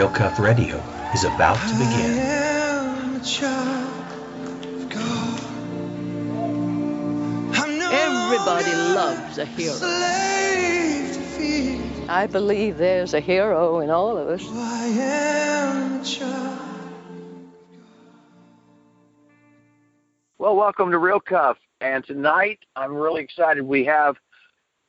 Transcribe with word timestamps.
Real 0.00 0.08
Cuff 0.08 0.38
Radio 0.38 0.78
is 1.12 1.24
about 1.24 1.58
to 1.68 1.74
begin. 1.74 2.16
Everybody 7.92 8.72
loves 8.94 9.36
a 9.36 9.44
hero. 9.44 9.76
I 12.08 12.26
believe 12.32 12.78
there's 12.78 13.12
a 13.12 13.20
hero 13.20 13.80
in 13.80 13.90
all 13.90 14.16
of 14.16 14.28
us. 14.28 14.42
Well, 20.38 20.56
welcome 20.56 20.90
to 20.92 20.98
Real 20.98 21.20
Cuff. 21.20 21.58
And 21.82 22.02
tonight, 22.06 22.60
I'm 22.74 22.94
really 22.94 23.22
excited. 23.22 23.62
We 23.64 23.84
have 23.84 24.16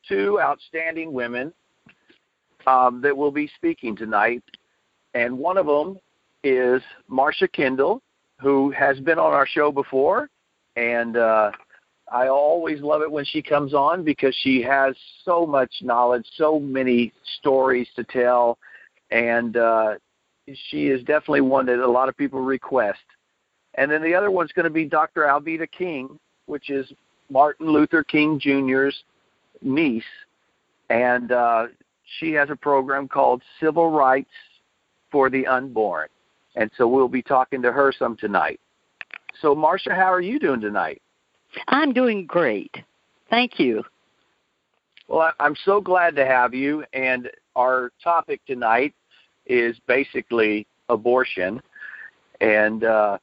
two 0.07 0.39
outstanding 0.39 1.11
women 1.11 1.51
um, 2.65 3.01
that 3.01 3.17
will 3.17 3.31
be 3.31 3.47
speaking 3.57 3.97
tonight. 3.97 4.41
And 5.13 5.37
one 5.37 5.57
of 5.57 5.65
them 5.65 5.99
is 6.43 6.81
Marsha 7.09 7.51
Kendall, 7.51 8.01
who 8.39 8.71
has 8.71 8.99
been 8.99 9.19
on 9.19 9.33
our 9.33 9.45
show 9.45 9.71
before. 9.71 10.29
And 10.75 11.17
uh, 11.17 11.51
I 12.11 12.27
always 12.27 12.81
love 12.81 13.01
it 13.01 13.11
when 13.11 13.25
she 13.25 13.41
comes 13.41 13.73
on 13.73 14.03
because 14.03 14.35
she 14.41 14.61
has 14.61 14.95
so 15.23 15.45
much 15.45 15.71
knowledge, 15.81 16.25
so 16.35 16.59
many 16.59 17.11
stories 17.39 17.87
to 17.95 18.03
tell. 18.03 18.57
And 19.11 19.57
uh, 19.57 19.95
she 20.69 20.87
is 20.87 21.01
definitely 21.01 21.41
one 21.41 21.65
that 21.67 21.79
a 21.79 21.89
lot 21.89 22.09
of 22.09 22.17
people 22.17 22.41
request. 22.41 22.99
And 23.75 23.89
then 23.89 24.03
the 24.03 24.13
other 24.13 24.31
one's 24.31 24.51
going 24.51 24.65
to 24.65 24.69
be 24.69 24.85
Dr. 24.85 25.21
Alveda 25.21 25.69
King, 25.71 26.19
which 26.45 26.69
is 26.69 26.91
Martin 27.29 27.69
Luther 27.69 28.03
King 28.03 28.39
Jr.'s 28.39 29.03
niece. 29.61 30.03
And 30.89 31.31
uh, 31.31 31.67
she 32.19 32.31
has 32.33 32.49
a 32.49 32.55
program 32.55 33.07
called 33.07 33.41
Civil 33.61 33.91
Rights 33.91 34.29
for 35.11 35.29
the 35.29 35.45
Unborn. 35.47 36.07
And 36.55 36.69
so 36.77 36.87
we'll 36.87 37.07
be 37.07 37.21
talking 37.21 37.61
to 37.61 37.71
her 37.71 37.93
some 37.97 38.17
tonight. 38.17 38.59
So, 39.41 39.55
Marcia, 39.55 39.93
how 39.93 40.11
are 40.11 40.21
you 40.21 40.39
doing 40.39 40.61
tonight? 40.61 41.01
I'm 41.67 41.93
doing 41.93 42.25
great. 42.25 42.75
Thank 43.29 43.59
you. 43.59 43.83
Well, 45.07 45.31
I'm 45.39 45.55
so 45.65 45.81
glad 45.81 46.15
to 46.17 46.25
have 46.25 46.53
you. 46.53 46.83
And 46.93 47.29
our 47.55 47.91
topic 48.03 48.41
tonight 48.45 48.93
is 49.45 49.77
basically 49.87 50.67
abortion. 50.89 51.61
And 52.39 52.83
uh, 52.83 53.17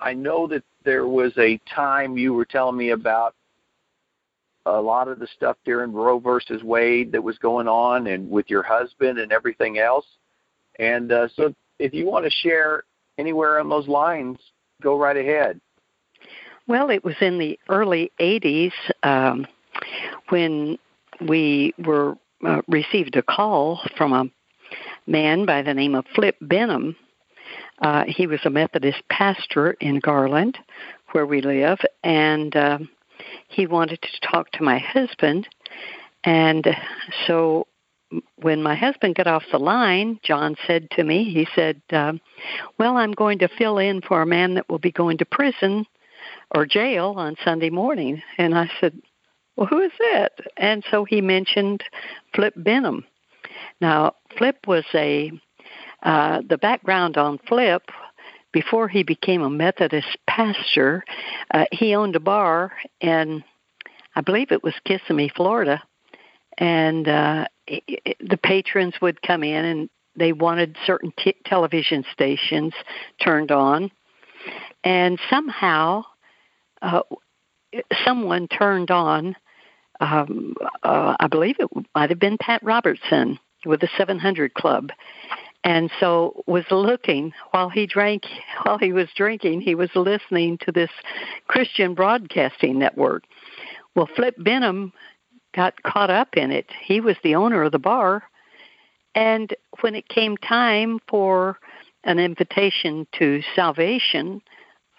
I 0.00 0.14
know 0.14 0.46
that 0.48 0.62
there 0.84 1.06
was 1.06 1.32
a 1.38 1.60
time 1.74 2.16
you 2.16 2.32
were 2.32 2.44
telling 2.44 2.76
me 2.76 2.90
about 2.90 3.34
a 4.66 4.80
lot 4.80 5.08
of 5.08 5.18
the 5.18 5.26
stuff 5.36 5.56
during 5.64 5.92
Roe 5.92 6.18
versus 6.18 6.62
Wade 6.62 7.12
that 7.12 7.22
was 7.22 7.38
going 7.38 7.66
on, 7.66 8.08
and 8.08 8.30
with 8.30 8.50
your 8.50 8.62
husband 8.62 9.18
and 9.18 9.32
everything 9.32 9.78
else. 9.78 10.06
And 10.78 11.12
uh, 11.12 11.28
so, 11.34 11.54
if 11.78 11.94
you 11.94 12.06
want 12.06 12.24
to 12.24 12.30
share 12.30 12.84
anywhere 13.18 13.60
on 13.60 13.68
those 13.68 13.88
lines, 13.88 14.38
go 14.82 14.98
right 14.98 15.16
ahead. 15.16 15.60
Well, 16.66 16.90
it 16.90 17.04
was 17.04 17.16
in 17.20 17.38
the 17.38 17.58
early 17.68 18.12
'80s 18.20 18.72
um, 19.02 19.46
when 20.28 20.78
we 21.20 21.74
were 21.78 22.16
uh, 22.46 22.62
received 22.68 23.16
a 23.16 23.22
call 23.22 23.80
from 23.96 24.12
a 24.12 24.24
man 25.06 25.46
by 25.46 25.62
the 25.62 25.74
name 25.74 25.94
of 25.94 26.06
Flip 26.14 26.36
Benham. 26.40 26.96
Uh, 27.82 28.04
he 28.06 28.26
was 28.26 28.40
a 28.44 28.50
Methodist 28.50 29.02
pastor 29.08 29.72
in 29.80 30.00
Garland, 30.00 30.58
where 31.12 31.26
we 31.26 31.40
live, 31.40 31.78
and 32.04 32.54
uh, 32.54 32.78
he 33.48 33.66
wanted 33.66 34.00
to 34.02 34.20
talk 34.20 34.50
to 34.52 34.62
my 34.62 34.78
husband. 34.78 35.48
And 36.24 36.66
so 37.26 37.66
when 38.36 38.62
my 38.62 38.74
husband 38.74 39.14
got 39.14 39.26
off 39.26 39.44
the 39.52 39.58
line, 39.58 40.18
John 40.22 40.56
said 40.66 40.90
to 40.92 41.04
me, 41.04 41.24
he 41.24 41.46
said, 41.54 41.80
uh, 41.92 42.12
Well, 42.78 42.96
I'm 42.96 43.12
going 43.12 43.38
to 43.40 43.48
fill 43.48 43.78
in 43.78 44.00
for 44.02 44.22
a 44.22 44.26
man 44.26 44.54
that 44.54 44.68
will 44.68 44.78
be 44.78 44.92
going 44.92 45.18
to 45.18 45.24
prison 45.24 45.86
or 46.54 46.66
jail 46.66 47.14
on 47.16 47.36
Sunday 47.44 47.70
morning. 47.70 48.22
And 48.38 48.56
I 48.56 48.70
said, 48.80 49.00
Well, 49.56 49.66
who 49.66 49.80
is 49.80 49.92
that? 50.12 50.32
And 50.56 50.84
so 50.90 51.04
he 51.04 51.20
mentioned 51.20 51.84
Flip 52.34 52.54
Benham. 52.56 53.04
Now, 53.80 54.14
Flip 54.36 54.58
was 54.66 54.84
a, 54.94 55.30
uh, 56.02 56.42
the 56.48 56.58
background 56.58 57.16
on 57.16 57.38
Flip 57.46 57.82
before 58.52 58.88
he 58.88 59.02
became 59.02 59.42
a 59.42 59.50
Methodist 59.50 60.16
pastor, 60.26 61.04
uh, 61.52 61.66
he 61.72 61.94
owned 61.94 62.16
a 62.16 62.20
bar 62.20 62.72
in, 63.00 63.44
I 64.16 64.20
believe 64.22 64.50
it 64.50 64.64
was 64.64 64.74
Kissimmee, 64.84 65.30
Florida, 65.34 65.82
and 66.58 67.06
uh, 67.08 67.46
the 67.70 68.38
patrons 68.42 68.94
would 69.00 69.22
come 69.22 69.42
in 69.42 69.64
and 69.64 69.90
they 70.16 70.32
wanted 70.32 70.76
certain 70.86 71.12
t- 71.18 71.36
television 71.44 72.04
stations 72.12 72.74
turned 73.22 73.50
on, 73.50 73.90
and 74.82 75.18
somehow 75.30 76.02
uh, 76.82 77.02
someone 78.04 78.48
turned 78.48 78.90
on. 78.90 79.36
Um, 80.00 80.54
uh, 80.82 81.14
I 81.20 81.26
believe 81.26 81.56
it 81.58 81.68
might 81.94 82.10
have 82.10 82.18
been 82.18 82.38
Pat 82.38 82.62
Robertson 82.62 83.38
with 83.66 83.80
the 83.80 83.88
700 83.98 84.54
Club, 84.54 84.90
and 85.64 85.90
so 86.00 86.42
was 86.46 86.64
looking 86.70 87.32
while 87.50 87.68
he 87.68 87.86
drank 87.86 88.24
while 88.62 88.78
he 88.78 88.92
was 88.92 89.08
drinking 89.16 89.60
he 89.60 89.74
was 89.74 89.90
listening 89.94 90.58
to 90.58 90.72
this 90.72 90.90
christian 91.48 91.94
broadcasting 91.94 92.78
network 92.78 93.24
well 93.94 94.08
flip 94.16 94.34
benham 94.38 94.92
got 95.54 95.82
caught 95.82 96.10
up 96.10 96.36
in 96.36 96.50
it. 96.50 96.66
He 96.82 97.00
was 97.00 97.16
the 97.22 97.34
owner 97.34 97.62
of 97.62 97.72
the 97.72 97.78
bar. 97.78 98.22
And 99.14 99.54
when 99.80 99.94
it 99.94 100.08
came 100.08 100.36
time 100.36 100.98
for 101.08 101.58
an 102.04 102.18
invitation 102.18 103.06
to 103.18 103.42
salvation 103.54 104.40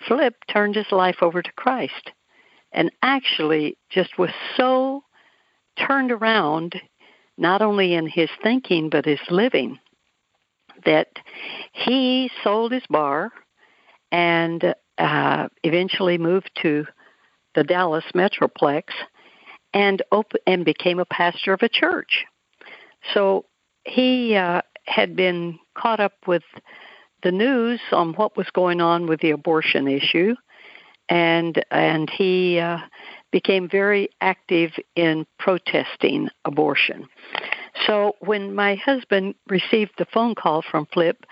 flip 0.08 0.36
turned 0.48 0.76
his 0.76 0.92
life 0.92 1.18
over 1.22 1.42
to 1.42 1.52
christ 1.54 2.12
and 2.72 2.92
actually 3.02 3.78
just 3.90 4.18
was 4.18 4.32
so 4.56 5.04
turned 5.78 6.12
around 6.12 6.80
not 7.38 7.62
only 7.62 7.94
in 7.94 8.08
his 8.08 8.30
thinking 8.44 8.90
but 8.90 9.06
his 9.06 9.20
living 9.30 9.80
that 10.86 11.08
he 11.72 12.30
sold 12.44 12.72
his 12.72 12.84
bar 12.90 13.32
and 14.12 14.74
uh, 14.98 15.48
eventually 15.64 16.18
moved 16.18 16.50
to 16.62 16.86
the 17.56 17.64
Dallas 17.64 18.06
Metroplex 18.16 18.84
and 19.74 20.02
op- 20.12 20.34
and 20.46 20.66
became 20.66 21.00
a 21.00 21.06
pastor 21.06 21.54
of 21.54 21.62
a 21.62 21.70
church. 21.70 22.26
So 23.14 23.46
he 23.86 24.36
uh, 24.36 24.62
had 24.86 25.16
been 25.16 25.60
caught 25.76 26.00
up 26.00 26.14
with 26.28 26.44
the 27.24 27.32
news 27.32 27.80
on 27.92 28.14
what 28.14 28.36
was 28.38 28.50
going 28.52 28.82
on 28.82 29.08
with 29.08 29.22
the 29.22 29.32
abortion 29.32 29.88
issue, 29.88 30.36
and 31.10 31.64
and 31.72 32.10
he 32.10 32.60
uh, 32.60 32.80
became 33.32 33.70
very 33.70 34.10
active 34.20 34.72
in 34.96 35.26
protesting 35.40 36.30
abortion. 36.46 37.08
So 37.86 38.16
when 38.20 38.54
my 38.54 38.76
husband 38.76 39.36
received 39.48 39.94
the 39.98 40.06
phone 40.06 40.36
call 40.36 40.62
from 40.62 40.88
Flip 40.94 41.26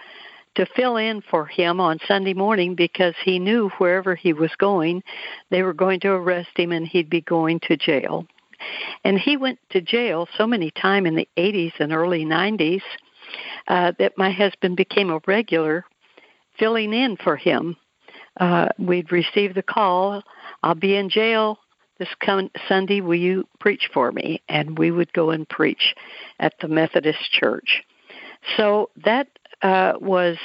to 0.55 0.65
fill 0.75 0.97
in 0.97 1.21
for 1.21 1.45
him 1.45 1.79
on 1.79 1.99
Sunday 2.07 2.33
morning 2.33 2.75
because 2.75 3.15
he 3.23 3.39
knew 3.39 3.69
wherever 3.77 4.15
he 4.15 4.33
was 4.33 4.51
going, 4.57 5.03
they 5.49 5.63
were 5.63 5.73
going 5.73 5.99
to 6.01 6.09
arrest 6.09 6.49
him 6.55 6.71
and 6.71 6.87
he'd 6.87 7.09
be 7.09 7.21
going 7.21 7.59
to 7.61 7.77
jail. 7.77 8.25
And 9.03 9.17
he 9.17 9.37
went 9.37 9.59
to 9.69 9.81
jail 9.81 10.27
so 10.37 10.45
many 10.45 10.71
times 10.71 11.07
in 11.07 11.15
the 11.15 11.29
80s 11.37 11.73
and 11.79 11.93
early 11.93 12.25
90s 12.25 12.81
uh, 13.67 13.93
that 13.99 14.17
my 14.17 14.31
husband 14.31 14.75
became 14.75 15.09
a 15.09 15.21
regular 15.27 15.85
filling 16.57 16.93
in 16.93 17.15
for 17.15 17.37
him. 17.37 17.77
Uh, 18.39 18.67
we'd 18.77 19.11
receive 19.11 19.53
the 19.53 19.63
call, 19.63 20.21
I'll 20.61 20.75
be 20.75 20.95
in 20.95 21.09
jail 21.09 21.59
this 21.99 22.09
coming 22.25 22.49
Sunday, 22.67 23.01
will 23.01 23.15
you 23.15 23.45
preach 23.59 23.89
for 23.93 24.11
me? 24.11 24.41
And 24.47 24.79
we 24.79 24.89
would 24.89 25.13
go 25.13 25.29
and 25.29 25.47
preach 25.47 25.93
at 26.39 26.53
the 26.61 26.69
Methodist 26.69 27.31
Church. 27.31 27.83
So 28.57 28.89
that 29.03 29.27
uh, 29.61 29.93
was 29.99 30.37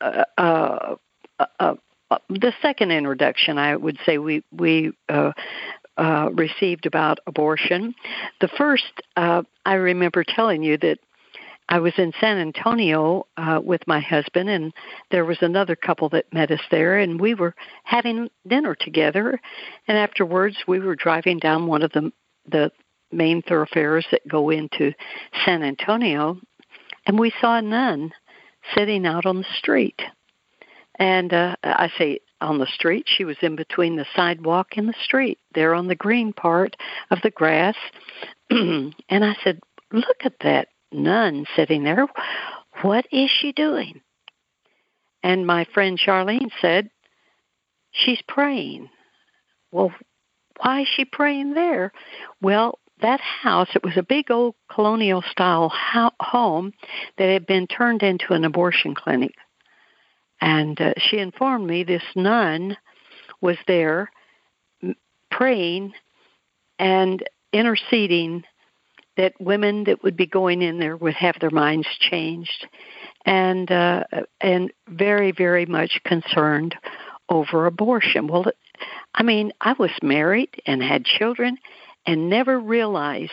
uh, 0.00 0.24
uh, 0.38 0.96
uh, 1.38 1.44
uh 1.58 2.18
the 2.28 2.52
second 2.62 2.90
introduction. 2.92 3.58
I 3.58 3.76
would 3.76 3.98
say 4.04 4.18
we 4.18 4.42
we 4.52 4.92
uh, 5.08 5.32
received 6.32 6.86
about 6.86 7.18
abortion. 7.26 7.94
The 8.40 8.48
first, 8.48 9.02
I 9.16 9.74
remember 9.74 10.24
telling 10.24 10.62
you 10.62 10.76
that 10.78 10.98
I 11.68 11.80
was 11.80 11.94
in 11.98 12.12
San 12.20 12.38
Antonio 12.38 13.26
uh, 13.36 13.60
with 13.62 13.86
my 13.88 13.98
husband, 13.98 14.48
and 14.48 14.72
there 15.10 15.24
was 15.24 15.38
another 15.40 15.74
couple 15.74 16.08
that 16.10 16.32
met 16.32 16.50
us 16.50 16.60
there, 16.70 16.98
and 16.98 17.20
we 17.20 17.34
were 17.34 17.54
having 17.82 18.28
dinner 18.46 18.76
together. 18.76 19.40
And 19.88 19.98
afterwards, 19.98 20.56
we 20.68 20.78
were 20.78 20.94
driving 20.94 21.38
down 21.38 21.66
one 21.66 21.82
of 21.82 21.92
the 21.92 22.12
the 22.48 22.70
main 23.10 23.42
thoroughfares 23.42 24.06
that 24.10 24.26
go 24.28 24.50
into 24.50 24.92
San 25.44 25.62
Antonio, 25.62 26.38
and 27.06 27.18
we 27.18 27.32
saw 27.40 27.58
a 27.58 27.62
nun 27.62 28.12
sitting 28.74 29.06
out 29.06 29.26
on 29.26 29.38
the 29.38 29.46
street. 29.58 30.00
And 30.98 31.32
uh, 31.32 31.56
I 31.62 31.90
say 31.98 32.20
on 32.40 32.58
the 32.58 32.66
street, 32.66 33.06
she 33.06 33.24
was 33.24 33.36
in 33.42 33.56
between 33.56 33.96
the 33.96 34.06
sidewalk 34.14 34.68
and 34.76 34.88
the 34.88 34.94
street, 35.02 35.38
there 35.54 35.74
on 35.74 35.88
the 35.88 35.94
green 35.94 36.32
part 36.32 36.76
of 37.10 37.18
the 37.22 37.30
grass. 37.30 37.76
and 38.50 38.94
I 39.10 39.36
said, 39.44 39.60
"Look 39.92 40.24
at 40.24 40.38
that 40.40 40.68
nun 40.92 41.46
sitting 41.54 41.84
there. 41.84 42.06
What 42.82 43.06
is 43.12 43.30
she 43.30 43.52
doing? 43.52 44.00
And 45.22 45.46
my 45.46 45.66
friend 45.72 45.98
Charlene 45.98 46.50
said, 46.60 46.90
She's 47.90 48.20
praying. 48.28 48.90
Well, 49.72 49.92
why 50.60 50.82
is 50.82 50.88
she 50.88 51.04
praying 51.04 51.54
there? 51.54 51.92
Well, 52.42 52.78
that 53.00 53.20
house, 53.20 53.68
it 53.74 53.84
was 53.84 53.96
a 53.96 54.02
big 54.02 54.30
old 54.30 54.54
colonial 54.70 55.22
style 55.30 55.68
ho- 55.68 56.10
home 56.20 56.72
that 57.18 57.28
had 57.28 57.46
been 57.46 57.66
turned 57.66 58.02
into 58.02 58.32
an 58.32 58.44
abortion 58.44 58.94
clinic. 58.94 59.34
And 60.40 60.80
uh, 60.80 60.94
she 60.98 61.18
informed 61.18 61.66
me 61.66 61.84
this 61.84 62.02
nun 62.14 62.76
was 63.40 63.56
there 63.66 64.10
praying 65.30 65.92
and 66.78 67.22
interceding 67.52 68.44
that 69.16 69.32
women 69.40 69.84
that 69.84 70.02
would 70.02 70.16
be 70.16 70.26
going 70.26 70.62
in 70.62 70.78
there 70.78 70.96
would 70.96 71.14
have 71.14 71.36
their 71.40 71.50
minds 71.50 71.88
changed 71.98 72.66
and 73.24 73.70
uh, 73.70 74.04
and 74.40 74.70
very 74.88 75.32
very 75.32 75.64
much 75.64 76.00
concerned 76.04 76.74
over 77.28 77.66
abortion. 77.66 78.28
Well, 78.28 78.44
I 79.14 79.22
mean, 79.22 79.52
I 79.60 79.74
was 79.78 79.90
married 80.02 80.50
and 80.66 80.82
had 80.82 81.04
children 81.04 81.58
and 82.06 82.30
never 82.30 82.58
realized 82.58 83.32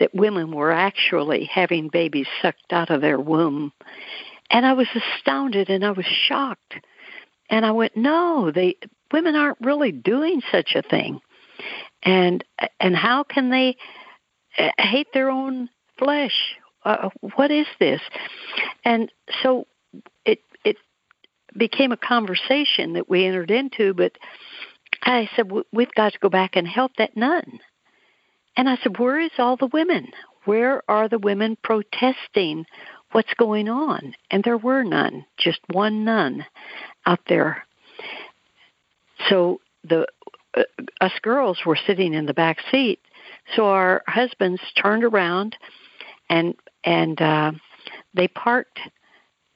that 0.00 0.14
women 0.14 0.50
were 0.52 0.72
actually 0.72 1.44
having 1.44 1.88
babies 1.88 2.26
sucked 2.40 2.72
out 2.72 2.90
of 2.90 3.00
their 3.00 3.20
womb. 3.20 3.72
And 4.50 4.66
I 4.66 4.72
was 4.72 4.88
astounded 4.94 5.70
and 5.70 5.84
I 5.84 5.92
was 5.92 6.06
shocked. 6.06 6.74
And 7.48 7.64
I 7.64 7.70
went, 7.70 7.96
"No, 7.96 8.50
they 8.50 8.76
women 9.12 9.36
aren't 9.36 9.58
really 9.60 9.92
doing 9.92 10.42
such 10.50 10.74
a 10.74 10.82
thing." 10.82 11.20
And 12.02 12.44
and 12.80 12.96
how 12.96 13.22
can 13.22 13.50
they 13.50 13.76
uh, 14.58 14.70
hate 14.78 15.12
their 15.12 15.30
own 15.30 15.68
flesh? 15.98 16.56
Uh, 16.84 17.10
what 17.36 17.50
is 17.50 17.66
this? 17.78 18.00
And 18.84 19.12
so 19.42 19.66
it 20.24 20.40
it 20.64 20.76
became 21.56 21.92
a 21.92 21.96
conversation 21.96 22.94
that 22.94 23.08
we 23.08 23.24
entered 23.26 23.50
into, 23.50 23.94
but 23.94 24.12
I 25.02 25.28
said, 25.34 25.50
We've 25.72 25.94
got 25.94 26.12
to 26.12 26.18
go 26.18 26.28
back 26.28 26.56
and 26.56 26.66
help 26.66 26.96
that 26.96 27.16
nun. 27.16 27.60
And 28.56 28.68
I 28.68 28.76
said, 28.82 28.98
Where 28.98 29.20
is 29.20 29.30
all 29.38 29.56
the 29.56 29.70
women? 29.72 30.08
Where 30.44 30.82
are 30.88 31.08
the 31.08 31.18
women 31.18 31.56
protesting 31.62 32.66
what's 33.12 33.32
going 33.34 33.68
on? 33.68 34.14
And 34.30 34.42
there 34.42 34.58
were 34.58 34.82
none, 34.82 35.24
just 35.38 35.60
one 35.70 36.04
nun 36.04 36.44
out 37.06 37.20
there. 37.28 37.64
So 39.28 39.60
the 39.84 40.06
uh, 40.54 40.62
us 41.00 41.12
girls 41.22 41.60
were 41.64 41.78
sitting 41.86 42.12
in 42.14 42.26
the 42.26 42.34
back 42.34 42.58
seat. 42.70 43.00
So 43.56 43.66
our 43.66 44.02
husbands 44.06 44.60
turned 44.80 45.04
around 45.04 45.56
and 46.28 46.54
and 46.84 47.20
uh, 47.20 47.52
they 48.14 48.28
parked 48.28 48.80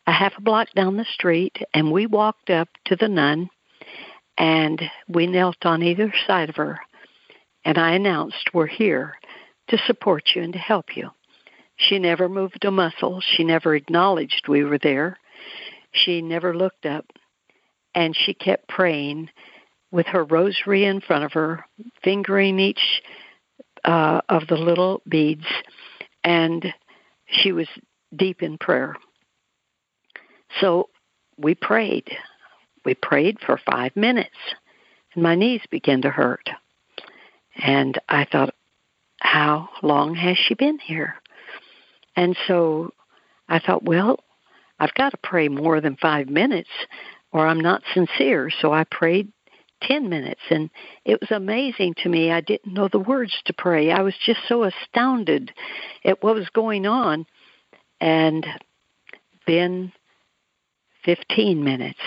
a 0.06 0.12
half 0.12 0.32
a 0.38 0.40
block 0.40 0.68
down 0.74 0.96
the 0.96 1.06
street, 1.12 1.56
and 1.74 1.90
we 1.90 2.06
walked 2.06 2.50
up 2.50 2.68
to 2.84 2.96
the 2.96 3.08
nun, 3.08 3.48
and 4.38 4.80
we 5.08 5.26
knelt 5.26 5.64
on 5.64 5.82
either 5.82 6.12
side 6.26 6.48
of 6.48 6.56
her, 6.56 6.78
and 7.66 7.76
I 7.76 7.94
announced, 7.94 8.54
"We're 8.54 8.68
here 8.68 9.18
to 9.68 9.76
support 9.86 10.34
you 10.34 10.42
and 10.42 10.52
to 10.52 10.58
help 10.58 10.96
you." 10.96 11.10
She 11.76 11.98
never 11.98 12.28
moved 12.28 12.64
a 12.64 12.70
muscle. 12.70 13.20
She 13.20 13.44
never 13.44 13.74
acknowledged 13.74 14.48
we 14.48 14.62
were 14.62 14.78
there. 14.78 15.18
She 15.90 16.22
never 16.22 16.54
looked 16.56 16.86
up, 16.86 17.06
and 17.94 18.16
she 18.16 18.32
kept 18.34 18.68
praying 18.68 19.30
with 19.90 20.06
her 20.06 20.24
rosary 20.24 20.84
in 20.84 21.00
front 21.00 21.24
of 21.24 21.32
her, 21.32 21.66
fingering 22.02 22.60
each 22.60 23.02
uh, 23.84 24.20
of 24.28 24.46
the 24.46 24.56
little 24.56 25.02
beads, 25.08 25.46
and 26.22 26.72
she 27.26 27.50
was 27.52 27.68
deep 28.14 28.42
in 28.42 28.58
prayer. 28.58 28.96
So 30.60 30.88
we 31.36 31.54
prayed. 31.54 32.16
We 32.84 32.94
prayed 32.94 33.40
for 33.40 33.58
five 33.58 33.96
minutes, 33.96 34.36
and 35.14 35.22
my 35.22 35.34
knees 35.34 35.62
began 35.68 36.02
to 36.02 36.10
hurt. 36.10 36.48
And 37.56 37.98
I 38.08 38.24
thought, 38.24 38.54
how 39.20 39.68
long 39.82 40.14
has 40.14 40.36
she 40.36 40.54
been 40.54 40.78
here? 40.78 41.14
And 42.14 42.36
so 42.46 42.92
I 43.48 43.58
thought, 43.58 43.82
well, 43.82 44.20
I've 44.78 44.94
got 44.94 45.10
to 45.10 45.16
pray 45.22 45.48
more 45.48 45.80
than 45.80 45.96
five 45.96 46.28
minutes 46.28 46.70
or 47.32 47.46
I'm 47.46 47.60
not 47.60 47.82
sincere. 47.94 48.50
So 48.50 48.72
I 48.72 48.84
prayed 48.84 49.32
10 49.82 50.08
minutes 50.08 50.40
and 50.50 50.70
it 51.04 51.20
was 51.20 51.30
amazing 51.30 51.94
to 52.02 52.08
me. 52.08 52.30
I 52.30 52.40
didn't 52.40 52.72
know 52.72 52.88
the 52.88 52.98
words 52.98 53.34
to 53.46 53.52
pray. 53.52 53.90
I 53.90 54.02
was 54.02 54.14
just 54.24 54.40
so 54.48 54.64
astounded 54.64 55.52
at 56.04 56.22
what 56.22 56.34
was 56.34 56.48
going 56.50 56.86
on. 56.86 57.26
And 58.00 58.46
then 59.46 59.92
15 61.04 61.62
minutes. 61.62 62.00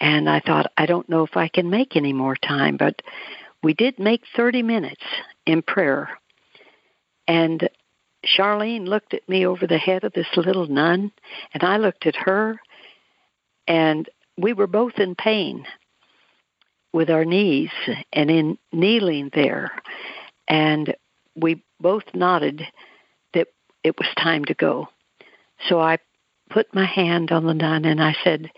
And 0.00 0.28
I 0.28 0.40
thought, 0.40 0.72
I 0.76 0.86
don't 0.86 1.08
know 1.08 1.24
if 1.24 1.36
I 1.36 1.48
can 1.48 1.68
make 1.70 1.96
any 1.96 2.12
more 2.12 2.36
time, 2.36 2.76
but 2.76 3.02
we 3.64 3.72
did 3.72 3.98
make 3.98 4.22
30 4.36 4.62
minutes 4.62 5.02
in 5.46 5.62
prayer. 5.62 6.10
And 7.26 7.68
Charlene 8.24 8.86
looked 8.86 9.14
at 9.14 9.26
me 9.26 9.46
over 9.46 9.66
the 9.66 9.78
head 9.78 10.04
of 10.04 10.12
this 10.12 10.26
little 10.36 10.66
nun, 10.66 11.10
and 11.54 11.62
I 11.62 11.78
looked 11.78 12.06
at 12.06 12.14
her, 12.14 12.60
and 13.66 14.08
we 14.36 14.52
were 14.52 14.66
both 14.66 14.98
in 14.98 15.14
pain 15.14 15.66
with 16.92 17.08
our 17.08 17.24
knees 17.24 17.70
and 18.12 18.30
in 18.30 18.58
kneeling 18.70 19.30
there. 19.32 19.72
And 20.46 20.94
we 21.34 21.64
both 21.80 22.04
nodded 22.12 22.62
that 23.32 23.48
it 23.82 23.98
was 23.98 24.08
time 24.16 24.44
to 24.44 24.54
go. 24.54 24.88
So 25.68 25.80
I 25.80 25.98
put 26.50 26.74
my 26.74 26.84
hand 26.84 27.32
on 27.32 27.46
the 27.46 27.54
nun 27.54 27.86
and 27.86 28.02
I 28.02 28.14
said, 28.22 28.50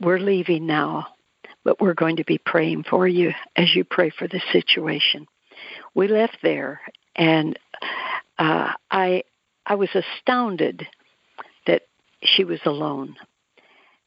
We're 0.00 0.18
leaving 0.18 0.66
now, 0.66 1.08
but 1.64 1.80
we're 1.80 1.94
going 1.94 2.16
to 2.16 2.24
be 2.24 2.38
praying 2.38 2.84
for 2.88 3.06
you 3.06 3.32
as 3.56 3.74
you 3.74 3.84
pray 3.84 4.10
for 4.10 4.28
the 4.28 4.40
situation. 4.52 5.26
We 5.94 6.08
left 6.08 6.38
there 6.42 6.80
and 7.14 7.58
uh, 8.38 8.72
I 8.90 9.24
I 9.66 9.74
was 9.76 9.90
astounded 9.94 10.86
that 11.66 11.82
she 12.22 12.44
was 12.44 12.60
alone. 12.64 13.16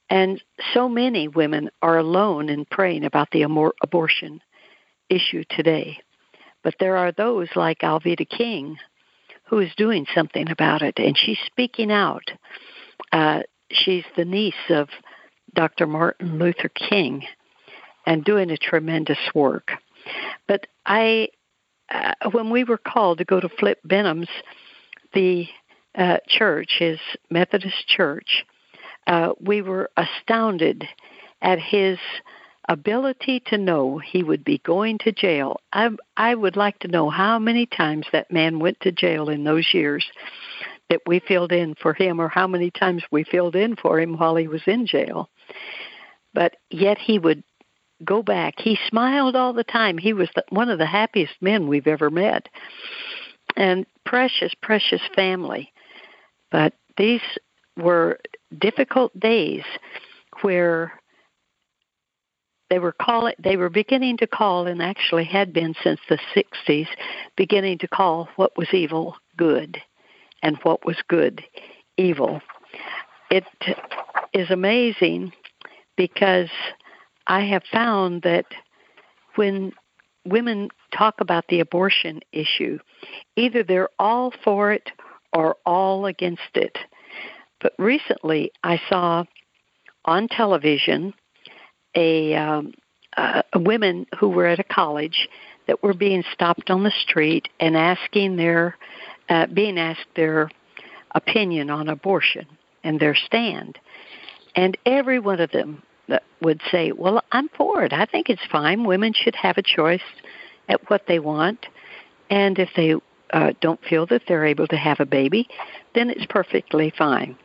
And 0.10 0.42
so 0.74 0.90
many 0.90 1.28
women 1.28 1.69
are 1.81 1.98
alone 1.98 2.50
in 2.50 2.66
praying 2.66 3.06
about 3.06 3.31
the 3.31 3.44
amor- 3.44 3.74
abortion 3.81 4.42
issue 5.10 5.44
today. 5.50 6.00
But 6.63 6.75
there 6.80 6.98
are 6.98 7.12
those 7.12 7.48
like 7.56 7.80
Alveda 7.80 8.28
King 8.30 8.78
who 9.46 9.60
is 9.60 9.72
doing 9.78 10.06
something 10.13 10.50
about 10.50 10.82
it, 10.82 10.98
and 10.98 11.18
she's 11.18 11.39
speaking 11.46 11.91
out. 11.91 12.32
Uh, 13.12 13.41
she's 13.72 14.03
the 14.18 14.25
niece 14.25 14.53
of 14.70 14.89
Dr. 15.53 15.86
Martin 15.88 16.39
Luther 16.39 16.70
King 16.70 17.25
and 18.06 18.24
doing 18.24 18.52
a 18.52 18.58
tremendous 18.58 19.20
work. 19.34 19.72
But 20.48 20.68
I, 20.86 21.30
uh, 21.90 22.14
when 22.32 22.50
we 22.50 22.64
were 22.64 22.78
called 22.78 23.18
to 23.20 23.26
go 23.26 23.40
to 23.40 23.50
Flip 23.50 23.80
Benham's, 23.84 24.30
the 25.14 25.48
uh, 25.96 26.18
church, 26.28 26.76
his 26.80 27.00
Methodist 27.30 27.88
church, 27.88 28.46
uh, 29.08 29.34
we 29.40 29.62
were 29.62 29.90
astounded 29.98 30.86
at 31.42 31.60
his 31.60 31.98
ability 32.68 33.42
to 33.48 33.58
know 33.58 34.00
he 34.00 34.24
would 34.24 34.44
be 34.44 34.58
going 34.60 34.98
to 34.98 35.12
jail. 35.12 35.60
I 35.72 35.90
I 36.18 36.34
would 36.34 36.56
like 36.56 36.80
to 36.80 36.88
know 36.88 37.10
how 37.10 37.38
many 37.38 37.66
times 37.68 38.08
that 38.12 38.32
man 38.32 38.60
went 38.60 38.80
to 38.82 38.92
jail 38.92 39.30
in 39.30 39.44
those 39.44 39.74
years 39.74 40.06
that 40.90 41.02
we 41.06 41.20
filled 41.20 41.52
in 41.52 41.76
for 41.76 41.94
him 41.94 42.20
or 42.20 42.28
how 42.28 42.48
many 42.48 42.72
times 42.72 43.04
we 43.12 43.24
filled 43.24 43.56
in 43.56 43.76
for 43.76 44.00
him 44.00 44.18
while 44.18 44.36
he 44.36 44.48
was 44.48 44.62
in 44.68 44.86
jail. 44.86 45.30
But 46.34 46.58
yet 46.70 46.98
he 46.98 47.18
would 47.20 47.44
go 48.04 48.22
back. 48.22 48.56
He 48.58 48.78
smiled 48.88 49.36
all 49.36 49.54
the 49.54 49.64
time. 49.64 49.98
He 49.98 50.14
was 50.14 50.30
the, 50.36 50.44
one 50.50 50.70
of 50.70 50.80
the 50.80 50.86
happiest 50.86 51.34
men 51.42 51.68
we've 51.68 51.88
ever 51.88 52.10
met. 52.10 52.50
And 53.56 53.86
precious, 54.06 54.54
precious 54.62 55.02
family. 55.16 55.72
But 56.52 56.74
these 56.98 57.22
were 57.78 58.20
difficult 58.58 59.18
days 59.20 59.64
where 60.42 60.94
they 62.70 62.80
were 62.80 62.92
call 62.92 63.32
they 63.38 63.58
were 63.58 63.70
beginning 63.70 64.18
to 64.18 64.28
call 64.28 64.68
and 64.68 64.82
actually 64.82 65.25
had 65.25 65.54
been 65.54 65.75
since 65.84 66.00
the 66.10 66.20
60s 66.36 66.88
beginning 67.36 67.78
to 67.80 67.88
call 67.88 68.28
what 68.38 68.58
was 68.58 68.68
evil 68.74 69.16
good 69.38 69.82
and 70.42 70.58
what 70.64 70.86
was 70.86 70.98
good 71.08 71.44
evil 71.98 72.42
it 73.30 73.46
is 74.34 74.50
amazing 74.50 75.32
because 75.96 76.50
i 77.27 77.41
have 77.41 77.63
found 77.72 78.22
that 78.22 78.46
when 79.36 79.72
women 80.25 80.70
talk 80.91 81.15
about 81.20 81.46
the 81.48 81.60
abortion 81.60 82.22
issue 82.32 82.79
either 83.36 83.63
they're 83.63 83.89
all 84.00 84.32
for 84.44 84.72
it 84.72 84.91
or 85.34 85.55
all 85.65 86.05
against 86.05 86.41
it 86.55 86.77
but 87.62 87.74
recently 87.77 88.51
i 88.63 88.79
saw 88.89 89.24
on 90.05 90.27
television 90.27 91.13
a, 91.96 92.36
um, 92.36 92.74
uh, 93.17 93.41
women 93.55 94.05
who 94.20 94.29
were 94.29 94.46
at 94.46 94.60
a 94.60 94.63
college 94.63 95.29
that 95.67 95.82
were 95.82 95.94
being 95.94 96.24
stopped 96.34 96.70
on 96.70 96.84
the 96.84 96.91
street 96.91 97.48
and 97.60 97.75
asking 97.75 98.36
their, 98.36 98.77
uh, 99.29 99.48
being 99.48 99.79
asked 99.79 100.08
their 100.15 100.50
opinion 101.13 101.70
on 101.70 101.88
abortion. 101.89 102.46
and 102.84 103.00
their 103.00 103.15
stand. 103.15 103.79
And 104.55 104.77
every 104.86 105.17
one 105.17 105.39
of 105.39 105.50
them 105.50 105.82
would 106.42 106.62
say, 106.72 106.92
Well, 106.92 107.22
I'm 107.32 107.50
for 107.50 107.84
it. 107.84 107.94
I 107.94 108.06
think 108.06 108.30
it's 108.30 108.46
fine. 108.52 108.86
Women 108.86 109.14
should 109.14 109.36
have 109.36 109.58
a 109.58 109.64
choice 109.64 110.02
at 110.70 110.90
what 110.90 111.04
they 111.08 111.20
want. 111.20 111.66
And 112.30 112.58
if 112.58 112.70
they 112.76 112.96
uh, 113.32 113.54
don't 113.62 113.84
feel 113.84 114.06
that 114.08 114.24
they're 114.28 114.46
able 114.46 114.68
to 114.68 114.78
have 114.78 115.00
a 115.00 115.06
baby, 115.06 115.48
then 115.94 116.10
it's 116.10 116.26
perfectly 116.28 116.94
fine. 116.98 117.38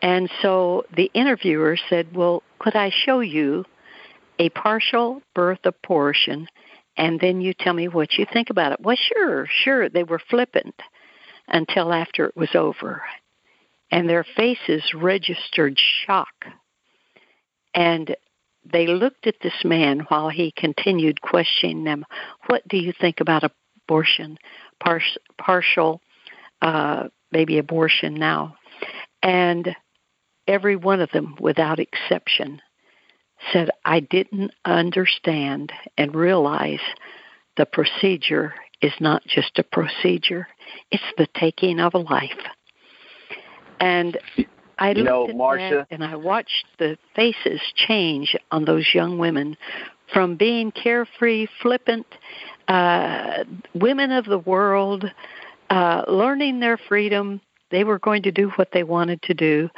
And 0.00 0.30
so 0.40 0.84
the 0.94 1.10
interviewer 1.14 1.76
said, 1.88 2.14
Well, 2.14 2.42
could 2.58 2.74
I 2.74 2.90
show 2.90 3.20
you 3.20 3.64
a 4.38 4.48
partial 4.50 5.22
birth 5.34 5.64
abortion 5.64 6.48
and 6.96 7.20
then 7.20 7.40
you 7.40 7.54
tell 7.54 7.72
me 7.72 7.88
what 7.88 8.18
you 8.18 8.26
think 8.32 8.50
about 8.50 8.72
it? 8.72 8.80
Well, 8.80 8.96
sure, 8.96 9.46
sure. 9.64 9.88
They 9.88 10.02
were 10.02 10.20
flippant 10.30 10.74
until 11.48 11.92
after 11.92 12.26
it 12.26 12.36
was 12.36 12.54
over. 12.54 13.02
And 13.90 14.08
their 14.08 14.24
faces 14.24 14.82
registered 14.94 15.78
shock. 15.78 16.46
And 17.74 18.14
they 18.64 18.86
looked 18.86 19.26
at 19.26 19.40
this 19.42 19.64
man 19.64 20.00
while 20.08 20.28
he 20.28 20.52
continued 20.56 21.20
questioning 21.20 21.84
them. 21.84 22.04
What 22.46 22.66
do 22.68 22.76
you 22.76 22.92
think 22.92 23.20
about 23.20 23.50
abortion? 23.86 24.38
Par- 24.78 25.00
partial, 25.38 26.00
uh, 26.60 27.08
maybe 27.32 27.58
abortion 27.58 28.14
now. 28.14 28.56
And 29.22 29.74
every 30.46 30.76
one 30.76 31.00
of 31.00 31.10
them, 31.10 31.36
without 31.40 31.80
exception, 31.80 32.60
said, 33.52 33.70
I 33.84 34.00
didn't 34.00 34.52
understand 34.64 35.72
and 35.98 36.14
realize 36.14 36.80
the 37.56 37.66
procedure 37.66 38.54
is 38.80 38.92
not 39.00 39.24
just 39.26 39.58
a 39.58 39.62
procedure, 39.62 40.48
it's 40.90 41.02
the 41.16 41.28
taking 41.38 41.80
of 41.80 41.94
a 41.94 41.98
life. 41.98 42.30
And 43.78 44.16
I 44.82 44.88
you 44.88 45.04
looked 45.04 45.06
know, 45.06 45.28
at 45.28 45.36
Marcia, 45.36 45.86
that 45.88 45.94
and 45.94 46.04
I 46.04 46.16
watched 46.16 46.66
the 46.80 46.98
faces 47.14 47.60
change 47.76 48.34
on 48.50 48.64
those 48.64 48.84
young 48.92 49.16
women 49.16 49.56
from 50.12 50.34
being 50.34 50.72
carefree, 50.72 51.46
flippant, 51.62 52.06
uh, 52.66 53.44
women 53.74 54.10
of 54.10 54.24
the 54.24 54.40
world, 54.40 55.04
uh, 55.70 56.02
learning 56.08 56.58
their 56.58 56.76
freedom. 56.76 57.40
They 57.70 57.84
were 57.84 58.00
going 58.00 58.24
to 58.24 58.32
do 58.32 58.50
what 58.56 58.70
they 58.72 58.82
wanted 58.82 59.22
to 59.22 59.34
do, 59.34 59.70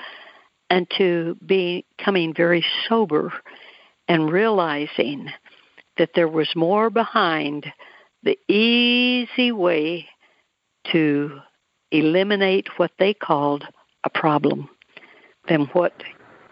and 0.70 0.90
to 0.96 1.36
becoming 1.44 2.32
very 2.32 2.64
sober 2.88 3.30
and 4.08 4.32
realizing 4.32 5.30
that 5.98 6.12
there 6.14 6.28
was 6.28 6.50
more 6.56 6.88
behind 6.88 7.70
the 8.22 8.38
easy 8.48 9.52
way 9.52 10.08
to 10.92 11.40
eliminate 11.90 12.78
what 12.78 12.92
they 12.98 13.12
called 13.12 13.64
a 14.02 14.08
problem 14.08 14.70
than 15.48 15.66
what 15.72 15.92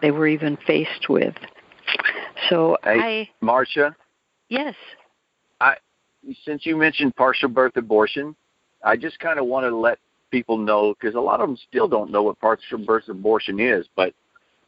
they 0.01 0.11
were 0.11 0.27
even 0.27 0.57
faced 0.67 1.09
with. 1.09 1.35
So 2.49 2.77
hey, 2.83 3.29
I 3.29 3.45
Marcia, 3.45 3.95
yes. 4.49 4.75
I 5.61 5.75
since 6.45 6.65
you 6.65 6.75
mentioned 6.75 7.15
partial 7.15 7.49
birth 7.49 7.75
abortion, 7.77 8.35
I 8.83 8.95
just 8.95 9.19
kind 9.19 9.39
of 9.39 9.45
want 9.45 9.65
to 9.65 9.75
let 9.75 9.99
people 10.31 10.57
know 10.57 10.93
because 10.93 11.15
a 11.15 11.19
lot 11.19 11.39
of 11.39 11.47
them 11.47 11.57
still 11.69 11.87
don't 11.87 12.11
know 12.11 12.23
what 12.23 12.39
partial 12.39 12.79
birth 12.79 13.07
abortion 13.07 13.59
is. 13.59 13.85
But 13.95 14.13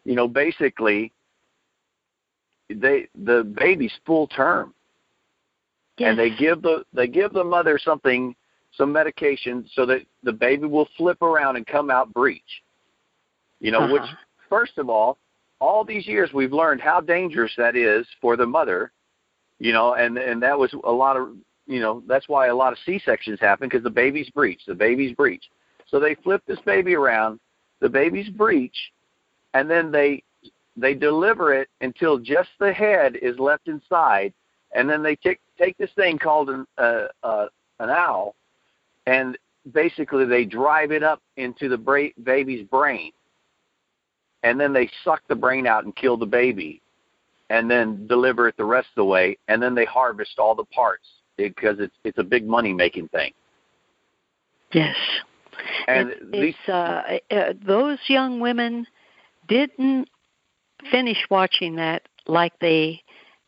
you 0.03 0.15
know, 0.15 0.27
basically, 0.27 1.11
they 2.69 3.07
the 3.15 3.43
baby's 3.43 3.93
full 4.05 4.27
term, 4.27 4.73
yes. 5.97 6.09
and 6.09 6.19
they 6.19 6.29
give 6.29 6.61
the 6.61 6.85
they 6.93 7.07
give 7.07 7.33
the 7.33 7.43
mother 7.43 7.79
something, 7.83 8.35
some 8.73 8.91
medication, 8.91 9.65
so 9.73 9.85
that 9.85 10.01
the 10.23 10.33
baby 10.33 10.67
will 10.67 10.87
flip 10.97 11.21
around 11.21 11.57
and 11.57 11.65
come 11.65 11.89
out 11.89 12.13
breech. 12.13 12.63
You 13.59 13.71
know, 13.71 13.83
uh-huh. 13.83 13.93
which 13.93 14.09
first 14.49 14.77
of 14.77 14.89
all, 14.89 15.17
all 15.59 15.83
these 15.83 16.07
years 16.07 16.31
we've 16.33 16.53
learned 16.53 16.81
how 16.81 17.01
dangerous 17.01 17.53
that 17.57 17.75
is 17.75 18.05
for 18.21 18.35
the 18.35 18.45
mother. 18.45 18.91
You 19.59 19.71
know, 19.71 19.93
and 19.93 20.17
and 20.17 20.41
that 20.43 20.57
was 20.57 20.73
a 20.83 20.91
lot 20.91 21.15
of 21.17 21.29
you 21.65 21.79
know 21.79 22.03
that's 22.07 22.27
why 22.27 22.47
a 22.47 22.55
lot 22.55 22.73
of 22.73 22.79
C 22.85 23.01
sections 23.03 23.39
happen 23.39 23.69
because 23.69 23.83
the 23.83 23.89
baby's 23.89 24.29
breech, 24.29 24.61
the 24.67 24.75
baby's 24.75 25.15
breech. 25.15 25.43
So 25.87 25.99
they 25.99 26.15
flip 26.15 26.41
this 26.47 26.59
baby 26.65 26.95
around, 26.95 27.39
the 27.79 27.89
baby's 27.89 28.29
breech, 28.29 28.75
and 29.53 29.69
then 29.69 29.91
they 29.91 30.23
they 30.77 30.93
deliver 30.93 31.53
it 31.53 31.69
until 31.81 32.17
just 32.17 32.49
the 32.59 32.73
head 32.73 33.15
is 33.21 33.39
left 33.39 33.67
inside, 33.67 34.33
and 34.73 34.89
then 34.89 35.01
they 35.01 35.15
take 35.15 35.39
take 35.57 35.77
this 35.77 35.91
thing 35.95 36.17
called 36.17 36.49
an 36.49 36.67
uh, 36.77 37.07
uh, 37.23 37.47
an 37.79 37.89
owl, 37.89 38.35
and 39.05 39.37
basically 39.71 40.25
they 40.25 40.45
drive 40.45 40.91
it 40.91 41.03
up 41.03 41.21
into 41.37 41.69
the 41.69 41.77
bra- 41.77 42.13
baby's 42.23 42.67
brain, 42.67 43.11
and 44.45 44.59
then 44.59 44.71
they 44.71 44.89
suck 45.03 45.21
the 45.27 45.35
brain 45.35 45.65
out 45.65 45.83
and 45.83 45.95
kill 45.95 46.15
the 46.15 46.25
baby, 46.25 46.81
and 47.49 47.69
then 47.69 48.05
deliver 48.07 48.47
it 48.47 48.55
the 48.57 48.63
rest 48.63 48.87
of 48.91 48.95
the 48.95 49.05
way, 49.05 49.37
and 49.47 49.61
then 49.61 49.73
they 49.73 49.85
harvest 49.85 50.37
all 50.37 50.55
the 50.55 50.65
parts 50.65 51.07
because 51.35 51.79
it's 51.79 51.95
it's 52.03 52.19
a 52.19 52.23
big 52.23 52.47
money 52.47 52.71
making 52.71 53.07
thing. 53.09 53.33
Yes. 54.71 54.95
And 55.87 56.09
it's, 56.09 56.31
these, 56.31 56.73
uh, 56.73 57.17
uh, 57.31 57.53
those 57.65 57.97
young 58.07 58.39
women 58.39 58.85
didn't 59.47 60.09
finish 60.91 61.25
watching 61.29 61.77
that 61.77 62.03
like 62.27 62.53
they 62.59 63.01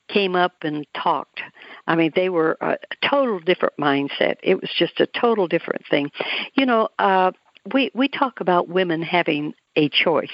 came 0.08 0.36
up 0.36 0.54
and 0.62 0.88
talked. 0.96 1.42
I 1.86 1.96
mean, 1.96 2.12
they 2.16 2.30
were 2.30 2.58
a 2.62 2.78
total 3.08 3.40
different 3.40 3.76
mindset. 3.78 4.38
It 4.42 4.56
was 4.62 4.70
just 4.76 5.00
a 5.00 5.08
total 5.08 5.48
different 5.48 5.84
thing. 5.90 6.12
You 6.54 6.66
know, 6.66 6.90
uh, 6.98 7.32
we 7.74 7.92
we 7.94 8.08
talk 8.08 8.40
about 8.40 8.70
women 8.70 9.02
having 9.02 9.54
a 9.76 9.90
choice. 9.90 10.30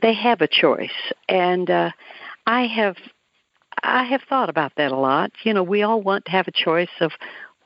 They 0.00 0.14
have 0.14 0.40
a 0.40 0.48
choice, 0.48 1.12
and 1.28 1.70
uh, 1.70 1.90
I 2.46 2.66
have 2.66 2.96
I 3.82 4.04
have 4.04 4.22
thought 4.28 4.48
about 4.48 4.72
that 4.76 4.92
a 4.92 4.96
lot. 4.96 5.32
You 5.44 5.54
know, 5.54 5.62
we 5.62 5.82
all 5.82 6.00
want 6.00 6.24
to 6.26 6.30
have 6.32 6.48
a 6.48 6.52
choice 6.52 6.88
of 7.00 7.12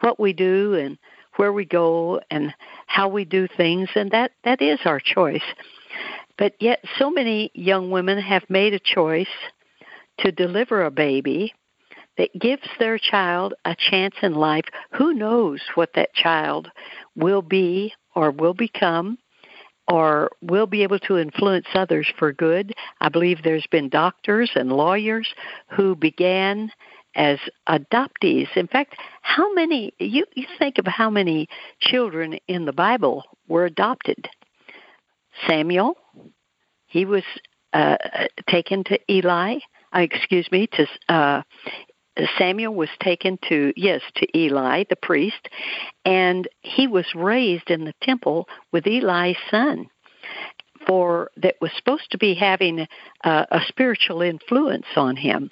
what 0.01 0.21
we 0.21 0.33
do 0.33 0.75
and 0.75 0.99
where 1.37 1.53
we 1.53 1.65
go 1.65 2.21
and 2.31 2.55
how 2.87 3.09
we 3.09 3.25
do 3.25 3.47
things, 3.49 3.89
and 3.95 4.11
that 4.11 4.33
that 4.45 4.61
is 4.61 4.81
our 4.85 5.01
choice. 5.01 5.45
But 6.39 6.55
yet, 6.61 6.85
so 6.99 7.11
many 7.11 7.51
young 7.55 7.91
women 7.91 8.19
have 8.19 8.49
made 8.49 8.75
a 8.75 8.79
choice 8.79 9.29
to 10.19 10.33
deliver 10.33 10.83
a 10.85 10.91
baby 10.91 11.53
that 12.19 12.39
gives 12.39 12.69
their 12.79 12.99
child 12.99 13.55
a 13.65 13.75
chance 13.77 14.15
in 14.23 14.35
life. 14.35 14.67
Who 14.93 15.15
knows 15.15 15.61
what 15.75 15.91
that 15.95 16.15
child 16.15 16.69
will 17.17 17.43
be 17.43 17.93
or 18.15 18.31
will 18.31 18.55
become 18.55 19.19
or 19.89 20.31
will 20.41 20.67
be 20.67 20.83
able 20.83 20.99
to 21.01 21.19
influence 21.19 21.67
others 21.75 22.07
for 22.19 22.33
good. 22.33 22.73
I 23.01 23.09
believe 23.09 23.43
there's 23.43 23.67
been 23.71 23.89
doctors 23.89 24.51
and 24.55 24.73
lawyers 24.73 25.29
who 25.69 25.97
began 25.97 26.71
as 27.15 27.39
adoptees. 27.69 28.49
In 28.57 28.69
fact, 28.69 28.97
how 29.21 29.53
many 29.53 29.93
you, 29.99 30.25
you 30.35 30.47
think 30.59 30.79
of 30.79 30.87
how 30.87 31.11
many 31.11 31.49
children 31.81 32.39
in 32.49 32.65
the 32.65 32.73
Bible 32.73 33.25
were 33.49 33.65
adopted? 33.65 34.29
Samuel, 35.47 35.97
he 36.87 37.05
was 37.05 37.25
uh, 37.73 37.97
taken 38.49 38.85
to 38.85 38.99
Eli. 39.11 39.59
Uh, 39.95 40.01
excuse 40.01 40.51
me, 40.51 40.67
to 40.69 40.87
uh, 41.09 41.43
Samuel 42.39 42.75
was 42.75 42.91
taken 43.01 43.39
to 43.49 43.73
yes 43.77 44.03
to 44.17 44.39
Eli 44.39 44.85
the 44.89 44.97
priest, 44.97 45.49
and 46.05 46.47
he 46.61 46.87
was 46.87 47.07
raised 47.15 47.71
in 47.71 47.85
the 47.85 47.95
temple 48.03 48.49
with 48.73 48.87
Eli's 48.87 49.37
son. 49.51 49.89
For 50.87 51.31
that 51.37 51.55
was 51.61 51.71
supposed 51.77 52.11
to 52.11 52.19
be 52.19 52.35
having 52.35 52.89
a 53.23 53.61
spiritual 53.69 54.21
influence 54.21 54.87
on 54.97 55.15
him, 55.15 55.51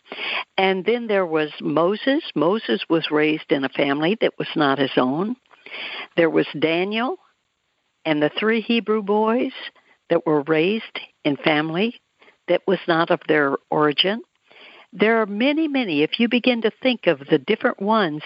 and 0.59 0.85
then 0.85 1.07
there 1.07 1.25
was 1.25 1.51
Moses. 1.61 2.25
Moses 2.35 2.83
was 2.91 3.13
raised 3.13 3.53
in 3.53 3.65
a 3.65 3.69
family 3.69 4.17
that 4.21 4.37
was 4.41 4.49
not 4.57 4.81
his 4.81 4.91
own. 4.97 5.37
There 6.17 6.31
was 6.31 6.49
Daniel, 6.59 7.17
and 8.05 8.21
the 8.21 8.33
three 8.41 8.61
Hebrew 8.61 9.03
boys 9.03 9.53
that 10.09 10.27
were 10.27 10.43
raised 10.43 10.99
in 11.25 11.37
family 11.37 12.01
that 12.49 12.63
was 12.67 12.81
not 12.89 13.13
of 13.13 13.21
their 13.29 13.55
origin. 13.71 14.23
There 14.93 15.21
are 15.21 15.27
many, 15.27 15.69
many, 15.69 16.03
if 16.03 16.19
you 16.19 16.29
begin 16.29 16.63
to 16.63 16.73
think 16.83 17.07
of 17.07 17.21
the 17.31 17.39
different 17.39 17.81
ones 17.81 18.23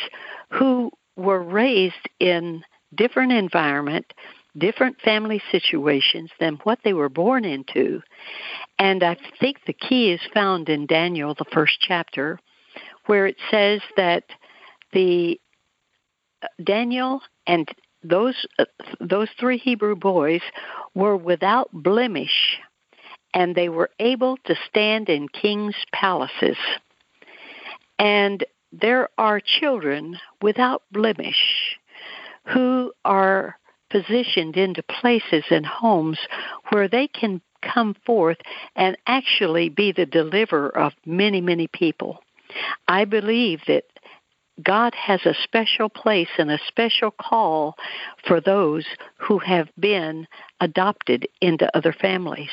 who 0.51 0.91
were 1.17 1.43
raised 1.43 2.09
in 2.19 2.65
different 2.95 3.33
environment, 3.33 4.13
different 4.57 5.01
family 5.01 5.43
situations 5.51 6.31
than 6.41 6.59
what 6.63 6.79
they 6.85 6.93
were 6.93 7.09
born 7.09 7.45
into. 7.45 8.01
And 8.79 9.03
I 9.03 9.17
think 9.41 9.59
the 9.67 9.73
key 9.73 10.13
is 10.13 10.21
found 10.33 10.69
in 10.69 10.87
Daniel, 10.87 11.35
the 11.35 11.45
first 11.53 11.79
chapter, 11.81 12.39
where 13.07 13.27
it 13.27 13.37
says 13.51 13.81
that 13.97 14.25
the 14.93 15.41
Daniel 16.63 17.21
and 17.47 17.69
those 18.03 18.47
uh, 18.59 18.65
those 19.01 19.29
three 19.41 19.59
Hebrew 19.59 19.97
boys 19.97 20.43
were 20.95 21.17
without 21.17 21.71
blemish 21.73 22.59
and 23.35 23.55
they 23.55 23.69
were 23.69 23.91
able 23.99 24.39
to 24.45 24.55
stand 24.69 25.09
in 25.09 25.29
kings' 25.29 25.75
palaces. 25.93 26.57
And 27.99 28.45
there 28.73 29.09
are 29.19 29.41
children 29.41 30.19
without 30.41 30.83
blemish 30.93 31.77
who 32.47 32.93
are 33.05 33.59
positioned 33.91 34.57
into 34.57 34.83
places 34.83 35.45
and 35.51 35.67
homes 35.67 36.19
where 36.71 36.89
they 36.89 37.09
can 37.09 37.41
come 37.63 37.95
forth 38.07 38.39
and 38.77 38.97
actually 39.07 39.69
be 39.69 39.93
the 39.93 40.07
deliverer 40.07 40.77
of 40.77 40.93
many, 41.07 41.41
many 41.41 41.67
people. 41.67 42.21
I 42.89 43.05
believe 43.05 43.61
that 43.67 43.85
God 44.63 44.95
has 44.95 45.25
a 45.25 45.35
special 45.43 45.89
place 45.89 46.29
and 46.39 46.51
a 46.51 46.61
special 46.69 47.11
call 47.11 47.77
for 48.27 48.41
those 48.41 48.85
who 49.19 49.39
have 49.39 49.69
been 49.79 50.27
adopted 50.61 51.27
into 51.41 51.75
other 51.77 51.93
families. 51.93 52.51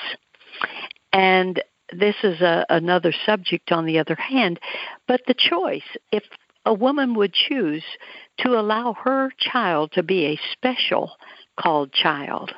And 1.14 1.62
this 1.92 2.16
is 2.24 2.42
a, 2.42 2.66
another 2.70 3.14
subject 3.26 3.72
on 3.72 3.86
the 3.86 4.00
other 4.00 4.16
hand, 4.16 4.60
but 5.08 5.22
the 5.28 5.34
choice, 5.34 5.84
if 6.12 6.24
a 6.66 6.74
woman 6.74 7.16
would 7.16 7.34
choose 7.34 7.84
to 8.40 8.60
allow 8.60 8.94
her 8.94 9.32
child 9.40 9.92
to 9.94 10.04
be 10.04 10.26
a 10.26 10.40
special 10.54 11.12
called 11.60 11.92
child 11.92 12.52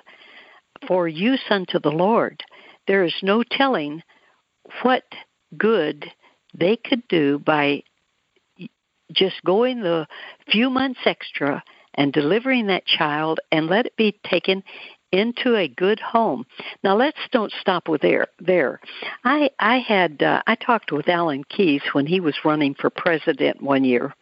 for 0.88 1.08
use 1.08 1.44
unto 1.50 1.80
the 1.80 1.92
Lord, 1.92 2.44
there 2.88 3.04
is 3.04 3.16
no 3.22 3.44
telling 3.44 4.04
what 4.82 5.04
good 5.58 6.06
they 6.54 6.76
could 6.76 7.08
do 7.08 7.40
by 7.40 7.84
just 9.12 9.44
going 9.46 9.82
the 9.82 10.08
few 10.50 10.70
months 10.70 11.00
extra 11.06 11.64
and 11.94 12.12
delivering 12.12 12.68
that 12.68 12.86
child 12.86 13.40
and 13.52 13.68
let 13.68 13.86
it 13.86 13.96
be 13.96 14.20
taken 14.26 14.64
into 15.14 15.56
a 15.56 15.68
good 15.68 16.00
home. 16.00 16.44
Now 16.84 16.98
let's 16.98 17.20
don't 17.32 17.54
stop 17.62 17.88
with 17.88 18.02
there. 18.02 18.28
There, 18.40 18.82
I 19.24 19.52
I 19.60 19.78
had 19.78 20.22
uh, 20.24 20.42
I 20.48 20.56
talked 20.56 20.92
with 20.92 21.08
Alan 21.08 21.44
Keyes 21.46 21.84
when 21.94 22.08
he 22.08 22.20
was 22.20 22.44
running 22.44 22.74
for 22.74 22.90
president 22.90 23.62
one 23.62 23.84
year, 23.84 24.14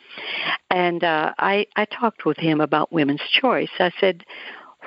and 0.70 1.04
uh, 1.04 1.34
I 1.40 1.66
I 1.76 1.86
talked 1.86 2.26
with 2.26 2.38
him 2.38 2.60
about 2.60 2.92
women's 2.92 3.22
choice. 3.32 3.72
I 3.80 3.92
said, 4.00 4.26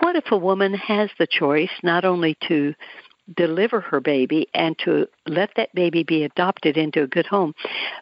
what 0.00 0.14
if 0.14 0.30
a 0.30 0.36
woman 0.36 0.74
has 0.74 1.08
the 1.18 1.26
choice 1.26 1.70
not 1.82 2.04
only 2.04 2.36
to 2.48 2.74
deliver 3.34 3.80
her 3.80 4.00
baby 4.00 4.46
and 4.52 4.78
to 4.80 5.08
let 5.26 5.50
that 5.56 5.74
baby 5.74 6.02
be 6.02 6.24
adopted 6.24 6.76
into 6.76 7.02
a 7.02 7.06
good 7.06 7.26
home, 7.26 7.54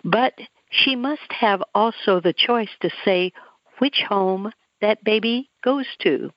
but 0.03 0.35
she 0.71 0.97
must 0.97 1.31
have 1.31 1.63
also 1.73 2.19
the 2.19 2.35
choice 2.37 2.71
to 2.81 2.91
say 3.05 3.33
which 3.79 4.03
home 4.09 4.51
that 4.81 5.05
baby 5.05 5.49
goes 5.63 5.87
to. 6.01 6.33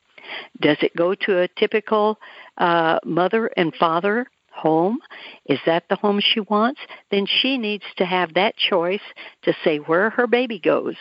Does 0.60 0.77
it 0.82 0.96
go 0.96 1.15
to 1.15 1.39
a 1.39 1.48
typical 1.48 2.20
uh, 2.58 3.00
mother 3.05 3.48
and 3.58 3.74
father 3.75 4.27
home? 4.51 5.00
Is 5.46 5.60
that 5.65 5.84
the 5.89 5.96
home 5.96 6.20
she 6.22 6.39
wants? 6.39 6.79
Then 7.12 7.25
she 7.25 7.58
needs 7.58 7.84
to 7.98 8.05
have 8.05 8.34
that 8.34 8.55
choice 8.55 9.01
to 9.44 9.53
say 9.63 9.77
where 9.77 10.10
her 10.12 10.27
baby 10.27 10.60
goes. 10.60 10.96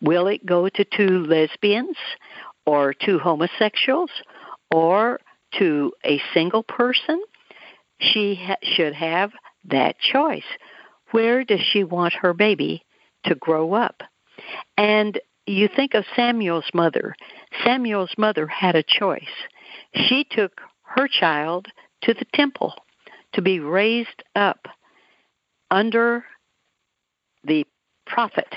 Will 0.00 0.26
it 0.28 0.46
go 0.46 0.68
to 0.68 0.84
two 0.84 1.24
lesbians 1.26 1.96
or 2.66 2.94
two 2.94 3.18
homosexuals 3.18 4.10
or 4.70 5.20
to 5.58 5.92
a 6.04 6.20
single 6.32 6.62
person? 6.62 7.20
She 7.98 8.34
ha- 8.34 8.56
should 8.62 8.94
have 8.94 9.32
that 9.66 9.98
choice. 9.98 10.44
Where 11.10 11.44
does 11.44 11.60
she 11.60 11.84
want 11.84 12.14
her 12.14 12.32
baby 12.32 12.84
to 13.24 13.34
grow 13.34 13.74
up? 13.74 14.02
And 14.76 15.20
you 15.46 15.68
think 15.68 15.94
of 15.94 16.04
Samuel's 16.16 16.70
mother. 16.72 17.14
Samuel's 17.64 18.14
mother 18.16 18.46
had 18.46 18.74
a 18.74 18.82
choice. 18.82 19.22
She 19.94 20.24
took 20.24 20.60
her 20.82 21.08
child 21.08 21.66
to 22.02 22.14
the 22.14 22.26
temple 22.32 22.74
to 23.32 23.42
be 23.42 23.60
raised 23.60 24.22
up 24.34 24.66
under 25.70 26.24
the 27.42 27.66
prophet. 28.06 28.54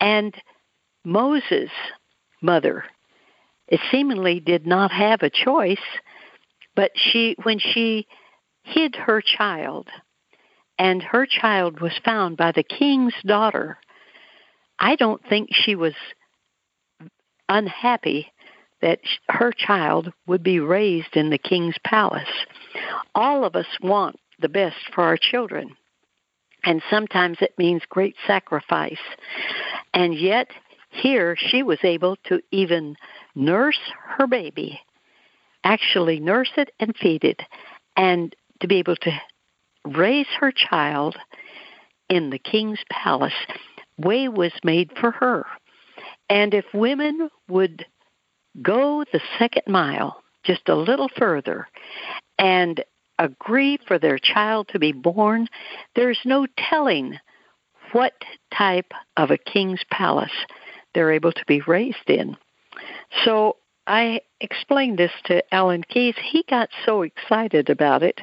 And 0.00 0.34
Moses' 1.04 1.70
mother 2.42 2.84
it 3.68 3.80
seemingly 3.90 4.40
did 4.40 4.66
not 4.66 4.90
have 4.90 5.22
a 5.22 5.30
choice, 5.30 5.76
but 6.74 6.90
she 6.94 7.36
when 7.42 7.58
she 7.58 8.06
hid 8.62 8.96
her 8.96 9.20
child 9.20 9.88
and 10.78 11.02
her 11.02 11.26
child 11.26 11.80
was 11.80 12.00
found 12.04 12.36
by 12.36 12.52
the 12.52 12.62
king's 12.62 13.14
daughter 13.26 13.78
I 14.78 14.96
don't 14.96 15.22
think 15.28 15.50
she 15.52 15.74
was 15.74 15.94
unhappy 17.48 18.32
that 18.80 19.00
her 19.28 19.52
child 19.52 20.12
would 20.26 20.42
be 20.42 20.60
raised 20.60 21.16
in 21.16 21.30
the 21.30 21.38
king's 21.38 21.76
palace. 21.84 22.28
All 23.14 23.44
of 23.44 23.56
us 23.56 23.66
want 23.82 24.16
the 24.38 24.48
best 24.48 24.76
for 24.94 25.02
our 25.02 25.16
children, 25.16 25.76
and 26.64 26.82
sometimes 26.88 27.38
it 27.40 27.58
means 27.58 27.82
great 27.88 28.14
sacrifice. 28.26 29.00
And 29.92 30.14
yet, 30.14 30.48
here 30.90 31.36
she 31.36 31.62
was 31.62 31.78
able 31.82 32.16
to 32.26 32.40
even 32.52 32.96
nurse 33.34 33.80
her 34.16 34.26
baby, 34.26 34.80
actually 35.64 36.20
nurse 36.20 36.52
it 36.56 36.70
and 36.78 36.96
feed 36.96 37.24
it, 37.24 37.42
and 37.96 38.34
to 38.60 38.68
be 38.68 38.76
able 38.76 38.96
to 38.96 39.10
raise 39.84 40.28
her 40.38 40.52
child 40.52 41.16
in 42.08 42.30
the 42.30 42.38
king's 42.38 42.80
palace 42.90 43.34
way 43.98 44.28
was 44.28 44.52
made 44.64 44.92
for 44.98 45.10
her. 45.10 45.46
And 46.30 46.54
if 46.54 46.64
women 46.72 47.28
would 47.48 47.86
go 48.62 49.04
the 49.12 49.20
second 49.38 49.66
mile, 49.66 50.22
just 50.44 50.68
a 50.68 50.74
little 50.74 51.08
further, 51.16 51.68
and 52.38 52.82
agree 53.18 53.78
for 53.86 53.98
their 53.98 54.18
child 54.18 54.68
to 54.68 54.78
be 54.78 54.92
born, 54.92 55.48
there's 55.94 56.20
no 56.24 56.46
telling 56.56 57.18
what 57.92 58.12
type 58.54 58.92
of 59.16 59.30
a 59.30 59.38
king's 59.38 59.82
palace 59.90 60.30
they're 60.94 61.12
able 61.12 61.32
to 61.32 61.44
be 61.46 61.60
raised 61.62 62.08
in. 62.08 62.36
So 63.24 63.56
I 63.86 64.20
explained 64.40 64.98
this 64.98 65.12
to 65.24 65.42
Alan 65.54 65.82
Keyes. 65.82 66.14
He 66.22 66.44
got 66.48 66.68
so 66.84 67.02
excited 67.02 67.70
about 67.70 68.02
it, 68.02 68.20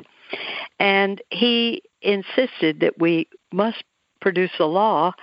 and 0.79 1.21
he 1.31 1.81
insisted 2.01 2.79
that 2.81 2.99
we 2.99 3.27
must 3.51 3.83
produce 4.21 4.51
a 4.59 4.65
law 4.65 5.13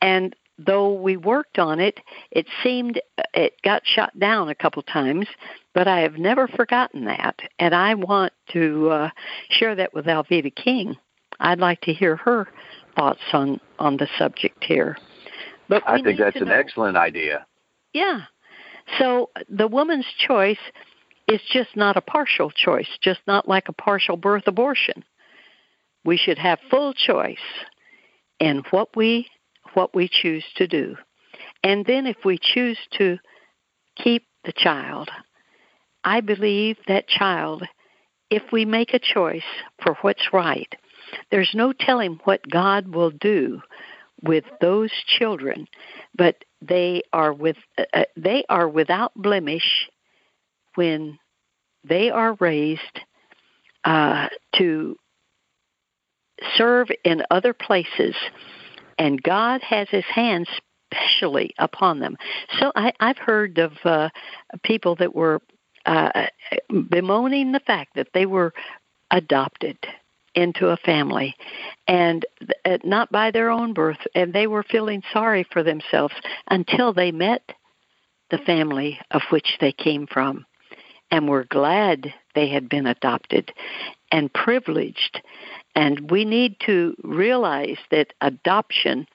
and 0.00 0.34
though 0.58 0.92
we 0.92 1.16
worked 1.16 1.58
on 1.58 1.80
it, 1.80 2.00
it 2.30 2.46
seemed 2.62 3.00
it 3.34 3.54
got 3.62 3.82
shot 3.84 4.18
down 4.18 4.48
a 4.48 4.54
couple 4.54 4.82
times, 4.82 5.26
but 5.74 5.86
I 5.86 6.00
have 6.00 6.18
never 6.18 6.48
forgotten 6.48 7.04
that, 7.06 7.38
and 7.58 7.74
I 7.74 7.94
want 7.94 8.32
to 8.52 8.90
uh, 8.90 9.10
share 9.50 9.74
that 9.74 9.94
with 9.94 10.06
Alveda 10.06 10.54
King. 10.54 10.96
I'd 11.38 11.58
like 11.58 11.82
to 11.82 11.92
hear 11.92 12.16
her 12.16 12.48
thoughts 12.96 13.20
on 13.32 13.60
on 13.78 13.96
the 13.98 14.08
subject 14.18 14.64
here. 14.64 14.96
But 15.68 15.82
I 15.86 16.00
think 16.00 16.18
that's 16.18 16.40
an 16.40 16.50
excellent 16.50 16.96
idea. 16.96 17.46
Yeah. 17.92 18.22
So 18.98 19.30
the 19.48 19.66
woman's 19.66 20.06
choice 20.18 20.58
is 21.26 21.40
just 21.52 21.76
not 21.76 21.96
a 21.96 22.00
partial 22.00 22.50
choice, 22.50 22.88
just 23.00 23.20
not 23.26 23.48
like 23.48 23.68
a 23.68 23.72
partial 23.72 24.16
birth 24.16 24.44
abortion. 24.46 25.04
We 26.04 26.16
should 26.16 26.38
have 26.38 26.60
full 26.70 26.94
choice 26.94 27.38
in 28.38 28.62
what 28.70 28.94
we 28.94 29.28
what 29.76 29.94
we 29.94 30.08
choose 30.10 30.44
to 30.56 30.66
do. 30.66 30.96
And 31.62 31.84
then 31.84 32.06
if 32.06 32.16
we 32.24 32.38
choose 32.40 32.78
to 32.92 33.18
keep 33.94 34.26
the 34.44 34.52
child, 34.52 35.10
I 36.02 36.22
believe 36.22 36.78
that 36.88 37.08
child, 37.08 37.62
if 38.30 38.42
we 38.50 38.64
make 38.64 38.94
a 38.94 38.98
choice 38.98 39.42
for 39.82 39.94
what's 40.00 40.32
right, 40.32 40.74
there's 41.30 41.52
no 41.54 41.72
telling 41.72 42.18
what 42.24 42.48
God 42.48 42.88
will 42.88 43.10
do 43.10 43.60
with 44.22 44.44
those 44.62 44.90
children, 45.06 45.68
but 46.16 46.36
they 46.62 47.02
are 47.12 47.34
with 47.34 47.58
uh, 47.76 47.84
uh 47.92 48.04
they 48.16 48.44
are 48.48 48.66
without 48.66 49.12
blemish 49.14 49.90
when 50.74 51.18
they 51.84 52.08
are 52.10 52.34
raised 52.40 53.00
uh, 53.84 54.28
to 54.56 54.96
serve 56.56 56.88
in 57.04 57.22
other 57.30 57.52
places 57.52 58.14
and 58.98 59.22
God 59.22 59.62
has 59.62 59.88
His 59.90 60.04
hand 60.04 60.48
specially 60.92 61.54
upon 61.58 62.00
them. 62.00 62.16
So 62.58 62.72
I, 62.74 62.92
I've 63.00 63.18
heard 63.18 63.58
of 63.58 63.72
uh, 63.84 64.08
people 64.62 64.96
that 64.96 65.14
were 65.14 65.40
uh, 65.84 66.26
bemoaning 66.90 67.52
the 67.52 67.60
fact 67.60 67.94
that 67.94 68.08
they 68.12 68.26
were 68.26 68.52
adopted 69.10 69.78
into 70.34 70.68
a 70.68 70.76
family 70.76 71.34
and 71.88 72.26
uh, 72.64 72.78
not 72.84 73.10
by 73.10 73.30
their 73.30 73.50
own 73.50 73.72
birth 73.72 74.06
and 74.14 74.32
they 74.32 74.46
were 74.46 74.62
feeling 74.62 75.02
sorry 75.12 75.46
for 75.50 75.62
themselves 75.62 76.14
until 76.50 76.92
they 76.92 77.10
met 77.10 77.52
the 78.30 78.38
family 78.38 79.00
of 79.12 79.22
which 79.30 79.56
they 79.60 79.72
came 79.72 80.06
from 80.06 80.44
and 81.10 81.28
were 81.28 81.44
glad 81.44 82.12
they 82.34 82.48
had 82.48 82.68
been 82.68 82.86
adopted 82.86 83.50
and 84.12 84.32
privileged 84.32 85.22
and 85.76 86.10
we 86.10 86.24
need 86.24 86.56
to 86.60 86.96
realize 87.04 87.76
that 87.90 88.14
adoption 88.22 89.06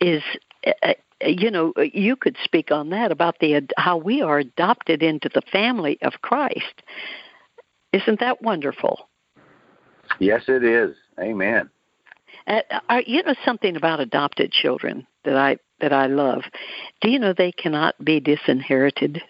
is, 0.00 0.22
uh, 0.66 0.72
uh, 0.82 0.94
you 1.24 1.50
know, 1.50 1.72
you 1.76 2.16
could 2.16 2.36
speak 2.42 2.72
on 2.72 2.90
that 2.90 3.12
about 3.12 3.38
the 3.38 3.62
how 3.78 3.96
we 3.96 4.20
are 4.20 4.40
adopted 4.40 5.02
into 5.02 5.30
the 5.32 5.42
family 5.52 5.98
of 6.02 6.14
Christ. 6.20 6.82
Isn't 7.92 8.18
that 8.20 8.42
wonderful? 8.42 9.08
Yes, 10.18 10.42
it 10.48 10.64
is. 10.64 10.96
Amen. 11.20 11.70
Uh, 12.46 12.60
are, 12.88 13.02
you 13.02 13.22
know 13.22 13.34
something 13.44 13.76
about 13.76 14.00
adopted 14.00 14.50
children 14.50 15.06
that 15.24 15.36
I 15.36 15.58
that 15.80 15.92
I 15.92 16.06
love? 16.06 16.42
Do 17.00 17.10
you 17.10 17.18
know 17.20 17.32
they 17.32 17.52
cannot 17.52 18.02
be 18.04 18.18
disinherited? 18.18 19.22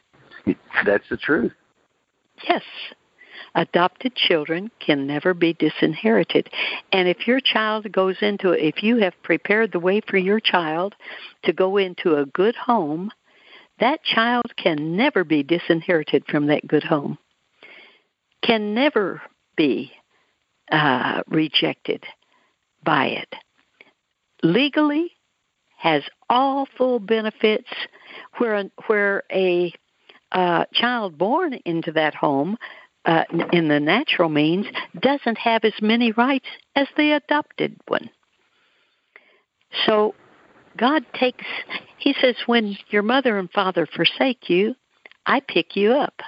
That's 0.87 1.09
the 1.11 1.19
truth. 1.19 1.53
Yes, 2.49 2.63
Adopted 3.55 4.15
children 4.15 4.71
can 4.81 5.07
never 5.07 5.35
be 5.35 5.53
disinherited. 5.55 6.51
And 6.93 7.09
if 7.09 7.27
your 7.27 7.41
child 7.41 7.91
goes 7.93 8.17
into, 8.21 8.53
if 8.53 8.83
you 8.83 8.99
have 8.99 9.15
prepared 9.23 9.73
the 9.73 9.81
way 9.81 10.01
for 10.01 10.17
your 10.17 10.41
child 10.41 10.95
to 11.45 11.53
go 11.53 11.77
into 11.77 12.17
a 12.17 12.27
good 12.27 12.57
home, 12.57 13.11
that 13.81 14.05
child 14.05 14.55
can 14.57 14.97
never 14.97 15.25
be 15.25 15.43
disinherited 15.43 16.25
from 16.27 16.47
that 16.47 16.67
good 16.67 16.85
home, 16.85 17.19
can 18.43 18.75
never 18.75 19.21
be 19.57 19.93
uh, 20.71 21.23
rejected 21.29 22.05
by 22.85 23.07
it. 23.07 23.35
Legally, 24.43 25.13
has 25.83 26.05
all 26.31 26.67
full 26.79 27.01
benefits, 27.01 27.69
where 28.39 28.65
where 28.87 29.25
a 29.33 29.73
uh, 30.31 30.65
child 30.73 31.19
born 31.19 31.55
into 31.65 31.91
that 31.93 32.15
home 32.15 32.57
uh, 33.05 33.25
in 33.53 33.69
the 33.69 33.81
natural 33.81 34.29
means 34.29 34.67
doesn't 34.99 35.39
have 35.39 35.65
as 35.65 35.75
many 35.81 36.13
rights 36.13 36.47
as 36.77 36.87
the 36.97 37.13
adopted 37.13 37.77
one. 37.89 38.11
So 39.87 40.15
God 40.77 41.05
takes, 41.15 41.45
He 41.99 42.15
says, 42.21 42.37
when 42.47 42.77
your 42.91 43.03
mother 43.03 43.39
and 43.39 43.51
father 43.51 43.87
forsake 43.87 44.49
you, 44.49 44.75
I 45.27 45.41
pick 45.41 45.77
you 45.77 45.93
up. 45.93 46.21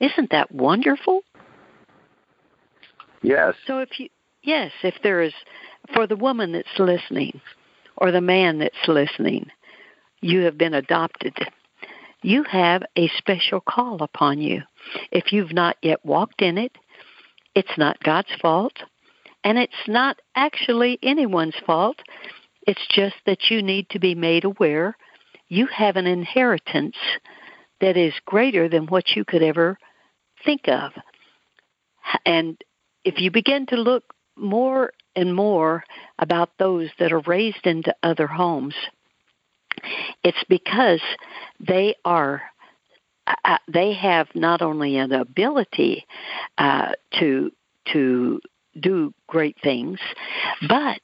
Isn't 0.00 0.30
that 0.30 0.52
wonderful? 0.52 1.22
Yes. 3.22 3.54
So 3.66 3.78
if 3.78 3.98
you, 3.98 4.08
yes, 4.42 4.72
if 4.82 4.94
there 5.02 5.22
is, 5.22 5.32
for 5.94 6.06
the 6.06 6.16
woman 6.16 6.52
that's 6.52 6.78
listening, 6.78 7.40
or 7.96 8.10
the 8.10 8.20
man 8.20 8.58
that's 8.58 8.88
listening, 8.88 9.50
you 10.20 10.40
have 10.40 10.58
been 10.58 10.74
adopted 10.74 11.34
you 12.24 12.44
have 12.44 12.82
a 12.96 13.08
special 13.18 13.60
call 13.60 14.02
upon 14.02 14.40
you. 14.40 14.62
If 15.10 15.32
you've 15.32 15.52
not 15.52 15.76
yet 15.82 16.04
walked 16.04 16.42
in 16.42 16.58
it, 16.58 16.76
it's 17.54 17.78
not 17.78 18.02
God's 18.02 18.34
fault, 18.40 18.74
and 19.44 19.58
it's 19.58 19.72
not 19.86 20.20
actually 20.34 20.98
anyone's 21.02 21.56
fault. 21.66 22.00
It's 22.66 22.86
just 22.90 23.16
that 23.26 23.50
you 23.50 23.62
need 23.62 23.88
to 23.90 23.98
be 23.98 24.14
made 24.14 24.44
aware 24.44 24.96
you 25.48 25.66
have 25.66 25.96
an 25.96 26.06
inheritance 26.06 26.96
that 27.80 27.96
is 27.96 28.14
greater 28.24 28.68
than 28.68 28.86
what 28.86 29.10
you 29.14 29.24
could 29.24 29.42
ever 29.42 29.78
think 30.44 30.68
of. 30.68 30.92
And 32.24 32.56
if 33.04 33.20
you 33.20 33.30
begin 33.30 33.66
to 33.66 33.76
look 33.76 34.14
more 34.36 34.92
and 35.14 35.34
more 35.34 35.84
about 36.18 36.50
those 36.58 36.90
that 36.98 37.12
are 37.12 37.20
raised 37.20 37.66
into 37.66 37.94
other 38.02 38.26
homes, 38.26 38.74
it's 40.22 40.44
because 40.48 41.00
they 41.60 41.94
are 42.04 42.42
uh, 43.26 43.34
uh, 43.44 43.58
they 43.68 43.92
have 43.94 44.28
not 44.34 44.62
only 44.62 44.96
an 44.96 45.12
ability 45.12 46.06
uh, 46.58 46.92
to 47.18 47.50
to 47.92 48.40
do 48.78 49.14
great 49.26 49.56
things, 49.62 49.98
but 50.68 51.00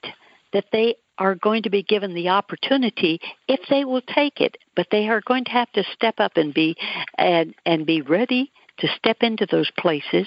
that 0.53 0.67
they 0.73 0.97
are 1.19 1.35
going 1.35 1.63
to 1.63 1.71
be 1.71 1.83
given 1.83 2.15
the 2.15 2.31
opportunity 2.31 3.21
if 3.47 3.61
they 3.69 3.85
will 3.85 4.01
take 4.03 4.41
it. 4.41 4.57
But 4.75 4.89
they 4.91 5.09
are 5.09 5.21
going 5.25 5.45
to 5.45 5.51
have 5.51 5.71
to 5.73 5.85
step 5.95 6.15
up 6.19 6.33
and 6.37 6.53
be 6.53 6.77
and 7.17 7.55
and 7.65 7.87
be 7.87 8.03
ready 8.03 8.53
to 8.79 8.89
step 8.97 9.19
into 9.21 9.47
those 9.47 9.71
places 9.79 10.27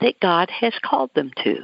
that 0.00 0.20
God 0.20 0.50
has 0.50 0.74
called 0.82 1.10
them 1.14 1.30
to. 1.42 1.62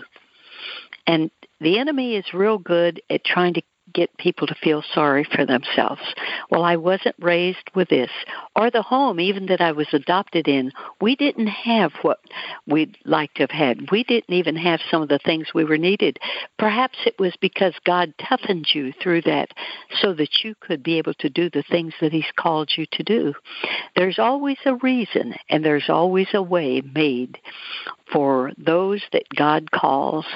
And 1.06 1.30
the 1.60 1.78
enemy 1.78 2.16
is 2.16 2.32
real 2.32 2.58
good 2.58 3.02
at 3.10 3.24
trying 3.24 3.54
to 3.54 3.62
get 3.92 4.16
people 4.18 4.46
to 4.46 4.54
feel 4.54 4.82
sorry 4.94 5.24
for 5.24 5.44
themselves. 5.46 6.02
Well, 6.50 6.64
I 6.64 6.76
wasn't 6.76 7.16
raised 7.18 7.70
with 7.74 7.88
this. 7.88 8.10
Or 8.56 8.70
the 8.70 8.82
home, 8.82 9.20
even 9.20 9.46
that 9.46 9.60
I 9.60 9.72
was 9.72 9.88
adopted 9.92 10.48
in, 10.48 10.72
we 11.00 11.16
didn't 11.16 11.48
have 11.48 11.92
what 12.02 12.20
we'd 12.66 12.96
like 13.04 13.34
to 13.34 13.42
have 13.42 13.50
had. 13.50 13.90
We 13.90 14.04
didn't 14.04 14.34
even 14.34 14.56
have 14.56 14.80
some 14.90 15.02
of 15.02 15.08
the 15.08 15.20
things 15.24 15.48
we 15.54 15.64
were 15.64 15.78
needed. 15.78 16.18
Perhaps 16.58 16.98
it 17.06 17.18
was 17.18 17.34
because 17.40 17.74
God 17.84 18.12
toughened 18.18 18.66
you 18.74 18.92
through 19.02 19.22
that 19.22 19.48
so 20.00 20.12
that 20.14 20.44
you 20.44 20.54
could 20.60 20.82
be 20.82 20.98
able 20.98 21.14
to 21.14 21.30
do 21.30 21.50
the 21.50 21.64
things 21.70 21.94
that 22.00 22.12
He's 22.12 22.24
called 22.36 22.70
you 22.76 22.86
to 22.92 23.02
do. 23.02 23.34
There's 23.96 24.18
always 24.18 24.58
a 24.64 24.74
reason 24.76 25.34
and 25.48 25.64
there's 25.64 25.88
always 25.88 26.28
a 26.34 26.42
way 26.42 26.82
made 26.94 27.38
for 28.12 28.52
those 28.58 29.02
that 29.12 29.28
God 29.34 29.70
calls, 29.70 30.26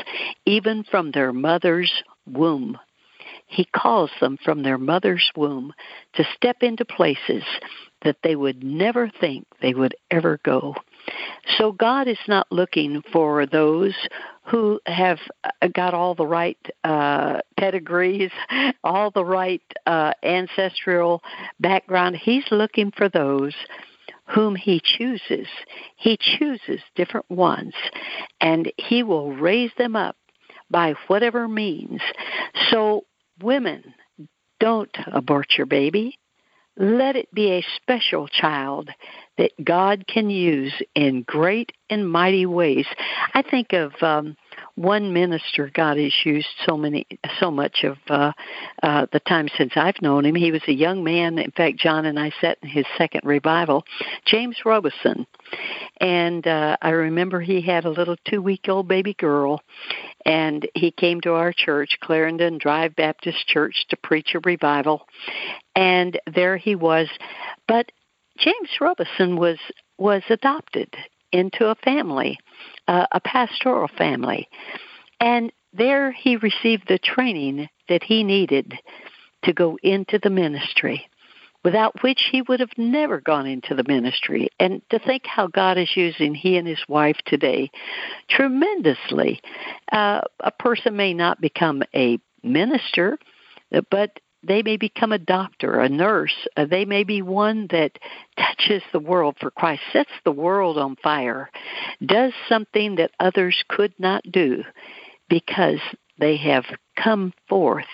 even 0.47 0.85
from 0.85 1.11
their 1.11 1.33
mother's 1.33 1.93
womb. 2.27 2.79
He 3.47 3.65
calls 3.65 4.11
them 4.21 4.39
from 4.43 4.63
their 4.63 4.79
mother's 4.79 5.31
womb 5.37 5.73
to 6.15 6.25
step 6.35 6.63
into 6.63 6.85
places 6.85 7.45
that 8.03 8.17
they 8.23 8.37
would 8.37 8.63
never 8.63 9.11
think 9.21 9.47
they 9.61 9.75
would 9.75 9.95
ever 10.11 10.39
go. 10.45 10.75
So 11.59 11.73
God 11.73 12.09
is 12.09 12.19
not 12.27 12.47
looking 12.51 13.03
for 13.13 13.47
those 13.47 13.95
who 14.45 14.81
have 14.87 15.19
uh, 15.45 15.69
got 15.69 15.95
all 15.95 16.15
the 16.15 16.27
right 16.27 16.59
uh, 16.85 17.41
pedigrees, 17.59 18.31
all 18.85 19.11
the 19.11 19.25
right 19.25 19.63
uh, 19.87 20.13
ancestral 20.23 21.23
background. 21.61 22.17
He's 22.17 22.45
looking 22.51 22.93
for 22.97 23.09
those 23.09 23.55
whom 24.27 24.57
he 24.57 24.81
chooses. 24.83 25.49
He 25.97 26.17
chooses 26.19 26.81
different 26.95 27.31
ones, 27.31 27.75
and 28.41 28.73
he 28.79 29.03
will 29.03 29.33
raise 29.33 29.73
them 29.77 29.97
up 29.97 30.17
by 30.71 30.95
whatever 31.09 31.47
means. 31.47 32.01
So 32.71 33.05
Women, 33.43 33.95
don't 34.61 34.97
abort 35.07 35.55
your 35.57 35.67
baby. 35.67 36.19
Let 36.77 37.17
it 37.17 37.33
be 37.33 37.53
a 37.53 37.65
special 37.77 38.27
child 38.27 38.91
that 39.39 39.53
God 39.63 40.07
can 40.07 40.31
use 40.31 40.73
in 40.95 41.23
great 41.23 41.73
and 41.91 42.09
mighty 42.11 42.47
ways. 42.47 42.87
I 43.33 43.43
think 43.43 43.73
of 43.73 43.93
um, 44.01 44.37
one 44.77 45.13
minister 45.13 45.71
God 45.73 45.97
has 45.99 46.13
used 46.25 46.49
so 46.67 46.77
many, 46.77 47.07
so 47.41 47.51
much 47.51 47.85
of 47.85 47.97
uh, 48.09 48.33
uh, 48.83 49.07
the 49.13 49.21
time 49.21 49.49
since 49.57 49.73
I've 49.77 50.01
known 50.03 50.25
him. 50.25 50.35
He 50.35 50.53
was 50.53 50.63
a 50.67 50.73
young 50.73 51.05
man. 51.05 51.39
In 51.39 51.51
fact, 51.51 51.79
John 51.79 52.07
and 52.07 52.19
I 52.19 52.33
sat 52.41 52.59
in 52.63 52.69
his 52.69 52.87
second 52.97 53.23
revival. 53.25 53.85
James 54.25 54.57
Robison, 54.65 55.27
and 56.01 56.47
uh, 56.47 56.77
I 56.81 56.91
remember 56.91 57.41
he 57.41 57.61
had 57.61 57.85
a 57.85 57.91
little 57.91 58.17
two-week-old 58.29 58.89
baby 58.89 59.15
girl, 59.15 59.61
and 60.25 60.67
he 60.75 60.91
came 60.91 61.21
to 61.23 61.35
our 61.35 61.53
church, 61.53 61.99
Clarendon 62.01 62.59
Drive 62.59 62.97
Baptist 62.97 63.47
Church, 63.47 63.85
to 63.91 63.97
preach 63.97 64.35
a 64.35 64.41
revival, 64.41 65.07
and 65.75 66.19
there 66.33 66.57
he 66.57 66.75
was. 66.75 67.09
But 67.69 67.93
James 68.39 68.71
Robison 68.81 69.37
was 69.37 69.59
was 69.99 70.23
adopted 70.29 70.95
into 71.33 71.67
a 71.67 71.75
family, 71.77 72.39
uh, 72.89 73.07
a 73.13 73.21
pastoral 73.21 73.89
family. 73.89 74.49
And 75.21 75.53
there 75.73 76.13
he 76.13 76.37
received 76.37 76.85
the 76.89 76.99
training 76.99 77.69
that 77.89 78.03
he 78.03 78.23
needed 78.23 78.75
to 79.45 79.53
go 79.53 79.79
into 79.83 80.19
the 80.23 80.31
ministry, 80.31 81.09
without 81.65 82.03
which 82.03 82.29
he 82.31 82.43
would 82.43 82.61
have 82.61 82.77
never 82.77 83.21
gone 83.21 83.47
into 83.47 83.75
the 83.75 83.85
ministry. 83.87 84.49
And 84.61 84.81
to 84.91 84.99
think 84.99 85.27
how 85.27 85.49
God 85.49 85.77
is 85.77 85.97
using 85.97 86.35
he 86.35 86.57
and 86.57 86.67
his 86.67 86.83
wife 86.89 87.19
today 87.27 87.71
tremendously. 88.29 89.41
Uh, 89.91 90.21
a 90.41 90.51
person 90.53 90.97
may 90.97 91.15
not 91.15 91.41
become 91.41 91.83
a 91.95 92.19
minister, 92.43 93.19
but 93.91 94.21
they 94.47 94.63
may 94.63 94.77
become 94.77 95.13
a 95.13 95.19
doctor, 95.19 95.81
a 95.81 95.89
nurse. 95.89 96.47
Uh, 96.57 96.67
they 96.67 96.85
may 96.85 97.05
be 97.05 97.23
one 97.23 97.67
that 97.71 97.99
touches 98.39 98.83
the 98.93 99.01
world 99.01 99.37
for 99.41 99.51
Christ, 99.51 99.83
sets 99.93 100.11
the 100.25 100.33
world 100.33 100.79
on 100.79 100.97
fire, 100.97 101.51
does 102.05 102.33
something 102.49 102.97
that 102.97 103.13
others 103.21 103.65
could 103.69 103.95
not 103.99 104.23
do 104.31 104.65
because 105.29 105.81
they 106.19 106.37
have 106.37 106.65
come 106.97 107.33
forth 107.49 107.87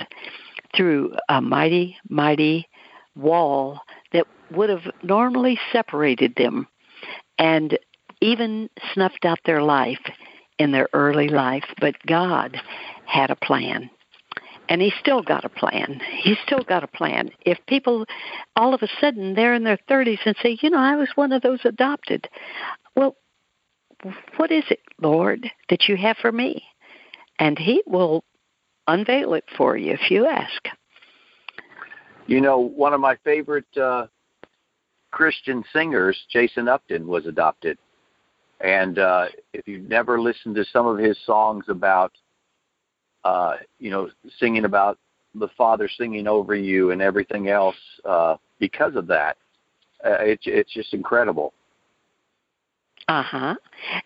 through 0.77 1.15
a 1.29 1.41
mighty, 1.41 1.97
mighty 2.09 2.69
wall 3.17 3.81
that 4.13 4.27
would 4.51 4.71
have 4.71 4.93
normally 5.03 5.59
separated 5.73 6.35
them 6.37 6.67
and 7.39 7.79
even 8.21 8.69
snuffed 8.93 9.25
out 9.25 9.39
their 9.45 9.63
life 9.63 10.01
in 10.59 10.73
their 10.73 10.89
early 10.93 11.29
life. 11.29 11.65
But 11.81 11.95
God 12.07 12.61
had 13.07 13.31
a 13.31 13.37
plan 13.37 13.91
and 14.71 14.81
he's 14.81 14.95
still 15.01 15.21
got 15.21 15.45
a 15.45 15.49
plan. 15.49 16.01
He's 16.23 16.39
still 16.47 16.63
got 16.63 16.85
a 16.85 16.87
plan. 16.87 17.31
If 17.45 17.59
people 17.67 18.07
all 18.55 18.73
of 18.73 18.83
a 18.83 18.89
sudden 19.01 19.35
they're 19.35 19.53
in 19.53 19.65
their 19.65 19.81
30s 19.91 20.21
and 20.25 20.37
say, 20.41 20.57
you 20.63 20.71
know, 20.71 20.79
I 20.79 20.95
was 20.95 21.09
one 21.17 21.33
of 21.33 21.43
those 21.43 21.59
adopted, 21.65 22.29
well, 22.95 23.17
what 24.37 24.53
is 24.53 24.63
it, 24.71 24.79
Lord, 25.03 25.51
that 25.69 25.89
you 25.89 25.97
have 25.97 26.17
for 26.19 26.31
me? 26.31 26.63
And 27.39 27.59
he 27.59 27.83
will 27.85 28.23
unveil 28.87 29.35
it 29.35 29.45
for 29.59 29.77
you 29.77 29.93
if 29.93 30.11
you 30.11 30.27
ask. 30.27 30.69
You 32.27 32.41
know, 32.41 32.59
one 32.61 32.95
of 32.95 33.01
my 33.01 33.17
favorite 33.25 33.77
uh, 33.77 34.07
Christian 35.11 35.65
singers, 35.73 36.17
Jason 36.33 36.69
Upton, 36.69 37.09
was 37.09 37.27
adopted. 37.27 37.77
And 38.61 39.01
uh, 39.01 39.27
if 39.53 39.67
you've 39.67 39.89
never 39.89 40.21
listened 40.21 40.55
to 40.55 40.65
some 40.73 40.87
of 40.87 40.99
his 40.99 41.19
songs 41.27 41.65
about 41.69 42.13
uh, 43.25 43.57
you 43.79 43.91
know, 43.91 44.11
singing 44.39 44.65
about 44.65 44.99
the 45.35 45.49
Father 45.57 45.89
singing 45.89 46.27
over 46.27 46.55
you 46.55 46.91
and 46.91 47.01
everything 47.01 47.49
else 47.49 47.77
uh, 48.05 48.37
because 48.59 48.97
of 48.97 49.07
that. 49.07 49.37
Uh, 50.05 50.17
it's 50.21 50.45
it's 50.47 50.73
just 50.73 50.95
incredible. 50.95 51.53
Uh 53.09 53.23
huh. 53.23 53.55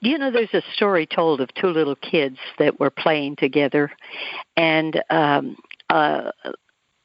Do 0.03 0.09
you 0.09 0.18
know, 0.18 0.31
there's 0.31 0.55
a 0.55 0.62
story 0.72 1.07
told 1.07 1.40
of 1.40 1.53
two 1.55 1.68
little 1.68 1.96
kids 1.96 2.38
that 2.59 2.81
were 2.81 2.90
playing 2.90 3.37
together, 3.37 3.92
and 4.57 5.03
um, 5.11 5.57
uh, 5.90 6.31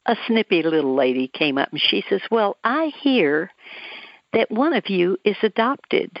a 0.06 0.16
snippy 0.26 0.62
little 0.62 0.94
lady 0.94 1.28
came 1.28 1.58
up 1.58 1.70
and 1.70 1.80
she 1.80 2.04
says, 2.08 2.20
Well, 2.30 2.56
I 2.64 2.92
hear 3.00 3.50
that 4.32 4.50
one 4.50 4.72
of 4.72 4.88
you 4.88 5.18
is 5.24 5.36
adopted. 5.42 6.18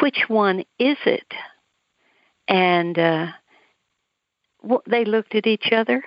Which 0.00 0.24
one 0.28 0.60
is 0.78 0.98
it? 1.06 1.32
And 2.48 2.98
uh, 2.98 3.26
they 4.86 5.04
looked 5.04 5.34
at 5.34 5.46
each 5.46 5.70
other 5.72 6.02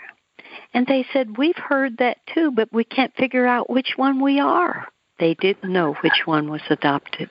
and 0.74 0.86
they 0.88 1.06
said, 1.14 1.38
We've 1.38 1.58
heard 1.58 1.98
that 1.98 2.18
too, 2.34 2.52
but 2.52 2.72
we 2.72 2.84
can't 2.84 3.16
figure 3.16 3.48
out 3.48 3.70
which 3.70 3.94
one 3.96 4.22
we 4.22 4.40
are. 4.40 4.88
They 5.20 5.34
didn't 5.36 5.72
know 5.72 5.96
which 6.02 6.24
one 6.26 6.50
was 6.50 6.62
adopted. 6.70 7.30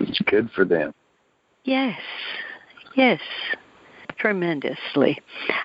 It's 0.00 0.20
good 0.20 0.50
for 0.50 0.64
them. 0.64 0.94
Yes, 1.64 1.98
yes, 2.94 3.20
tremendously. 4.16 5.20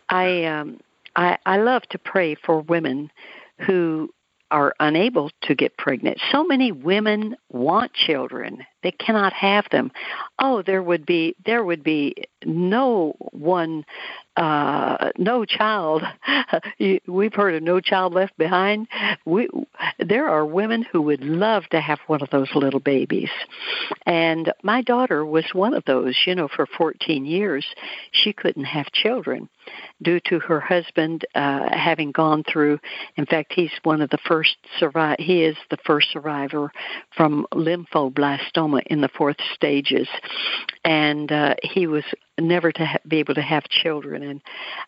I 0.09 0.45
um, 0.45 0.79
I, 1.15 1.37
I 1.45 1.57
love 1.57 1.83
to 1.91 1.97
pray 1.97 2.35
for 2.35 2.61
women 2.61 3.11
who 3.59 4.09
are 4.51 4.73
unable 4.79 5.31
to 5.43 5.55
get 5.55 5.77
pregnant. 5.77 6.19
So 6.31 6.43
many 6.43 6.71
women 6.71 7.35
want 7.49 7.93
children. 7.93 8.65
They 8.83 8.91
cannot 8.91 9.33
have 9.33 9.65
them. 9.71 9.91
Oh, 10.39 10.61
there 10.61 10.83
would 10.83 11.05
be 11.05 11.35
there 11.45 11.63
would 11.63 11.83
be 11.83 12.15
no 12.45 13.15
one 13.31 13.85
uh, 14.35 15.11
no 15.17 15.45
child. 15.45 16.01
We've 17.07 17.33
heard 17.33 17.55
of 17.55 17.63
no 17.63 17.79
child 17.79 18.13
left 18.13 18.37
behind. 18.37 18.87
We, 19.25 19.47
there 19.99 20.27
are 20.27 20.45
women 20.45 20.83
who 20.91 21.01
would 21.03 21.23
love 21.23 21.67
to 21.69 21.79
have 21.79 21.99
one 22.07 22.21
of 22.21 22.29
those 22.31 22.49
little 22.55 22.79
babies. 22.79 23.29
And 24.05 24.51
my 24.63 24.81
daughter 24.81 25.25
was 25.25 25.45
one 25.53 25.73
of 25.73 25.83
those. 25.85 26.17
You 26.25 26.35
know, 26.35 26.47
for 26.47 26.65
14 26.65 27.25
years, 27.25 27.65
she 28.11 28.33
couldn't 28.33 28.65
have 28.65 28.91
children 28.91 29.49
due 30.01 30.19
to 30.25 30.39
her 30.39 30.59
husband 30.59 31.25
uh, 31.35 31.69
having 31.71 32.11
gone 32.11 32.43
through. 32.51 32.79
In 33.15 33.25
fact, 33.25 33.53
he's 33.53 33.71
one 33.83 34.01
of 34.01 34.09
the 34.09 34.17
first 34.27 34.55
survive. 34.79 35.17
He 35.19 35.43
is 35.43 35.55
the 35.69 35.77
first 35.85 36.11
survivor 36.11 36.71
from 37.15 37.45
lymphoblastoma 37.53 38.72
in 38.85 39.01
the 39.01 39.09
fourth 39.09 39.37
stages, 39.53 40.07
and 40.83 41.31
uh, 41.31 41.55
he 41.63 41.87
was 41.87 42.03
never 42.39 42.71
to 42.71 42.85
ha- 42.85 42.97
be 43.07 43.17
able 43.19 43.35
to 43.35 43.41
have 43.41 43.63
children. 43.69 44.23
And 44.23 44.41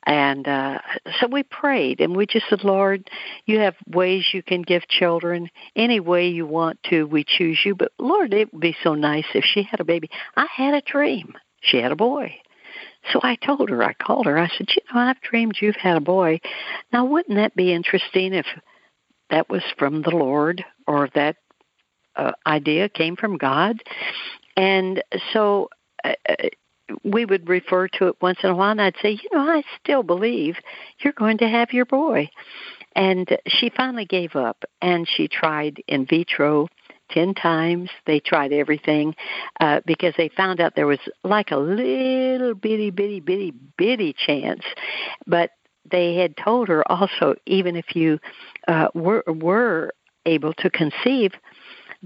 and 0.05 0.47
uh 0.47 0.79
so 1.19 1.27
we 1.27 1.43
prayed 1.43 2.01
and 2.01 2.15
we 2.15 2.25
just 2.25 2.47
said 2.49 2.63
lord 2.63 3.09
you 3.45 3.59
have 3.59 3.75
ways 3.87 4.25
you 4.33 4.41
can 4.41 4.63
give 4.63 4.87
children 4.87 5.49
any 5.75 5.99
way 5.99 6.27
you 6.27 6.45
want 6.45 6.81
to. 6.89 7.03
We 7.03 7.23
choose 7.23 7.59
you. 7.63 7.75
But 7.75 7.91
lord 7.99 8.33
it 8.33 8.51
would 8.51 8.61
be 8.61 8.75
so 8.83 8.95
nice 8.95 9.25
if 9.33 9.45
she 9.45 9.63
had 9.63 9.79
a 9.79 9.85
baby. 9.85 10.09
I 10.35 10.47
had 10.53 10.73
a 10.73 10.81
dream. 10.81 11.33
She 11.61 11.77
had 11.77 11.91
a 11.91 11.95
boy. 11.95 12.35
So 13.13 13.19
I 13.21 13.35
told 13.35 13.69
her, 13.69 13.83
I 13.83 13.93
called 13.93 14.25
her, 14.25 14.37
I 14.37 14.47
said, 14.47 14.67
You 14.69 14.81
know, 14.93 14.99
I've 14.99 15.21
dreamed 15.21 15.57
you've 15.61 15.75
had 15.75 15.97
a 15.97 16.01
boy. 16.01 16.39
Now, 16.91 17.05
wouldn't 17.05 17.37
that 17.37 17.55
be 17.55 17.71
interesting 17.71 18.33
if 18.33 18.47
that 19.29 19.49
was 19.49 19.63
from 19.77 20.01
the 20.01 20.11
Lord 20.11 20.63
or 20.87 21.09
that 21.13 21.37
uh, 22.15 22.31
idea 22.45 22.89
came 22.89 23.15
from 23.15 23.37
God? 23.37 23.81
And 24.57 25.03
so 25.33 25.69
uh, 26.03 26.13
we 27.03 27.25
would 27.25 27.49
refer 27.49 27.87
to 27.87 28.07
it 28.07 28.15
once 28.21 28.39
in 28.43 28.49
a 28.49 28.55
while, 28.55 28.71
and 28.71 28.81
I'd 28.81 28.95
say, 29.01 29.11
you 29.11 29.29
know, 29.33 29.39
I 29.39 29.63
still 29.81 30.03
believe 30.03 30.57
you're 30.99 31.13
going 31.13 31.39
to 31.39 31.47
have 31.47 31.73
your 31.73 31.85
boy. 31.85 32.29
And 32.95 33.37
she 33.47 33.69
finally 33.69 34.05
gave 34.05 34.35
up, 34.35 34.63
and 34.81 35.07
she 35.07 35.27
tried 35.27 35.83
in 35.87 36.05
vitro 36.05 36.69
ten 37.09 37.33
times. 37.33 37.89
They 38.05 38.19
tried 38.19 38.53
everything 38.53 39.15
uh, 39.59 39.81
because 39.85 40.13
they 40.17 40.29
found 40.29 40.61
out 40.61 40.75
there 40.75 40.87
was 40.87 40.99
like 41.23 41.51
a 41.51 41.57
little 41.57 42.53
bitty, 42.53 42.91
bitty, 42.91 43.19
bitty, 43.19 43.51
bitty 43.77 44.13
chance, 44.13 44.63
but 45.27 45.51
they 45.89 46.15
had 46.15 46.35
told 46.37 46.67
her 46.69 46.89
also, 46.89 47.35
even 47.45 47.75
if 47.75 47.95
you 47.95 48.19
uh, 48.67 48.87
were 48.93 49.23
were 49.27 49.93
able 50.25 50.53
to 50.53 50.69
conceive, 50.69 51.33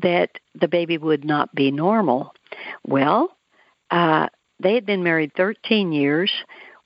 that 0.01 0.31
the 0.59 0.67
baby 0.67 0.97
would 0.97 1.25
not 1.25 1.53
be 1.53 1.71
normal. 1.71 2.33
Well, 2.85 3.35
uh, 3.91 4.27
they 4.59 4.75
had 4.75 4.85
been 4.85 5.03
married 5.03 5.31
13 5.35 5.91
years 5.91 6.31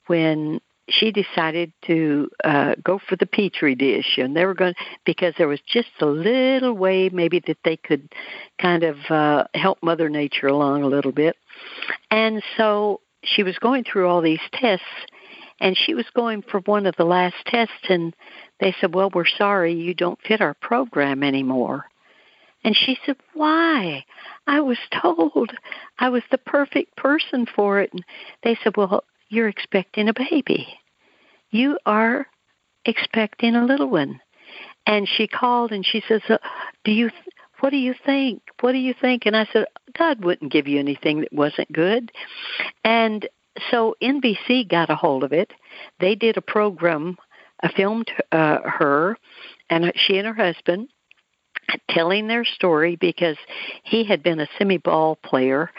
when 0.08 0.60
she 0.89 1.12
decided 1.12 1.71
to 1.86 2.30
uh 2.43 2.76
go 2.84 2.99
for 3.08 3.15
the 3.15 3.26
petri 3.26 3.73
dish 3.76 4.17
and 4.17 4.36
they 4.36 4.45
were 4.45 4.54
going 4.54 4.73
because 5.06 5.34
there 5.38 5.47
was 5.47 5.62
just 5.65 5.89
a 6.02 6.06
little 6.06 6.73
way 6.73 7.10
maybe 7.10 7.41
that 7.47 7.58
they 7.63 7.78
could 7.78 8.10
kind 8.62 8.84
of 8.84 8.97
uh 9.10 9.45
help 9.54 9.78
mother 9.82 10.10
nature 10.10 10.47
along 10.47 10.84
a 10.84 10.88
little 10.88 11.12
bit 11.12 11.38
and 12.12 12.43
so 12.58 12.99
she 13.23 13.43
was 13.43 13.58
going 13.60 13.84
through 13.84 14.08
all 14.08 14.21
these 14.21 14.41
tests 14.52 14.86
and 15.62 15.78
she 15.78 15.93
was 15.93 16.06
going 16.13 16.41
for 16.41 16.60
one 16.62 16.86
of 16.86 16.95
the 16.97 17.06
last 17.06 17.36
tests 17.45 17.73
and 17.88 18.13
they 18.60 18.76
said 18.82 18.93
well 18.93 19.10
we're 19.13 19.26
sorry 19.26 19.73
you 19.73 19.93
don't 19.93 20.19
fit 20.28 20.41
our 20.41 20.56
program 20.56 21.23
anymore 21.23 21.86
and 22.63 22.76
she 22.76 22.97
said, 23.06 23.17
Why? 23.34 24.06
I 24.47 24.62
was 24.62 24.78
told 25.02 25.52
I 25.99 26.10
was 26.10 26.23
the 26.32 26.38
perfect 26.38 26.95
person 26.95 27.45
for 27.45 27.80
it. 27.80 27.91
And 27.93 28.04
they 28.43 28.58
said, 28.63 28.78
Well, 28.78 29.04
you're 29.30 29.49
expecting 29.49 30.10
a 30.10 30.13
baby. 30.13 30.67
You 31.52 31.78
are 31.86 32.28
expecting 32.86 33.56
a 33.56 33.65
little 33.65 33.89
one. 33.89 34.19
And 34.86 35.08
she 35.08 35.28
called 35.28 35.71
and 35.71 35.86
she 35.86 36.04
says, 36.08 36.21
uh, 36.30 36.38
Do 36.84 36.91
you, 36.91 37.10
what 37.60 37.69
do 37.69 37.78
you 37.78 37.95
think? 38.06 38.41
What 38.62 38.73
do 38.73 38.78
you 38.78 38.93
think? 38.99 39.26
And 39.26 39.36
I 39.36 39.47
said, 39.52 39.65
God 39.97 40.23
wouldn't 40.23 40.52
give 40.52 40.67
you 40.67 40.80
anything 40.80 41.21
that 41.21 41.34
wasn't 41.34 41.71
good. 41.71 42.12
And 42.84 43.28
so 43.71 43.95
NBC 44.02 44.67
got 44.69 44.89
a 44.89 44.95
hold 44.95 45.23
of 45.23 45.32
it. 45.32 45.52
They 45.99 46.15
did 46.15 46.38
a 46.38 46.41
program, 46.41 47.17
uh, 47.62 47.69
filmed 47.76 48.12
uh, 48.32 48.58
her, 48.65 49.17
and 49.69 49.93
she 49.95 50.17
and 50.17 50.28
her 50.28 50.34
husband 50.34 50.89
telling 51.89 52.28
their 52.28 52.46
story 52.46 52.96
because 52.96 53.38
he 53.84 54.04
had 54.04 54.24
been 54.24 54.39
a 54.39 54.48
semi 54.58 54.78
ball 54.78 55.16
player 55.16 55.72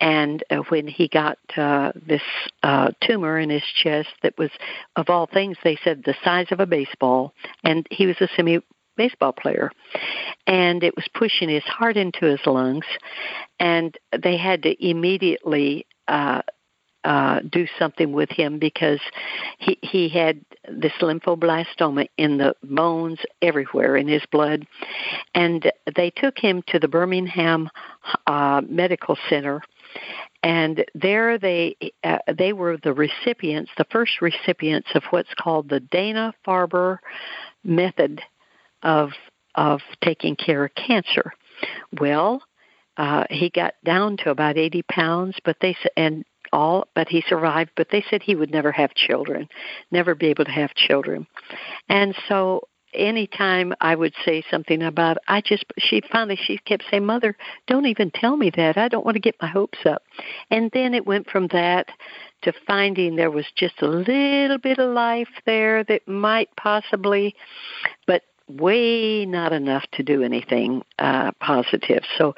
and 0.00 0.42
uh, 0.50 0.56
when 0.68 0.86
he 0.86 1.08
got 1.08 1.38
uh, 1.56 1.92
this 1.94 2.22
uh, 2.62 2.90
tumor 3.02 3.38
in 3.38 3.50
his 3.50 3.64
chest 3.82 4.08
that 4.22 4.36
was 4.38 4.50
of 4.96 5.08
all 5.08 5.26
things 5.26 5.56
they 5.62 5.78
said 5.82 6.02
the 6.04 6.14
size 6.24 6.46
of 6.50 6.60
a 6.60 6.66
baseball 6.66 7.34
and 7.64 7.86
he 7.90 8.06
was 8.06 8.16
a 8.20 8.28
semi 8.36 8.58
baseball 8.96 9.32
player. 9.32 9.70
And 10.46 10.82
it 10.82 10.94
was 10.96 11.06
pushing 11.14 11.48
his 11.48 11.62
heart 11.64 11.96
into 11.96 12.26
his 12.26 12.40
lungs 12.44 12.86
and 13.58 13.96
they 14.20 14.36
had 14.36 14.64
to 14.64 14.86
immediately 14.86 15.86
uh 16.08 16.42
uh, 17.08 17.40
do 17.50 17.66
something 17.78 18.12
with 18.12 18.28
him 18.28 18.58
because 18.58 19.00
he 19.56 19.78
he 19.80 20.10
had 20.10 20.44
this 20.70 20.92
lymphoblastoma 21.00 22.06
in 22.18 22.36
the 22.36 22.54
bones 22.62 23.18
everywhere 23.40 23.96
in 23.96 24.06
his 24.06 24.20
blood, 24.30 24.66
and 25.34 25.72
they 25.96 26.10
took 26.10 26.38
him 26.38 26.62
to 26.66 26.78
the 26.78 26.86
Birmingham 26.86 27.70
uh, 28.26 28.60
Medical 28.68 29.16
Center, 29.30 29.62
and 30.42 30.84
there 30.94 31.38
they 31.38 31.76
uh, 32.04 32.18
they 32.36 32.52
were 32.52 32.76
the 32.76 32.92
recipients, 32.92 33.70
the 33.78 33.86
first 33.90 34.20
recipients 34.20 34.88
of 34.94 35.02
what's 35.08 35.32
called 35.40 35.70
the 35.70 35.80
Dana 35.80 36.34
Farber 36.46 36.98
method 37.64 38.20
of 38.82 39.12
of 39.54 39.80
taking 40.04 40.36
care 40.36 40.66
of 40.66 40.74
cancer. 40.74 41.32
Well, 41.98 42.42
uh, 42.98 43.24
he 43.30 43.48
got 43.48 43.76
down 43.82 44.18
to 44.18 44.30
about 44.30 44.58
80 44.58 44.82
pounds, 44.82 45.36
but 45.42 45.56
they 45.62 45.74
and 45.96 46.26
all, 46.52 46.88
but 46.94 47.08
he 47.08 47.22
survived. 47.28 47.70
But 47.76 47.88
they 47.90 48.04
said 48.08 48.22
he 48.22 48.34
would 48.34 48.50
never 48.50 48.72
have 48.72 48.94
children, 48.94 49.48
never 49.90 50.14
be 50.14 50.28
able 50.28 50.44
to 50.44 50.50
have 50.50 50.74
children. 50.74 51.26
And 51.88 52.14
so 52.28 52.68
anytime 52.94 53.74
I 53.80 53.94
would 53.94 54.14
say 54.24 54.42
something 54.50 54.82
about 54.82 55.18
I 55.28 55.40
just 55.40 55.64
she 55.78 56.02
finally 56.10 56.38
she 56.42 56.58
kept 56.58 56.84
saying, 56.90 57.04
Mother, 57.04 57.36
don't 57.66 57.86
even 57.86 58.10
tell 58.10 58.36
me 58.36 58.50
that. 58.56 58.76
I 58.76 58.88
don't 58.88 59.04
want 59.04 59.16
to 59.16 59.20
get 59.20 59.36
my 59.40 59.48
hopes 59.48 59.78
up. 59.84 60.02
And 60.50 60.70
then 60.72 60.94
it 60.94 61.06
went 61.06 61.28
from 61.28 61.48
that 61.48 61.88
to 62.42 62.52
finding 62.66 63.16
there 63.16 63.30
was 63.30 63.46
just 63.56 63.82
a 63.82 63.88
little 63.88 64.58
bit 64.58 64.78
of 64.78 64.94
life 64.94 65.28
there 65.44 65.84
that 65.84 66.06
might 66.06 66.48
possibly 66.56 67.34
but 68.06 68.22
way 68.48 69.26
not 69.26 69.52
enough 69.52 69.84
to 69.92 70.02
do 70.02 70.22
anything 70.22 70.82
uh 70.98 71.32
positive. 71.40 72.02
So 72.16 72.34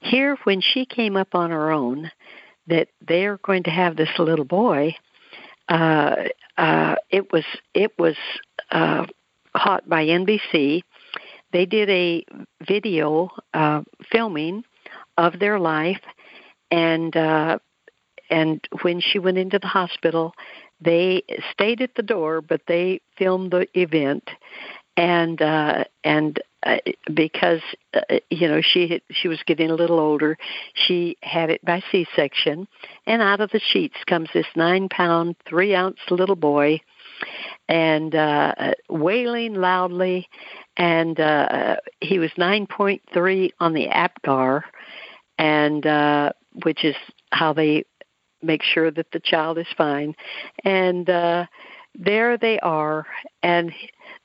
here 0.00 0.36
when 0.44 0.60
she 0.60 0.84
came 0.84 1.16
up 1.16 1.34
on 1.34 1.50
her 1.50 1.70
own, 1.70 2.10
that 2.66 2.88
they're 3.06 3.38
going 3.38 3.64
to 3.64 3.70
have 3.70 3.96
this 3.96 4.10
little 4.18 4.44
boy, 4.44 4.94
uh, 5.68 6.14
uh, 6.56 6.94
it 7.10 7.32
was 7.32 7.44
it 7.74 7.92
was 7.98 8.16
uh, 8.70 9.06
caught 9.56 9.88
by 9.88 10.06
NBC. 10.06 10.82
They 11.52 11.66
did 11.66 11.88
a 11.90 12.24
video 12.66 13.30
uh, 13.54 13.82
filming 14.10 14.64
of 15.16 15.38
their 15.38 15.58
life, 15.58 16.00
and 16.70 17.16
uh, 17.16 17.58
and 18.30 18.66
when 18.82 19.00
she 19.00 19.18
went 19.18 19.38
into 19.38 19.58
the 19.58 19.66
hospital, 19.66 20.34
they 20.80 21.22
stayed 21.52 21.80
at 21.80 21.94
the 21.94 22.02
door, 22.02 22.40
but 22.40 22.62
they 22.66 23.00
filmed 23.16 23.52
the 23.52 23.66
event, 23.78 24.28
and 24.96 25.40
uh, 25.40 25.84
and 26.04 26.40
uh, 26.66 26.78
because 27.14 27.60
uh, 27.94 28.18
you 28.28 28.48
know 28.48 28.60
she 28.60 28.88
had, 28.88 29.02
she 29.10 29.28
was 29.28 29.38
getting 29.46 29.70
a 29.70 29.74
little 29.74 30.00
older. 30.00 30.36
She 30.74 31.16
had 31.22 31.48
it 31.48 31.64
by 31.64 31.80
C-section, 31.92 32.66
and 33.06 33.22
out 33.22 33.40
of 33.40 33.50
the 33.52 33.60
sheets 33.60 33.94
comes 34.06 34.28
this 34.34 34.46
nine-pound, 34.56 35.36
three-ounce 35.48 35.98
little 36.10 36.34
boy, 36.34 36.80
and 37.68 38.14
uh, 38.16 38.72
wailing 38.88 39.54
loudly. 39.54 40.28
And 40.76 41.18
uh, 41.20 41.76
he 42.00 42.18
was 42.18 42.32
9.3 42.32 43.50
on 43.60 43.72
the 43.72 43.86
APGAR, 43.86 44.62
and 45.38 45.86
uh, 45.86 46.32
which 46.64 46.84
is 46.84 46.96
how 47.30 47.52
they 47.52 47.84
make 48.42 48.64
sure 48.64 48.90
that 48.90 49.12
the 49.12 49.20
child 49.20 49.56
is 49.56 49.68
fine. 49.78 50.16
And 50.64 51.08
uh, 51.08 51.46
there 51.94 52.36
they 52.36 52.58
are, 52.58 53.06
and 53.42 53.72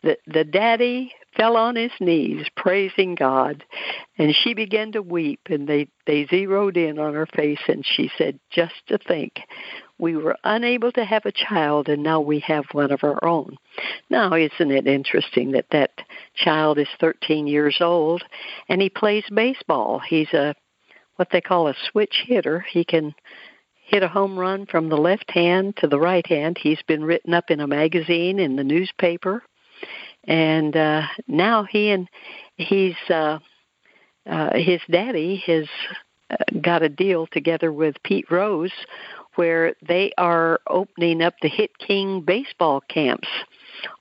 the 0.02 0.18
the 0.26 0.44
daddy 0.44 1.14
fell 1.36 1.56
on 1.58 1.76
his 1.76 1.92
knees 2.00 2.46
praising 2.56 3.16
God 3.16 3.64
and 4.18 4.36
she 4.36 4.54
began 4.54 4.92
to 4.92 5.02
weep 5.02 5.42
and 5.50 5.68
they 5.68 5.88
they 6.06 6.26
zeroed 6.28 6.78
in 6.78 7.00
on 7.00 7.14
her 7.14 7.26
face 7.26 7.62
and 7.68 7.86
she 7.86 8.12
said 8.18 8.40
just 8.50 8.74
to 8.88 8.98
think 8.98 9.42
we 9.98 10.16
were 10.16 10.36
unable 10.44 10.92
to 10.92 11.06
have 11.06 11.26
a 11.26 11.32
child 11.32 11.88
and 11.88 12.04
now 12.04 12.20
we 12.20 12.40
have 12.40 12.66
one 12.72 12.92
of 12.92 13.04
our 13.04 13.24
own. 13.24 13.56
Now 14.10 14.34
isn't 14.34 14.72
it 14.72 14.88
interesting 14.88 15.52
that 15.52 15.68
that 15.72 15.92
child 16.36 16.80
is 16.80 16.88
13 17.00 17.48
years 17.48 17.78
old 17.80 18.24
and 18.68 18.82
he 18.82 18.90
plays 18.90 19.26
baseball? 19.34 20.00
He's 20.00 20.34
a 20.34 20.56
what 21.18 21.30
they 21.32 21.42
call 21.42 21.68
a 21.68 21.76
switch 21.92 22.24
hitter. 22.26 22.66
He 22.72 22.84
can 22.84 23.14
hit 23.92 24.02
a 24.02 24.08
home 24.08 24.40
run 24.40 24.66
from 24.66 24.90
the 24.90 24.98
left 24.98 25.30
hand 25.30 25.76
to 25.78 25.88
the 25.88 26.00
right 26.00 26.26
hand. 26.26 26.58
He's 26.58 26.82
been 26.88 27.04
written 27.04 27.34
up 27.34 27.52
in 27.52 27.60
a 27.60 27.68
magazine 27.68 28.40
in 28.40 28.56
the 28.56 28.64
newspaper, 28.64 29.44
and 30.26 30.76
uh, 30.76 31.04
now 31.28 31.64
he 31.64 31.90
and 31.90 32.08
he's 32.58 32.96
uh, 33.10 33.40
uh, 34.30 34.54
his 34.54 34.82
daddy 34.90 35.44
has 35.46 35.68
uh, 36.30 36.36
got 36.62 36.84
a 36.84 36.90
deal 36.90 37.28
together 37.28 37.72
with 37.72 37.96
Pete 38.04 38.30
Rose, 38.30 38.74
where 39.36 39.74
they 39.88 40.12
are 40.18 40.60
opening 40.68 41.22
up 41.22 41.36
the 41.42 41.50
Hit 41.50 41.78
King 41.78 42.22
baseball 42.22 42.82
camps 42.82 43.28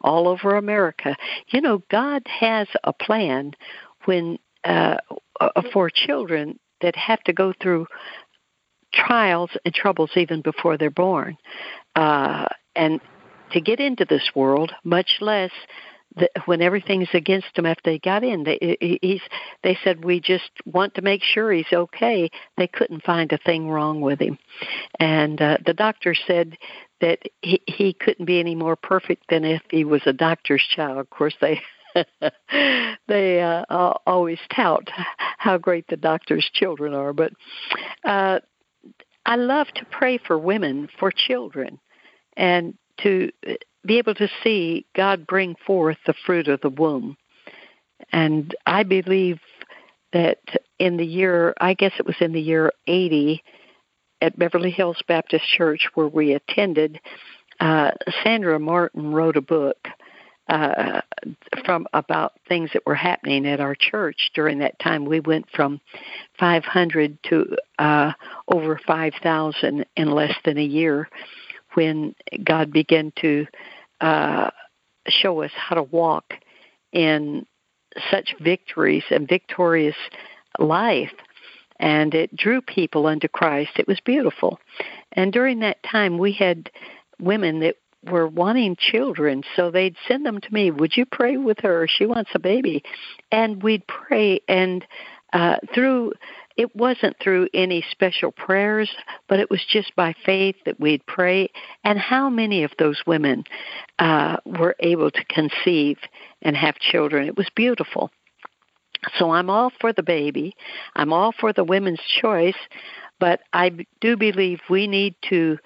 all 0.00 0.28
over 0.28 0.56
America. 0.56 1.16
You 1.48 1.60
know, 1.60 1.82
God 1.90 2.22
has 2.26 2.68
a 2.84 2.92
plan 2.92 3.52
when 4.04 4.38
uh, 4.64 4.96
uh 5.40 5.62
for 5.72 5.88
children 5.88 6.58
that 6.82 6.96
have 6.96 7.22
to 7.24 7.32
go 7.32 7.52
through 7.62 7.86
trials 8.92 9.50
and 9.64 9.72
troubles 9.74 10.10
even 10.16 10.42
before 10.42 10.76
they're 10.76 10.90
born. 10.90 11.36
Uh, 11.94 12.46
and 12.74 13.00
to 13.52 13.60
get 13.60 13.80
into 13.80 14.04
this 14.04 14.30
world, 14.34 14.72
much 14.84 15.18
less 15.20 15.50
the, 16.16 16.28
when 16.46 16.60
everything's 16.60 17.08
against 17.14 17.56
him 17.56 17.66
after 17.66 17.90
they 17.90 17.98
got 17.98 18.24
in. 18.24 18.44
They, 18.44 18.76
he's, 19.00 19.20
they 19.62 19.78
said, 19.82 20.04
we 20.04 20.20
just 20.20 20.50
want 20.64 20.94
to 20.94 21.02
make 21.02 21.22
sure 21.22 21.52
he's 21.52 21.72
okay. 21.72 22.30
They 22.56 22.66
couldn't 22.66 23.04
find 23.04 23.32
a 23.32 23.38
thing 23.38 23.68
wrong 23.68 24.00
with 24.00 24.20
him. 24.20 24.38
And 24.98 25.40
uh, 25.40 25.58
the 25.64 25.74
doctor 25.74 26.14
said 26.14 26.56
that 27.00 27.20
he, 27.42 27.62
he 27.66 27.92
couldn't 27.92 28.26
be 28.26 28.40
any 28.40 28.54
more 28.54 28.76
perfect 28.76 29.24
than 29.28 29.44
if 29.44 29.62
he 29.70 29.84
was 29.84 30.02
a 30.06 30.12
doctor's 30.12 30.66
child. 30.74 30.98
Of 30.98 31.10
course, 31.10 31.34
they 31.40 31.60
they 33.08 33.40
uh, 33.42 33.64
always 34.06 34.38
tout 34.54 34.88
how 35.38 35.58
great 35.58 35.86
the 35.88 35.96
doctor's 35.96 36.48
children 36.52 36.94
are, 36.94 37.12
but 37.12 37.32
uh, 38.04 38.38
I 39.26 39.36
love 39.36 39.66
to 39.74 39.84
pray 39.86 40.18
for 40.18 40.38
women, 40.38 40.88
for 40.98 41.10
children, 41.10 41.78
and 42.36 42.74
to 42.98 43.30
be 43.84 43.98
able 43.98 44.14
to 44.14 44.28
see 44.42 44.86
God 44.94 45.26
bring 45.26 45.56
forth 45.66 45.96
the 46.06 46.14
fruit 46.26 46.48
of 46.48 46.60
the 46.60 46.68
womb. 46.68 47.16
And 48.12 48.54
I 48.66 48.82
believe 48.82 49.40
that 50.12 50.38
in 50.78 50.96
the 50.96 51.06
year, 51.06 51.54
I 51.60 51.74
guess 51.74 51.92
it 51.98 52.06
was 52.06 52.16
in 52.20 52.32
the 52.32 52.40
year 52.40 52.72
80, 52.86 53.42
at 54.22 54.38
Beverly 54.38 54.70
Hills 54.70 55.00
Baptist 55.06 55.44
Church, 55.56 55.88
where 55.94 56.08
we 56.08 56.34
attended, 56.34 57.00
uh, 57.58 57.92
Sandra 58.22 58.58
Martin 58.58 59.12
wrote 59.12 59.36
a 59.36 59.42
book 59.42 59.88
uh, 60.48 61.00
from 61.64 61.86
about 61.92 62.32
things 62.48 62.70
that 62.72 62.84
were 62.84 62.94
happening 62.94 63.46
at 63.46 63.60
our 63.60 63.74
church 63.74 64.30
during 64.34 64.58
that 64.58 64.78
time. 64.80 65.04
We 65.04 65.20
went 65.20 65.46
from 65.54 65.80
500 66.38 67.18
to 67.30 67.56
uh, 67.78 68.12
over 68.48 68.80
5,000 68.84 69.86
in 69.96 70.10
less 70.10 70.34
than 70.44 70.58
a 70.58 70.64
year 70.64 71.08
when 71.74 72.14
God 72.42 72.72
began 72.72 73.12
to 73.20 73.46
uh, 74.00 74.50
show 75.08 75.42
us 75.42 75.50
how 75.54 75.76
to 75.76 75.82
walk 75.82 76.34
in 76.92 77.46
such 78.10 78.34
victories 78.40 79.04
and 79.10 79.28
victorious 79.28 79.96
life. 80.58 81.12
And 81.78 82.14
it 82.14 82.36
drew 82.36 82.60
people 82.60 83.06
unto 83.06 83.28
Christ. 83.28 83.72
It 83.76 83.88
was 83.88 84.00
beautiful. 84.00 84.58
And 85.12 85.32
during 85.32 85.60
that 85.60 85.82
time, 85.82 86.18
we 86.18 86.32
had 86.32 86.70
women 87.18 87.60
that 87.60 87.76
were 88.04 88.26
wanting 88.28 88.76
children, 88.78 89.42
so 89.56 89.70
they'd 89.70 89.96
send 90.08 90.24
them 90.24 90.40
to 90.40 90.54
me. 90.54 90.70
Would 90.70 90.96
you 90.96 91.04
pray 91.06 91.36
with 91.36 91.58
her? 91.60 91.86
She 91.88 92.06
wants 92.06 92.30
a 92.34 92.38
baby, 92.38 92.82
and 93.30 93.62
we'd 93.62 93.86
pray. 93.86 94.40
And 94.48 94.84
uh, 95.32 95.56
through 95.74 96.12
it 96.56 96.74
wasn't 96.74 97.16
through 97.22 97.48
any 97.54 97.84
special 97.90 98.32
prayers, 98.32 98.90
but 99.28 99.40
it 99.40 99.50
was 99.50 99.64
just 99.68 99.94
by 99.96 100.14
faith 100.24 100.56
that 100.66 100.80
we'd 100.80 101.04
pray. 101.06 101.48
And 101.84 101.98
how 101.98 102.28
many 102.28 102.64
of 102.64 102.72
those 102.78 103.02
women 103.06 103.44
uh, 103.98 104.36
were 104.44 104.76
able 104.80 105.10
to 105.10 105.24
conceive 105.26 105.98
and 106.42 106.56
have 106.56 106.76
children? 106.76 107.26
It 107.26 107.36
was 107.36 107.48
beautiful. 107.54 108.10
So 109.18 109.30
I'm 109.30 109.48
all 109.48 109.72
for 109.80 109.92
the 109.92 110.02
baby. 110.02 110.54
I'm 110.94 111.12
all 111.12 111.32
for 111.32 111.52
the 111.52 111.64
women's 111.64 112.02
choice, 112.20 112.58
but 113.18 113.40
I 113.52 113.86
do 114.00 114.16
believe 114.16 114.60
we 114.68 114.86
need 114.86 115.14
to 115.30 115.58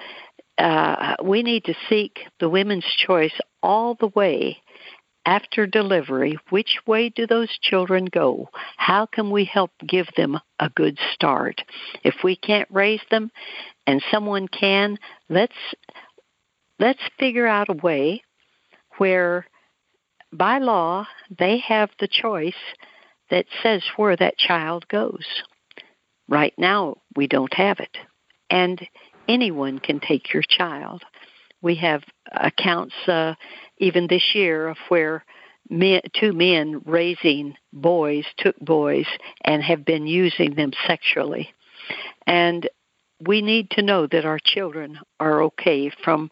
uh, 0.57 1.17
we 1.25 1.43
need 1.43 1.65
to 1.65 1.75
seek 1.89 2.21
the 2.39 2.49
women's 2.49 2.85
choice 2.85 3.37
all 3.61 3.97
the 3.99 4.07
way 4.15 4.63
after 5.27 5.67
delivery. 5.67 6.39
Which 6.51 6.79
way 6.87 7.09
do 7.09 7.27
those 7.27 7.59
children 7.61 8.07
go? 8.07 8.49
How 8.77 9.07
can 9.07 9.31
we 9.31 9.45
help 9.45 9.71
give 9.87 10.07
them 10.17 10.39
a 10.59 10.71
good 10.71 10.99
start? 11.13 11.63
If 12.03 12.17
we 12.23 12.37
can't 12.37 12.69
raise 12.71 13.03
them 13.11 13.31
and 13.87 14.03
someone 14.11 14.49
can, 14.49 14.99
let's 15.29 15.57
let's 16.79 17.03
figure 17.19 17.47
out 17.47 17.69
a 17.69 17.75
way 17.75 18.23
where 18.99 19.47
by 20.33 20.59
law 20.59 21.07
they 21.39 21.59
have 21.59 21.91
the 21.99 22.09
choice 22.09 22.55
that 23.31 23.47
says 23.63 23.83
where 23.97 24.17
that 24.17 24.37
child 24.37 24.87
goes. 24.89 25.27
Right 26.29 26.55
now 26.59 26.97
we 27.17 27.27
don't 27.27 27.55
have 27.55 27.81
it. 27.81 27.97
And 28.51 28.81
anyone 29.29 29.79
can 29.79 30.01
take 30.01 30.33
your 30.33 30.43
child. 30.47 31.03
We 31.65 31.77
have 31.77 32.03
accounts 32.31 32.95
uh, 33.09 33.37
even 33.79 34.07
this 34.07 34.35
year 34.35 34.69
of 34.69 34.77
where 34.91 35.25
men, 35.71 36.03
two 36.13 36.35
men 36.35 36.83
raising 36.85 37.55
boys 37.73 38.27
took 38.37 38.61
boys 38.61 39.07
and 39.43 39.63
have 39.63 39.83
been 39.83 40.07
using 40.07 40.55
them 40.57 40.73
sexually. 40.87 41.55
And 42.27 42.69
we 43.27 43.41
need 43.41 43.71
to 43.71 43.83
know 43.83 44.07
that 44.07 44.27
our 44.27 44.39
children 44.45 44.99
are 45.19 45.45
okay 45.45 45.91
from 46.05 46.31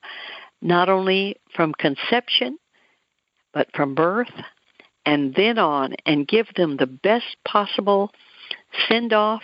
not 0.61 0.91
only 0.91 1.39
from 1.57 1.73
conception, 1.73 2.59
but 3.55 3.69
from 3.75 3.95
birth 3.95 4.33
and 5.07 5.35
then 5.35 5.57
on 5.59 5.95
and 6.05 6.29
give 6.29 6.49
them 6.57 6.77
the 6.77 6.87
best 6.87 7.39
possible 7.49 8.11
send 8.87 9.15
off 9.15 9.43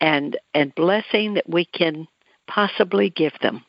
and 0.00 0.38
and 0.54 0.74
blessing 0.74 1.34
that 1.34 1.50
we 1.50 1.66
can 1.66 2.08
possibly 2.46 3.10
give 3.10 3.34
them? 3.42 3.62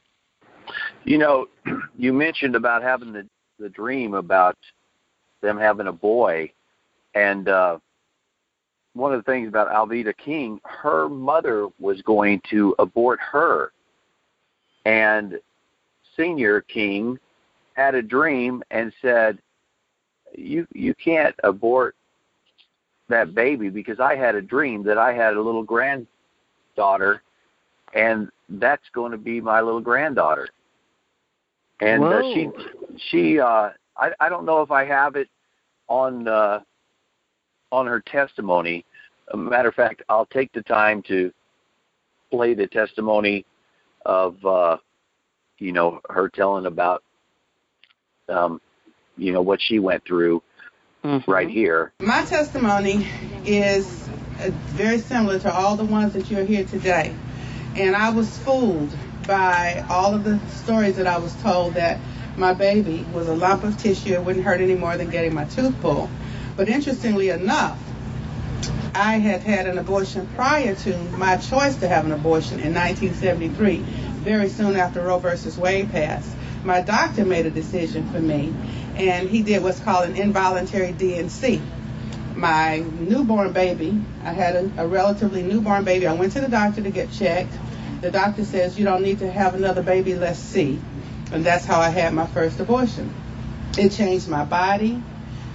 You 1.04 1.18
know, 1.18 1.48
you 1.98 2.14
mentioned 2.14 2.56
about 2.56 2.84
having 2.84 3.14
the 3.14 3.28
the 3.60 3.70
dream 3.70 4.14
about 4.14 4.58
them 5.42 5.58
having 5.58 5.88
a 5.88 5.92
boy, 5.92 6.52
and 7.16 7.48
uh, 7.48 7.78
one 8.94 9.14
of 9.14 9.24
the 9.24 9.32
things 9.32 9.48
about 9.48 9.70
Alveda 9.70 10.14
King, 10.18 10.60
her 10.64 11.08
mother 11.10 11.68
was 11.80 12.02
going 12.02 12.42
to 12.50 12.76
abort 12.80 13.20
her, 13.20 13.72
and 14.86 15.40
Senior 16.16 16.62
King 16.62 17.20
had 17.74 17.96
a 17.96 18.02
dream 18.02 18.64
and 18.72 18.94
said, 19.02 19.40
"You 20.36 20.68
you 20.74 20.94
can't 20.96 21.36
abort 21.44 21.96
that 23.10 23.36
baby 23.36 23.70
because 23.70 24.00
I 24.00 24.16
had 24.16 24.36
a 24.36 24.42
dream 24.42 24.84
that 24.84 24.98
I 24.98 25.14
had 25.14 25.36
a 25.36 25.42
little 25.42 25.64
granddaughter, 25.64 27.22
and 27.94 28.30
that's 28.50 28.90
going 28.94 29.12
to 29.12 29.18
be 29.18 29.42
my 29.42 29.62
little 29.62 29.82
granddaughter. 29.82 30.48
And 31.84 32.04
uh, 32.04 32.22
she 32.22 32.50
she 33.10 33.40
uh 33.40 33.70
I 33.98 34.12
I 34.20 34.30
don't 34.30 34.46
know 34.46 34.62
if 34.62 34.72
I 34.72 34.86
have 34.86 35.16
it 35.16 35.28
on 35.88 36.28
uh 36.28 36.62
on 37.72 37.88
her 37.88 38.00
testimony. 38.00 38.86
A 39.34 39.38
matter 39.38 39.70
of 39.70 39.76
fact, 39.76 40.02
I'll 40.10 40.26
take 40.26 40.52
the 40.54 40.64
time 40.64 41.02
to 41.04 41.32
play 42.32 42.54
the 42.54 42.68
testimony 42.68 43.46
of 44.06 44.44
uh 44.46 44.78
you 45.60 45.72
know 45.74 46.00
her 46.10 46.30
telling 46.30 46.66
about 46.68 47.04
um 48.30 48.62
you 49.18 49.34
know 49.34 49.42
what 49.42 49.62
she 49.62 49.80
went 49.80 50.06
through 50.06 50.42
mm-hmm. 51.04 51.30
right 51.30 51.50
here. 51.50 51.92
My 52.00 52.24
testimony 52.24 53.08
is 53.46 54.08
uh, 54.40 54.52
very 54.72 55.00
similar 55.00 55.38
to 55.40 55.54
all 55.54 55.76
the 55.76 55.86
ones 55.86 56.14
that 56.14 56.32
you're 56.32 56.46
here 56.46 56.66
today. 56.66 57.14
And 57.76 57.96
I 57.96 58.10
was 58.10 58.38
fooled 58.40 58.96
by 59.28 59.86
all 59.90 60.14
of 60.14 60.24
the 60.24 60.40
stories 60.50 60.96
that 60.98 61.08
I 61.08 61.18
was 61.18 61.34
told 61.42 61.76
that 61.76 62.00
my 62.38 62.54
baby 62.54 63.06
was 63.14 63.28
a 63.28 63.36
lump 63.36 63.64
of 63.64 63.78
tissue. 63.78 64.14
It 64.14 64.24
wouldn't 64.24 64.46
hurt 64.46 64.62
any 64.62 64.76
more 64.76 64.98
than 64.98 65.10
getting 65.10 65.34
my 65.34 65.46
tooth 65.46 65.80
pulled. 65.82 66.10
But 66.56 66.70
interestingly 66.70 67.30
enough, 67.30 67.80
I 68.96 69.18
had 69.18 69.42
had 69.42 69.68
an 69.68 69.78
abortion 69.78 70.28
prior 70.36 70.76
to 70.76 70.98
my 71.18 71.38
choice 71.38 71.76
to 71.78 71.88
have 71.88 72.06
an 72.06 72.12
abortion 72.12 72.60
in 72.60 72.74
1973, 72.74 73.78
very 73.78 74.50
soon 74.50 74.76
after 74.76 75.02
Roe 75.02 75.18
versus 75.18 75.58
Wade 75.58 75.92
passed. 75.92 76.30
My 76.64 76.82
doctor 76.82 77.26
made 77.26 77.46
a 77.46 77.50
decision 77.50 78.08
for 78.12 78.20
me, 78.20 78.54
and 78.96 79.28
he 79.28 79.42
did 79.42 79.64
what's 79.64 79.80
called 79.80 80.10
an 80.10 80.16
involuntary 80.16 80.92
D&C. 80.92 81.62
My 82.36 82.84
newborn 83.00 83.52
baby, 83.52 84.00
I 84.24 84.34
had 84.34 84.56
a, 84.56 84.72
a 84.78 84.88
relatively 84.88 85.44
newborn 85.44 85.84
baby. 85.84 86.08
I 86.08 86.14
went 86.14 86.34
to 86.34 86.42
the 86.42 86.48
doctor 86.48 86.82
to 86.82 86.90
get 86.90 87.12
checked. 87.12 87.54
The 88.04 88.12
doctor 88.12 88.44
says, 88.44 88.78
You 88.78 88.84
don't 88.84 89.02
need 89.02 89.20
to 89.20 89.32
have 89.32 89.56
another 89.56 89.82
baby, 89.82 90.14
let's 90.16 90.38
see. 90.38 90.78
And 91.32 91.46
that's 91.46 91.64
how 91.64 91.80
I 91.80 91.88
had 91.88 92.14
my 92.14 92.28
first 92.28 92.60
abortion. 92.60 93.14
It 93.78 93.94
changed 93.94 94.28
my 94.28 94.44
body. 94.44 95.02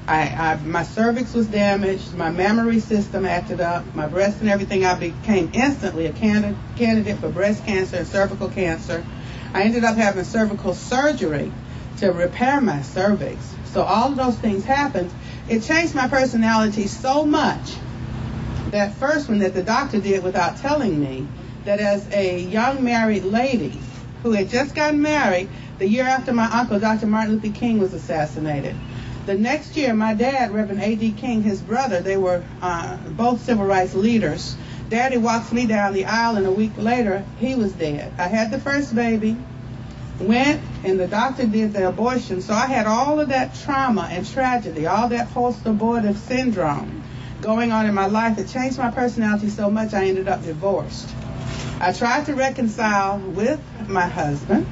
I, 0.07 0.23
I, 0.29 0.57
my 0.65 0.83
cervix 0.83 1.35
was 1.35 1.47
damaged, 1.47 2.15
my 2.15 2.31
mammary 2.31 2.81
system 2.81 3.27
acted 3.27 3.61
up, 3.61 3.95
my 3.95 4.07
breast 4.07 4.41
and 4.41 4.49
everything. 4.49 4.87
I 4.87 4.99
became 4.99 5.51
instantly 5.53 6.07
a 6.07 6.13
candidate 6.13 7.19
for 7.19 7.29
breast 7.29 7.67
cancer 7.67 7.97
and 7.97 8.07
cervical 8.07 8.49
cancer. 8.49 9.05
I 9.53 9.65
ended 9.65 9.85
up 9.85 9.97
having 9.97 10.25
cervical 10.25 10.73
surgery 10.73 11.53
to 11.99 12.13
repair 12.13 12.63
my 12.63 12.81
cervix. 12.81 13.55
So 13.67 13.83
all 13.83 14.13
of 14.13 14.17
those 14.17 14.39
things 14.39 14.65
happened. 14.65 15.11
It 15.51 15.65
changed 15.65 15.95
my 15.95 16.09
personality 16.09 16.87
so 16.87 17.27
much. 17.27 17.75
That 18.71 18.95
first 18.95 19.29
one 19.29 19.41
that 19.41 19.53
the 19.53 19.63
doctor 19.63 20.01
did 20.01 20.25
without 20.25 20.57
telling 20.57 20.99
me, 20.99 21.29
that 21.69 21.81
as 21.81 22.09
a 22.15 22.41
young 22.41 22.83
married 22.83 23.25
lady 23.25 23.79
who 24.23 24.33
had 24.33 24.49
just 24.49 24.75
gotten 24.75 25.03
married 25.03 25.51
the 25.77 25.87
year 25.87 26.05
after 26.05 26.33
my 26.33 26.47
uncle, 26.47 26.81
Dr. 26.81 27.07
Martin 27.07 27.35
Luther 27.35 27.55
King, 27.55 27.79
was 27.79 27.93
assassinated. 27.93 28.75
The 29.27 29.35
next 29.35 29.77
year, 29.77 29.93
my 29.93 30.15
dad, 30.15 30.51
Reverend 30.51 30.81
A.D. 30.81 31.13
King, 31.13 31.43
his 31.43 31.61
brother, 31.61 32.01
they 32.01 32.17
were 32.17 32.43
uh, 32.63 32.97
both 33.09 33.43
civil 33.43 33.67
rights 33.67 33.95
leaders. 33.95 34.57
Daddy 34.89 35.19
walks 35.19 35.53
me 35.53 35.67
down 35.67 35.93
the 35.93 36.07
aisle, 36.07 36.37
and 36.37 36.47
a 36.47 36.51
week 36.51 36.73
later, 36.79 37.23
he 37.39 37.55
was 37.55 37.75
dead. 37.75 38.15
I 38.17 38.29
had 38.29 38.51
the 38.51 38.59
first 38.59 38.95
baby, 38.95 39.37
went, 40.21 40.63
and 40.85 40.99
the 40.99 41.07
doctor 41.07 41.47
did 41.47 41.75
the 41.75 41.87
abortion. 41.87 42.41
So 42.41 42.55
I 42.55 42.65
had 42.65 42.87
all 42.87 43.21
of 43.21 43.29
that 43.29 43.55
trauma 43.55 44.09
and 44.11 44.27
tragedy, 44.27 44.87
all 44.87 45.11
that 45.11 45.35
post 45.35 45.67
abortive 45.67 46.17
syndrome 46.17 47.03
going 47.43 47.73
on 47.73 47.85
in 47.85 47.95
my 47.95 48.07
life. 48.07 48.39
It 48.39 48.49
changed 48.49 48.79
my 48.79 48.91
personality 48.91 49.51
so 49.51 49.69
much 49.71 49.93
I 49.93 50.07
ended 50.07 50.29
up 50.29 50.43
divorced. 50.43 51.15
I 51.81 51.93
tried 51.93 52.27
to 52.27 52.35
reconcile 52.35 53.19
with 53.19 53.61
my 53.89 54.07
husband, 54.07 54.67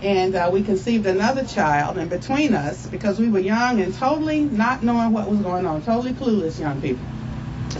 and 0.00 0.36
uh, 0.36 0.48
we 0.52 0.62
conceived 0.62 1.06
another 1.06 1.44
child. 1.44 1.98
And 1.98 2.08
between 2.08 2.54
us, 2.54 2.86
because 2.86 3.18
we 3.18 3.28
were 3.28 3.40
young 3.40 3.80
and 3.80 3.92
totally 3.92 4.42
not 4.42 4.84
knowing 4.84 5.10
what 5.10 5.28
was 5.28 5.40
going 5.40 5.66
on, 5.66 5.82
totally 5.82 6.12
clueless 6.12 6.60
young 6.60 6.80
people. 6.80 7.04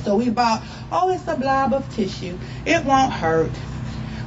So 0.03 0.17
we 0.17 0.31
bought, 0.31 0.65
oh, 0.91 1.11
it's 1.11 1.29
a 1.29 1.37
blob 1.37 1.73
of 1.75 1.95
tissue. 1.95 2.37
It 2.67 2.85
won't 2.85 3.13
hurt. 3.13 3.53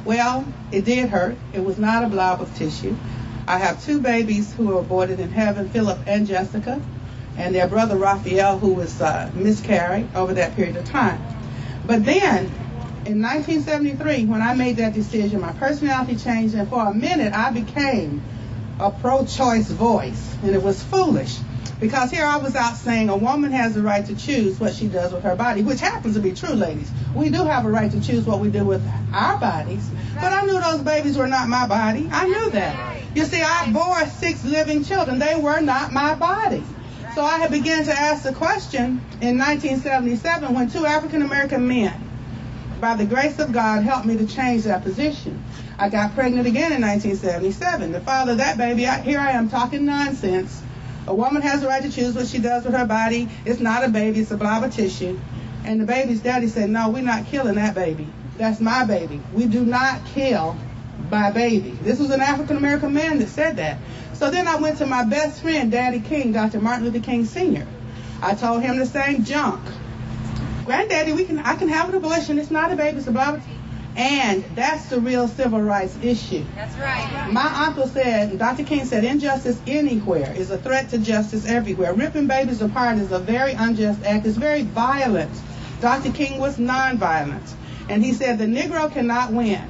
Well, 0.06 0.46
it 0.72 0.86
did 0.86 1.10
hurt. 1.10 1.36
It 1.52 1.62
was 1.62 1.76
not 1.76 2.04
a 2.04 2.08
blob 2.08 2.40
of 2.40 2.56
tissue. 2.56 2.96
I 3.46 3.58
have 3.58 3.84
two 3.84 4.00
babies 4.00 4.54
who 4.54 4.68
were 4.68 4.78
aborted 4.78 5.20
in 5.20 5.30
heaven, 5.30 5.68
Philip 5.68 5.98
and 6.06 6.26
Jessica, 6.26 6.80
and 7.36 7.54
their 7.54 7.68
brother 7.68 7.96
Raphael, 7.96 8.58
who 8.58 8.72
was 8.72 9.02
uh, 9.02 9.30
miscarried 9.34 10.08
over 10.14 10.32
that 10.34 10.56
period 10.56 10.76
of 10.76 10.86
time. 10.86 11.20
But 11.84 12.06
then 12.06 12.50
in 13.06 13.22
1973, 13.22 14.26
when 14.26 14.42
I 14.42 14.54
made 14.54 14.76
that 14.78 14.92
decision, 14.92 15.40
my 15.40 15.52
personality 15.52 16.16
changed, 16.16 16.54
and 16.54 16.68
for 16.68 16.88
a 16.88 16.92
minute, 16.92 17.32
I 17.32 17.52
became 17.52 18.20
a 18.80 18.90
pro 18.90 19.24
choice 19.24 19.70
voice. 19.70 20.34
And 20.42 20.54
it 20.54 20.62
was 20.62 20.82
foolish 20.82 21.38
because 21.78 22.10
here 22.10 22.24
I 22.24 22.38
was 22.38 22.56
out 22.56 22.76
saying 22.76 23.08
a 23.08 23.16
woman 23.16 23.52
has 23.52 23.74
the 23.74 23.82
right 23.82 24.04
to 24.06 24.16
choose 24.16 24.58
what 24.58 24.74
she 24.74 24.88
does 24.88 25.12
with 25.12 25.22
her 25.22 25.36
body, 25.36 25.62
which 25.62 25.78
happens 25.78 26.14
to 26.14 26.20
be 26.20 26.32
true, 26.32 26.54
ladies. 26.54 26.90
We 27.14 27.30
do 27.30 27.44
have 27.44 27.64
a 27.64 27.70
right 27.70 27.90
to 27.92 28.00
choose 28.00 28.24
what 28.24 28.40
we 28.40 28.50
do 28.50 28.64
with 28.64 28.82
our 29.12 29.38
bodies. 29.38 29.88
But 30.16 30.32
I 30.32 30.42
knew 30.44 30.60
those 30.60 30.82
babies 30.82 31.16
were 31.16 31.28
not 31.28 31.48
my 31.48 31.68
body. 31.68 32.08
I 32.10 32.26
knew 32.26 32.50
that. 32.50 33.02
You 33.14 33.24
see, 33.24 33.40
I 33.40 33.70
bore 33.72 34.04
six 34.06 34.44
living 34.44 34.84
children, 34.84 35.20
they 35.20 35.36
were 35.36 35.60
not 35.60 35.92
my 35.92 36.14
body. 36.16 36.64
So 37.14 37.22
I 37.22 37.38
had 37.38 37.52
begun 37.52 37.84
to 37.84 37.92
ask 37.92 38.24
the 38.24 38.32
question 38.32 39.00
in 39.20 39.38
1977 39.38 40.52
when 40.52 40.68
two 40.68 40.84
African 40.84 41.22
American 41.22 41.68
men 41.68 42.05
by 42.80 42.94
the 42.94 43.06
grace 43.06 43.38
of 43.38 43.52
God, 43.52 43.82
helped 43.82 44.06
me 44.06 44.16
to 44.18 44.26
change 44.26 44.64
that 44.64 44.82
position. 44.82 45.42
I 45.78 45.88
got 45.88 46.14
pregnant 46.14 46.46
again 46.46 46.72
in 46.72 46.82
1977. 46.82 47.92
The 47.92 48.00
father 48.00 48.32
of 48.32 48.38
that 48.38 48.56
baby, 48.58 48.86
I, 48.86 49.00
here 49.00 49.18
I 49.18 49.32
am 49.32 49.48
talking 49.48 49.84
nonsense. 49.84 50.62
A 51.06 51.14
woman 51.14 51.42
has 51.42 51.60
the 51.60 51.68
right 51.68 51.82
to 51.82 51.90
choose 51.90 52.14
what 52.14 52.26
she 52.26 52.38
does 52.38 52.64
with 52.64 52.74
her 52.74 52.86
body. 52.86 53.28
It's 53.44 53.60
not 53.60 53.84
a 53.84 53.88
baby, 53.88 54.20
it's 54.20 54.30
a 54.30 54.36
blob 54.36 54.64
of 54.64 54.74
tissue. 54.74 55.18
And 55.64 55.80
the 55.80 55.86
baby's 55.86 56.20
daddy 56.20 56.48
said, 56.48 56.70
No, 56.70 56.88
we're 56.90 57.02
not 57.02 57.26
killing 57.26 57.56
that 57.56 57.74
baby. 57.74 58.08
That's 58.36 58.60
my 58.60 58.84
baby. 58.84 59.20
We 59.32 59.46
do 59.46 59.64
not 59.64 60.04
kill 60.06 60.56
my 61.10 61.30
baby. 61.30 61.70
This 61.82 61.98
was 61.98 62.10
an 62.10 62.20
African 62.20 62.56
American 62.56 62.92
man 62.92 63.18
that 63.18 63.28
said 63.28 63.56
that. 63.56 63.78
So 64.14 64.30
then 64.30 64.48
I 64.48 64.56
went 64.56 64.78
to 64.78 64.86
my 64.86 65.04
best 65.04 65.42
friend, 65.42 65.70
Daddy 65.70 66.00
King, 66.00 66.32
Dr. 66.32 66.60
Martin 66.60 66.84
Luther 66.84 67.00
King 67.00 67.24
Sr. 67.24 67.66
I 68.22 68.34
told 68.34 68.62
him 68.62 68.78
the 68.78 68.86
same 68.86 69.24
junk. 69.24 69.60
Granddaddy, 70.66 71.12
we 71.12 71.24
can 71.24 71.38
I 71.38 71.54
can 71.54 71.68
have 71.68 71.88
an 71.88 71.94
abortion. 71.94 72.38
It's 72.38 72.50
not 72.50 72.72
a 72.72 72.76
baby, 72.76 72.98
it's 72.98 73.06
a 73.06 73.12
blah. 73.12 73.40
And 73.96 74.44
that's 74.54 74.90
the 74.90 75.00
real 75.00 75.26
civil 75.26 75.62
rights 75.62 75.96
issue. 76.02 76.44
That's 76.54 76.76
right. 76.76 77.30
My 77.32 77.66
uncle 77.66 77.86
said, 77.86 78.38
Dr. 78.38 78.64
King 78.64 78.84
said, 78.84 79.04
injustice 79.04 79.58
anywhere 79.66 80.34
is 80.36 80.50
a 80.50 80.58
threat 80.58 80.90
to 80.90 80.98
justice 80.98 81.46
everywhere. 81.46 81.94
Ripping 81.94 82.26
babies 82.26 82.60
apart 82.60 82.98
is 82.98 83.10
a 83.10 83.18
very 83.18 83.52
unjust 83.52 84.04
act. 84.04 84.26
It's 84.26 84.36
very 84.36 84.62
violent. 84.62 85.32
Dr. 85.80 86.12
King 86.12 86.38
was 86.38 86.58
nonviolent. 86.58 87.54
And 87.88 88.04
he 88.04 88.12
said 88.12 88.38
the 88.38 88.44
Negro 88.44 88.92
cannot 88.92 89.32
win 89.32 89.66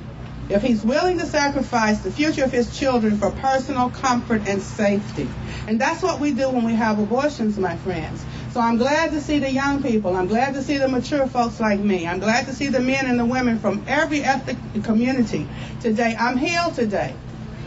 if 0.48 0.62
he's 0.62 0.84
willing 0.84 1.18
to 1.18 1.26
sacrifice 1.26 2.00
the 2.00 2.10
future 2.10 2.44
of 2.44 2.52
his 2.52 2.76
children 2.76 3.18
for 3.18 3.30
personal 3.30 3.90
comfort 3.90 4.42
and 4.46 4.62
safety. 4.62 5.28
And 5.66 5.80
that's 5.80 6.02
what 6.02 6.20
we 6.20 6.32
do 6.32 6.48
when 6.50 6.64
we 6.64 6.74
have 6.74 6.98
abortions, 6.98 7.58
my 7.58 7.76
friends. 7.76 8.24
So 8.56 8.62
I'm 8.62 8.78
glad 8.78 9.10
to 9.10 9.20
see 9.20 9.38
the 9.38 9.52
young 9.52 9.82
people. 9.82 10.16
I'm 10.16 10.28
glad 10.28 10.54
to 10.54 10.62
see 10.62 10.78
the 10.78 10.88
mature 10.88 11.26
folks 11.26 11.60
like 11.60 11.78
me. 11.78 12.06
I'm 12.06 12.20
glad 12.20 12.46
to 12.46 12.54
see 12.54 12.68
the 12.68 12.80
men 12.80 13.04
and 13.04 13.20
the 13.20 13.24
women 13.26 13.58
from 13.58 13.84
every 13.86 14.22
ethnic 14.22 14.56
community 14.82 15.46
today. 15.82 16.16
I'm 16.18 16.38
healed 16.38 16.72
today 16.72 17.14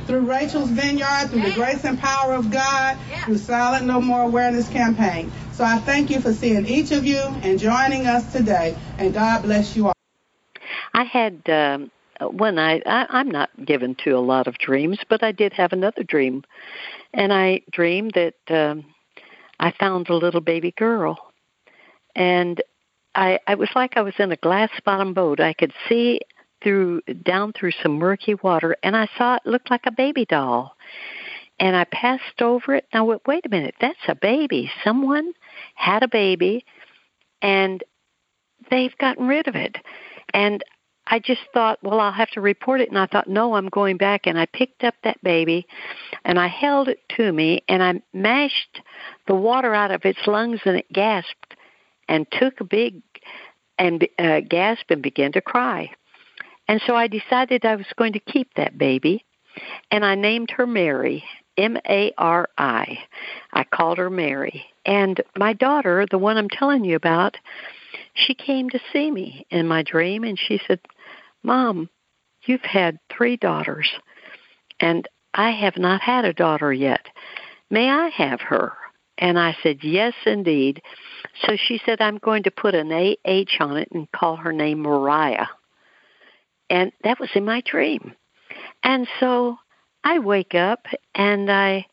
through 0.07 0.21
Rachel's 0.21 0.71
Vineyard, 0.71 1.27
through 1.29 1.43
the 1.43 1.51
grace 1.51 1.85
and 1.85 1.99
power 1.99 2.33
of 2.33 2.49
God, 2.49 2.97
through 3.25 3.37
Silent 3.37 3.85
No 3.85 4.01
More 4.01 4.23
Awareness 4.23 4.67
campaign. 4.67 5.31
So 5.51 5.63
I 5.63 5.77
thank 5.77 6.09
you 6.09 6.21
for 6.21 6.33
seeing 6.33 6.65
each 6.65 6.91
of 6.91 7.05
you 7.05 7.19
and 7.19 7.59
joining 7.59 8.07
us 8.07 8.33
today, 8.33 8.75
and 8.97 9.13
God 9.13 9.43
bless 9.43 9.75
you 9.75 9.89
all. 9.89 9.93
I 10.95 11.03
had 11.03 11.47
um, 11.51 11.91
one 12.19 12.55
night, 12.55 12.81
I, 12.87 13.05
I'm 13.09 13.29
not 13.29 13.51
given 13.63 13.93
to 14.05 14.17
a 14.17 14.25
lot 14.25 14.47
of 14.47 14.57
dreams, 14.57 14.97
but 15.07 15.21
I 15.21 15.33
did 15.33 15.53
have 15.53 15.71
another 15.71 16.01
dream. 16.01 16.45
And 17.13 17.31
I 17.31 17.61
dreamed 17.69 18.13
that 18.15 18.33
um, 18.49 18.85
I 19.59 19.71
found 19.71 20.09
a 20.09 20.15
little 20.15 20.41
baby 20.41 20.71
girl. 20.71 21.17
And 22.15 22.61
I 23.15 23.39
I 23.47 23.55
was 23.55 23.69
like 23.75 23.97
I 23.97 24.01
was 24.01 24.13
in 24.19 24.31
a 24.31 24.37
glass 24.37 24.69
bottom 24.85 25.13
boat. 25.13 25.39
I 25.39 25.53
could 25.53 25.73
see 25.87 26.21
through 26.61 27.01
down 27.23 27.53
through 27.53 27.71
some 27.83 27.93
murky 27.93 28.35
water 28.35 28.75
and 28.83 28.95
I 28.95 29.07
saw 29.17 29.35
it 29.35 29.41
looked 29.45 29.71
like 29.71 29.85
a 29.85 29.91
baby 29.91 30.25
doll. 30.25 30.75
And 31.59 31.75
I 31.75 31.83
passed 31.85 32.41
over 32.41 32.75
it. 32.75 32.87
Now 32.93 33.05
wait, 33.05 33.21
wait 33.25 33.45
a 33.45 33.49
minute, 33.49 33.75
that's 33.81 33.99
a 34.07 34.15
baby. 34.15 34.71
Someone 34.83 35.33
had 35.75 36.03
a 36.03 36.07
baby 36.07 36.65
and 37.41 37.83
they've 38.69 38.97
gotten 38.97 39.27
rid 39.27 39.47
of 39.47 39.55
it. 39.55 39.77
And 40.33 40.63
I 41.07 41.19
just 41.19 41.41
thought, 41.53 41.79
well, 41.81 41.99
I'll 41.99 42.11
have 42.11 42.29
to 42.31 42.41
report 42.41 42.81
it. 42.81 42.89
And 42.89 42.97
I 42.97 43.07
thought, 43.07 43.27
no, 43.27 43.55
I'm 43.55 43.67
going 43.69 43.97
back. 43.97 44.27
And 44.27 44.39
I 44.39 44.45
picked 44.45 44.83
up 44.83 44.93
that 45.03 45.21
baby 45.23 45.65
and 46.23 46.39
I 46.39 46.47
held 46.47 46.87
it 46.87 46.99
to 47.17 47.31
me 47.31 47.63
and 47.67 47.81
I 47.81 48.01
mashed 48.13 48.81
the 49.29 49.35
water 49.35 49.75
out 49.75 49.91
of 49.91 50.05
its 50.05 50.19
lungs 50.25 50.59
and 50.65 50.75
it 50.75 50.91
gasped 50.91 51.55
and 52.09 52.25
took 52.31 52.59
a 52.59 52.63
big 52.63 53.01
and 53.77 54.07
uh, 54.17 54.41
gasped 54.41 54.89
and 54.89 55.03
began 55.03 55.31
to 55.31 55.39
cry. 55.39 55.91
And 56.67 56.81
so 56.85 56.95
I 56.95 57.07
decided 57.07 57.63
I 57.63 57.75
was 57.75 57.85
going 57.95 58.13
to 58.13 58.19
keep 58.19 58.55
that 58.55 58.77
baby 58.77 59.23
and 59.91 60.03
I 60.03 60.15
named 60.15 60.49
her 60.51 60.65
Mary. 60.65 61.23
M 61.57 61.77
A 61.87 62.11
R 62.17 62.49
I. 62.57 62.99
I 63.53 63.65
called 63.65 63.99
her 63.99 64.09
Mary. 64.09 64.65
And 64.85 65.21
my 65.37 65.53
daughter, 65.53 66.07
the 66.09 66.17
one 66.17 66.37
I'm 66.37 66.49
telling 66.49 66.83
you 66.83 66.95
about, 66.95 67.37
she 68.15 68.33
came 68.33 68.69
to 68.69 68.79
see 68.91 69.11
me 69.11 69.45
in 69.51 69.67
my 69.67 69.83
dream 69.83 70.23
and 70.23 70.39
she 70.39 70.59
said, 70.65 70.79
Mom, 71.43 71.89
you've 72.45 72.61
had 72.61 72.97
three 73.15 73.37
daughters, 73.37 73.89
and 74.79 75.07
I 75.33 75.51
have 75.51 75.77
not 75.77 76.01
had 76.01 76.25
a 76.25 76.33
daughter 76.33 76.73
yet. 76.73 77.05
May 77.69 77.89
I 77.89 78.07
have 78.07 78.41
her? 78.41 78.73
And 79.19 79.37
I 79.37 79.55
said, 79.61 79.83
Yes, 79.83 80.13
indeed. 80.25 80.81
So 81.45 81.55
she 81.55 81.79
said, 81.85 82.01
I'm 82.01 82.17
going 82.17 82.43
to 82.43 82.51
put 82.51 82.73
an 82.73 82.91
AH 82.91 83.63
on 83.63 83.77
it 83.77 83.89
and 83.91 84.11
call 84.11 84.37
her 84.37 84.53
name 84.53 84.79
Mariah. 84.79 85.47
And 86.69 86.91
that 87.03 87.19
was 87.19 87.29
in 87.35 87.45
my 87.45 87.61
dream. 87.61 88.13
And 88.81 89.07
so 89.19 89.57
I 90.03 90.19
wake 90.19 90.55
up 90.55 90.85
and 91.13 91.51
I 91.51 91.85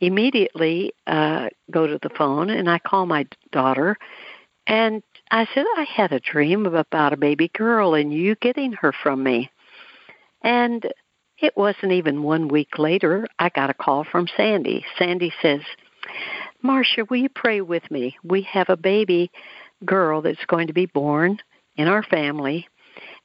immediately 0.00 0.92
uh, 1.06 1.48
go 1.70 1.86
to 1.86 1.98
the 2.02 2.10
phone 2.10 2.50
and 2.50 2.68
I 2.68 2.80
call 2.80 3.06
my 3.06 3.26
daughter 3.52 3.96
and 4.66 5.02
I 5.30 5.46
said, 5.54 5.64
I 5.76 5.84
had 5.84 6.12
a 6.12 6.20
dream 6.20 6.66
about 6.66 7.12
a 7.12 7.16
baby 7.16 7.48
girl 7.48 7.94
and 7.94 8.12
you 8.12 8.34
getting 8.36 8.72
her 8.72 8.92
from 8.92 9.22
me. 9.22 9.50
And 10.42 10.86
it 11.38 11.56
wasn't 11.56 11.92
even 11.92 12.22
one 12.22 12.48
week 12.48 12.78
later, 12.78 13.26
I 13.38 13.48
got 13.48 13.70
a 13.70 13.74
call 13.74 14.04
from 14.04 14.28
Sandy. 14.36 14.84
Sandy 14.98 15.32
says, 15.42 15.60
Marcia, 16.62 17.04
will 17.10 17.16
you 17.16 17.28
pray 17.28 17.60
with 17.60 17.90
me? 17.90 18.16
We 18.22 18.42
have 18.42 18.68
a 18.68 18.76
baby 18.76 19.32
girl 19.84 20.22
that's 20.22 20.44
going 20.46 20.68
to 20.68 20.72
be 20.72 20.86
born 20.86 21.38
in 21.76 21.88
our 21.88 22.04
family, 22.04 22.68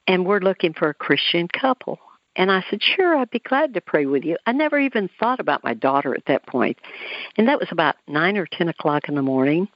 and 0.08 0.26
we're 0.26 0.40
looking 0.40 0.74
for 0.74 0.88
a 0.88 0.94
Christian 0.94 1.46
couple. 1.46 2.00
And 2.34 2.50
I 2.50 2.64
said, 2.68 2.82
Sure, 2.82 3.16
I'd 3.16 3.30
be 3.30 3.38
glad 3.38 3.74
to 3.74 3.80
pray 3.80 4.06
with 4.06 4.24
you. 4.24 4.36
I 4.44 4.52
never 4.52 4.78
even 4.78 5.08
thought 5.20 5.38
about 5.38 5.62
my 5.62 5.74
daughter 5.74 6.14
at 6.14 6.24
that 6.26 6.46
point. 6.46 6.78
And 7.36 7.46
that 7.46 7.60
was 7.60 7.68
about 7.70 7.94
9 8.08 8.36
or 8.36 8.46
10 8.46 8.68
o'clock 8.68 9.08
in 9.08 9.14
the 9.14 9.22
morning. 9.22 9.68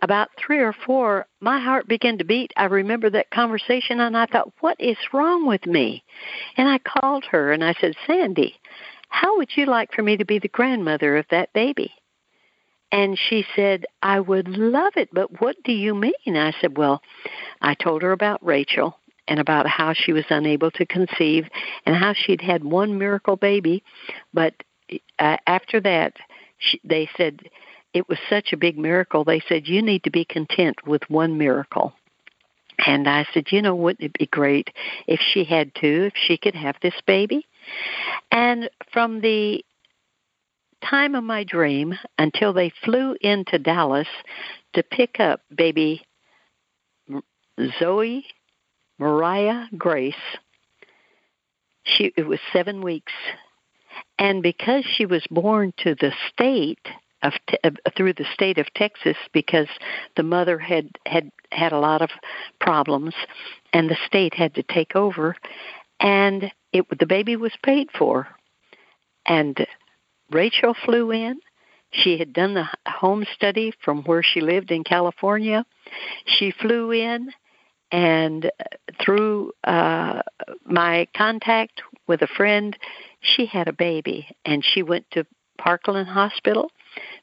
About 0.00 0.30
3 0.44 0.58
or 0.60 0.74
4, 0.86 1.26
my 1.40 1.60
heart 1.60 1.86
began 1.86 2.18
to 2.18 2.24
beat. 2.24 2.52
I 2.56 2.64
remember 2.64 3.08
that 3.10 3.30
conversation, 3.30 4.00
and 4.00 4.16
I 4.16 4.26
thought, 4.26 4.52
What 4.60 4.76
is 4.80 4.96
wrong 5.12 5.46
with 5.46 5.66
me? 5.66 6.04
And 6.56 6.68
I 6.68 6.78
called 6.78 7.24
her 7.30 7.52
and 7.52 7.62
I 7.62 7.74
said, 7.80 7.94
Sandy, 8.06 8.56
how 9.10 9.36
would 9.36 9.50
you 9.56 9.66
like 9.66 9.92
for 9.92 10.02
me 10.02 10.16
to 10.16 10.24
be 10.24 10.38
the 10.38 10.48
grandmother 10.48 11.18
of 11.18 11.26
that 11.30 11.52
baby? 11.52 11.92
And 12.92 13.18
she 13.18 13.44
said, 13.56 13.86
I 14.02 14.20
would 14.20 14.48
love 14.48 14.92
it, 14.96 15.08
but 15.12 15.40
what 15.40 15.56
do 15.64 15.72
you 15.72 15.94
mean? 15.94 16.12
I 16.26 16.52
said, 16.60 16.76
Well, 16.76 17.02
I 17.60 17.74
told 17.74 18.02
her 18.02 18.12
about 18.12 18.44
Rachel 18.44 18.98
and 19.26 19.40
about 19.40 19.66
how 19.66 19.94
she 19.94 20.12
was 20.12 20.24
unable 20.28 20.70
to 20.72 20.84
conceive 20.84 21.46
and 21.86 21.96
how 21.96 22.12
she'd 22.12 22.42
had 22.42 22.62
one 22.62 22.98
miracle 22.98 23.36
baby, 23.36 23.82
but 24.34 24.54
uh, 25.18 25.38
after 25.46 25.80
that, 25.80 26.14
she, 26.58 26.80
they 26.84 27.08
said 27.16 27.40
it 27.94 28.08
was 28.08 28.18
such 28.28 28.52
a 28.52 28.56
big 28.56 28.78
miracle. 28.78 29.24
They 29.24 29.40
said, 29.48 29.66
You 29.66 29.82
need 29.82 30.04
to 30.04 30.10
be 30.10 30.24
content 30.24 30.86
with 30.86 31.08
one 31.08 31.38
miracle. 31.38 31.94
And 32.86 33.08
I 33.08 33.26
said, 33.32 33.46
You 33.50 33.62
know, 33.62 33.74
wouldn't 33.74 34.04
it 34.04 34.18
be 34.18 34.26
great 34.26 34.68
if 35.06 35.20
she 35.20 35.44
had 35.44 35.74
two, 35.74 36.10
if 36.12 36.14
she 36.14 36.36
could 36.36 36.54
have 36.54 36.76
this 36.82 36.94
baby? 37.06 37.46
And 38.30 38.68
from 38.92 39.20
the 39.20 39.64
time 40.88 41.14
of 41.14 41.24
my 41.24 41.44
dream 41.44 41.94
until 42.18 42.52
they 42.52 42.72
flew 42.84 43.16
into 43.20 43.58
Dallas 43.58 44.08
to 44.74 44.82
pick 44.82 45.20
up 45.20 45.40
baby 45.54 46.02
Zoe 47.78 48.26
Mariah 48.98 49.66
Grace. 49.76 50.14
She 51.84 52.12
it 52.16 52.26
was 52.26 52.40
7 52.52 52.82
weeks. 52.82 53.12
And 54.18 54.42
because 54.42 54.84
she 54.84 55.06
was 55.06 55.24
born 55.30 55.72
to 55.78 55.94
the 55.94 56.12
state 56.32 56.86
of 57.22 57.32
uh, 57.64 57.70
through 57.96 58.14
the 58.14 58.26
state 58.32 58.58
of 58.58 58.72
Texas 58.74 59.16
because 59.32 59.68
the 60.16 60.22
mother 60.22 60.58
had 60.58 60.90
had 61.06 61.30
had 61.50 61.72
a 61.72 61.78
lot 61.78 62.02
of 62.02 62.10
problems 62.60 63.14
and 63.72 63.88
the 63.88 63.96
state 64.06 64.34
had 64.34 64.54
to 64.54 64.62
take 64.62 64.96
over 64.96 65.36
and 66.00 66.50
it 66.72 66.84
the 66.98 67.06
baby 67.06 67.36
was 67.36 67.52
paid 67.62 67.88
for 67.96 68.26
and 69.26 69.66
Rachel 70.32 70.74
flew 70.74 71.10
in. 71.10 71.40
She 71.90 72.18
had 72.18 72.32
done 72.32 72.54
the 72.54 72.66
home 72.86 73.24
study 73.34 73.72
from 73.84 74.02
where 74.04 74.22
she 74.22 74.40
lived 74.40 74.70
in 74.70 74.82
California. 74.82 75.66
She 76.24 76.50
flew 76.50 76.90
in, 76.90 77.30
and 77.90 78.50
through 78.98 79.52
uh, 79.64 80.22
my 80.64 81.06
contact 81.14 81.82
with 82.06 82.22
a 82.22 82.26
friend, 82.26 82.76
she 83.20 83.44
had 83.44 83.68
a 83.68 83.72
baby, 83.72 84.26
and 84.44 84.64
she 84.64 84.82
went 84.82 85.04
to 85.12 85.26
Parkland 85.58 86.08
Hospital, 86.08 86.70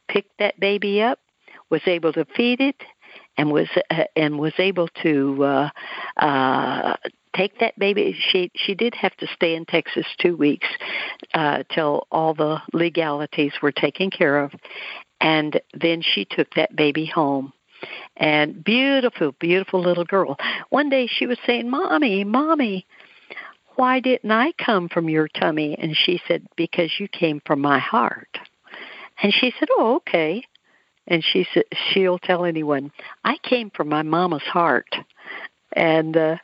picked 0.08 0.38
that 0.38 0.60
baby 0.60 1.02
up, 1.02 1.20
was 1.72 1.82
able 1.88 2.14
to 2.14 2.26
feed 2.36 2.62
it, 2.62 2.82
and 3.40 3.54
was 3.54 3.70
uh, 3.90 4.04
and 4.18 4.38
was 4.38 4.52
able 4.58 4.90
to 5.02 5.44
uh, 5.46 5.70
uh, 6.18 6.98
take 7.34 7.58
that 7.60 7.80
baby. 7.80 8.18
She 8.32 8.52
she 8.54 8.76
did 8.76 8.94
have 8.96 9.16
to 9.18 9.28
stay 9.28 9.56
in 9.56 9.66
Texas 9.66 10.06
two 10.20 10.36
weeks 10.36 10.68
uh, 11.34 11.64
till 11.74 12.06
all 12.12 12.34
the 12.34 12.62
legalities 12.74 13.54
were 13.62 13.72
taken 13.72 14.12
care 14.12 14.40
of, 14.40 14.52
and 15.22 15.62
then 15.74 16.02
she 16.02 16.26
took 16.26 16.54
that 16.56 16.76
baby 16.76 17.06
home. 17.06 17.54
And 18.18 18.62
beautiful, 18.62 19.32
beautiful 19.40 19.80
little 19.80 20.04
girl. 20.04 20.36
One 20.70 20.90
day 20.90 21.08
she 21.08 21.26
was 21.26 21.38
saying, 21.46 21.70
"Mommy, 21.70 22.26
mommy." 22.26 22.86
Why 23.76 24.02
didn't 24.02 24.30
I 24.30 24.52
come 24.58 24.90
from 24.90 25.08
your 25.08 25.30
tummy? 25.30 25.78
And 25.80 25.96
she 25.96 26.20
said, 26.28 26.46
Because 26.58 27.00
you 27.00 27.08
came 27.08 27.42
from 27.46 27.62
my 27.62 27.80
heart. 27.80 28.38
And 29.24 29.34
she 29.34 29.54
said, 29.58 29.70
Oh, 29.72 29.96
okay. 29.98 30.44
And 31.10 31.24
she 31.24 31.46
said, 31.54 31.64
She'll 31.74 32.20
tell 32.20 32.46
anyone, 32.46 32.92
I 33.26 33.36
came 33.44 33.72
from 33.72 33.90
my 33.90 34.04
mama's 34.04 34.44
heart. 34.44 34.96
And 35.74 36.16
uh, 36.16 36.38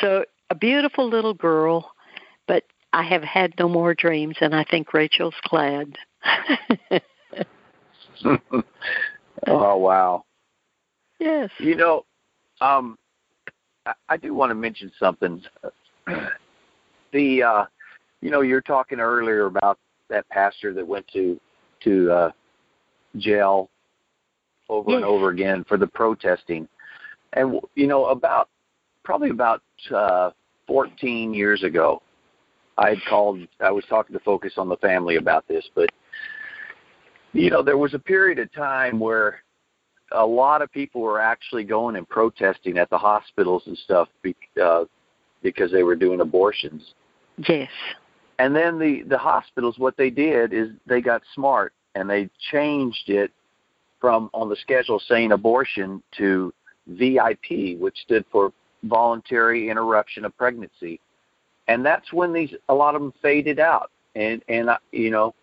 so 0.00 0.24
a 0.50 0.54
beautiful 0.54 1.08
little 1.08 1.34
girl, 1.34 1.92
but 2.46 2.62
I 2.92 3.02
have 3.02 3.22
had 3.22 3.54
no 3.58 3.68
more 3.68 3.94
dreams, 3.94 4.36
and 4.40 4.54
I 4.54 4.64
think 4.64 4.94
Rachel's 4.94 5.34
glad. 5.48 5.96
oh 9.46 9.76
wow! 9.76 10.24
Yes. 11.18 11.50
You 11.58 11.74
know, 11.76 12.04
um, 12.60 12.96
I, 13.84 13.92
I 14.08 14.16
do 14.16 14.32
want 14.34 14.50
to 14.50 14.54
mention 14.54 14.90
something. 14.98 15.42
the 17.12 17.42
uh, 17.42 17.64
you 18.20 18.30
know, 18.30 18.40
you're 18.40 18.60
talking 18.60 19.00
earlier 19.00 19.46
about 19.46 19.78
that 20.08 20.28
pastor 20.28 20.72
that 20.74 20.86
went 20.86 21.06
to 21.08 21.40
to 21.82 22.10
uh, 22.10 22.30
jail 23.16 23.70
over 24.68 24.90
yes. 24.90 24.96
and 24.96 25.04
over 25.04 25.30
again 25.30 25.64
for 25.68 25.76
the 25.76 25.86
protesting, 25.86 26.68
and 27.32 27.60
you 27.74 27.86
know 27.86 28.06
about 28.06 28.48
probably 29.04 29.30
about 29.30 29.62
uh, 29.94 30.30
14 30.66 31.34
years 31.34 31.62
ago. 31.62 32.02
I 32.76 32.90
had 32.90 32.98
called. 33.08 33.40
I 33.60 33.70
was 33.70 33.84
talking 33.88 34.14
to 34.14 34.20
Focus 34.20 34.54
on 34.56 34.68
the 34.68 34.76
Family 34.78 35.16
about 35.16 35.46
this, 35.46 35.64
but 35.74 35.90
you 37.34 37.50
know, 37.50 37.62
there 37.62 37.78
was 37.78 37.94
a 37.94 37.98
period 37.98 38.38
of 38.38 38.52
time 38.52 38.98
where 38.98 39.42
a 40.12 40.24
lot 40.24 40.62
of 40.62 40.72
people 40.72 41.00
were 41.00 41.20
actually 41.20 41.64
going 41.64 41.96
and 41.96 42.08
protesting 42.08 42.78
at 42.78 42.88
the 42.90 42.98
hospitals 42.98 43.64
and 43.66 43.76
stuff 43.78 44.08
be, 44.22 44.34
uh, 44.62 44.84
because 45.42 45.70
they 45.72 45.82
were 45.82 45.96
doing 45.96 46.20
abortions. 46.20 46.94
Yes. 47.48 47.70
And 48.38 48.54
then 48.54 48.78
the 48.78 49.02
the 49.06 49.18
hospitals, 49.18 49.78
what 49.78 49.96
they 49.96 50.10
did 50.10 50.52
is 50.52 50.68
they 50.86 51.00
got 51.00 51.22
smart 51.34 51.72
and 51.94 52.08
they 52.08 52.28
changed 52.50 53.08
it 53.08 53.30
from 54.04 54.28
on 54.34 54.50
the 54.50 54.56
schedule 54.56 55.00
saying 55.08 55.32
abortion 55.32 56.02
to 56.14 56.52
VIP, 56.88 57.78
which 57.78 57.96
stood 58.02 58.22
for 58.30 58.52
voluntary 58.82 59.70
interruption 59.70 60.26
of 60.26 60.36
pregnancy, 60.36 61.00
and 61.68 61.86
that's 61.86 62.12
when 62.12 62.30
these 62.30 62.52
a 62.68 62.74
lot 62.74 62.94
of 62.94 63.00
them 63.00 63.14
faded 63.22 63.58
out. 63.58 63.90
And 64.14 64.42
and 64.46 64.68
you 64.92 65.10
know, 65.10 65.34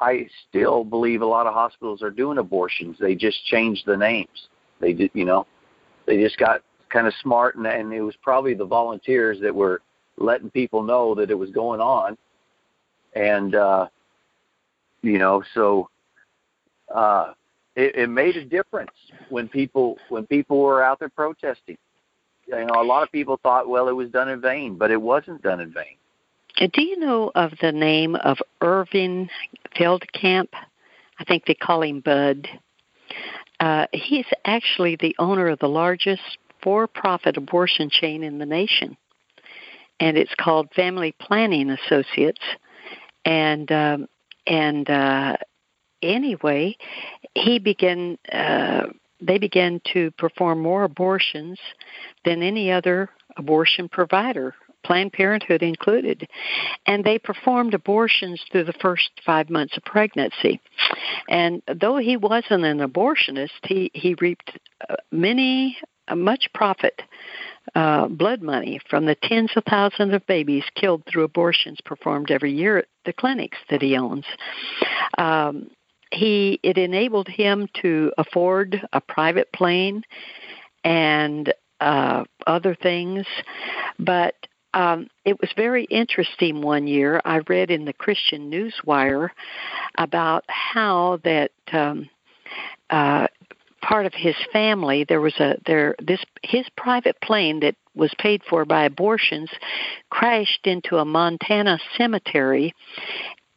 I 0.00 0.26
still 0.48 0.82
believe 0.82 1.22
a 1.22 1.26
lot 1.26 1.46
of 1.46 1.54
hospitals 1.54 2.02
are 2.02 2.10
doing 2.10 2.38
abortions. 2.38 2.96
They 2.98 3.14
just 3.14 3.44
changed 3.44 3.84
the 3.86 3.96
names. 3.96 4.48
They 4.80 4.92
did, 4.92 5.12
you 5.14 5.24
know, 5.24 5.46
they 6.08 6.20
just 6.20 6.36
got 6.36 6.62
kind 6.88 7.06
of 7.06 7.14
smart, 7.22 7.54
and, 7.54 7.64
and 7.64 7.92
it 7.92 8.00
was 8.00 8.16
probably 8.24 8.54
the 8.54 8.66
volunteers 8.66 9.38
that 9.40 9.54
were 9.54 9.82
letting 10.16 10.50
people 10.50 10.82
know 10.82 11.14
that 11.14 11.30
it 11.30 11.38
was 11.38 11.50
going 11.50 11.80
on, 11.80 12.18
and 13.14 13.54
uh, 13.54 13.86
you 15.00 15.18
know, 15.18 15.44
so 15.54 15.88
uh, 16.92 17.34
it, 17.80 17.96
it 17.96 18.08
made 18.08 18.36
a 18.36 18.44
difference 18.44 18.92
when 19.28 19.48
people 19.48 19.98
when 20.08 20.26
people 20.26 20.58
were 20.60 20.82
out 20.82 20.98
there 20.98 21.08
protesting 21.08 21.78
you 22.58 22.66
know, 22.66 22.80
a 22.80 22.84
lot 22.84 23.02
of 23.02 23.12
people 23.12 23.38
thought, 23.42 23.68
well, 23.68 23.88
it 23.88 23.92
was 23.92 24.10
done 24.10 24.28
in 24.28 24.40
vain, 24.40 24.76
but 24.76 24.90
it 24.90 25.00
wasn't 25.00 25.42
done 25.42 25.60
in 25.60 25.72
vain. 25.72 25.96
Uh, 26.60 26.66
do 26.72 26.82
you 26.82 26.98
know 26.98 27.30
of 27.34 27.52
the 27.60 27.72
name 27.72 28.16
of 28.16 28.38
Irving 28.60 29.28
Feldkamp? 29.76 30.48
I 31.18 31.24
think 31.24 31.46
they 31.46 31.54
call 31.54 31.82
him 31.82 32.00
Bud. 32.00 32.48
Uh, 33.60 33.86
he's 33.92 34.26
actually 34.44 34.96
the 34.96 35.14
owner 35.18 35.48
of 35.48 35.58
the 35.58 35.68
largest 35.68 36.22
for-profit 36.62 37.36
abortion 37.36 37.90
chain 37.90 38.22
in 38.22 38.38
the 38.38 38.46
nation, 38.46 38.96
and 39.98 40.16
it's 40.16 40.34
called 40.34 40.68
Family 40.74 41.14
Planning 41.20 41.70
Associates. 41.70 42.40
And 43.24 43.70
um, 43.70 44.08
and 44.46 44.88
uh, 44.88 45.36
anyway, 46.02 46.76
he 47.34 47.58
began 47.58 48.18
uh, 48.32 48.86
they 49.20 49.38
began 49.38 49.80
to 49.92 50.10
perform 50.12 50.60
more 50.60 50.84
abortions 50.84 51.58
than 52.24 52.42
any 52.42 52.72
other 52.72 53.10
abortion 53.36 53.88
provider 53.88 54.54
Planned 54.84 55.12
Parenthood 55.12 55.62
included. 55.62 56.28
And 56.86 57.04
they 57.04 57.18
performed 57.18 57.74
abortions 57.74 58.42
through 58.50 58.64
the 58.64 58.72
first 58.74 59.10
five 59.24 59.50
months 59.50 59.76
of 59.76 59.84
pregnancy. 59.84 60.60
And 61.28 61.62
though 61.80 61.98
he 61.98 62.16
wasn't 62.16 62.64
an 62.64 62.78
abortionist, 62.78 63.50
he, 63.64 63.90
he 63.94 64.14
reaped 64.20 64.58
uh, 64.88 64.96
many, 65.12 65.76
uh, 66.08 66.16
much 66.16 66.48
profit 66.54 67.02
uh, 67.74 68.08
blood 68.08 68.42
money 68.42 68.80
from 68.88 69.04
the 69.04 69.16
tens 69.22 69.52
of 69.54 69.64
thousands 69.64 70.14
of 70.14 70.26
babies 70.26 70.64
killed 70.74 71.02
through 71.06 71.24
abortions 71.24 71.78
performed 71.84 72.30
every 72.30 72.52
year 72.52 72.78
at 72.78 72.86
the 73.04 73.12
clinics 73.12 73.58
that 73.68 73.82
he 73.82 73.96
owns. 73.96 74.24
Um, 75.18 75.70
he 76.12 76.58
it 76.62 76.78
enabled 76.78 77.28
him 77.28 77.68
to 77.82 78.12
afford 78.18 78.82
a 78.92 79.00
private 79.00 79.52
plane 79.52 80.02
and 80.84 81.52
uh, 81.80 82.24
other 82.46 82.74
things, 82.74 83.26
but 83.98 84.34
um, 84.74 85.08
it 85.24 85.40
was 85.40 85.50
very 85.56 85.84
interesting 85.84 86.62
one 86.62 86.86
year. 86.86 87.20
I 87.24 87.40
read 87.48 87.70
in 87.70 87.84
the 87.84 87.92
Christian 87.92 88.50
Newswire 88.50 89.30
about 89.98 90.44
how 90.48 91.18
that 91.24 91.50
um, 91.72 92.08
uh, 92.88 93.26
part 93.82 94.06
of 94.06 94.14
his 94.14 94.36
family 94.52 95.04
there 95.04 95.20
was 95.20 95.34
a 95.40 95.56
there 95.66 95.94
this 96.02 96.22
his 96.42 96.66
private 96.76 97.20
plane 97.20 97.60
that 97.60 97.74
was 97.94 98.12
paid 98.18 98.42
for 98.48 98.64
by 98.64 98.84
abortions 98.84 99.50
crashed 100.10 100.66
into 100.66 100.98
a 100.98 101.04
Montana 101.04 101.78
cemetery 101.96 102.74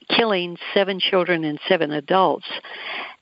killing 0.09 0.57
seven 0.73 0.99
children 0.99 1.43
and 1.43 1.59
seven 1.67 1.91
adults 1.91 2.47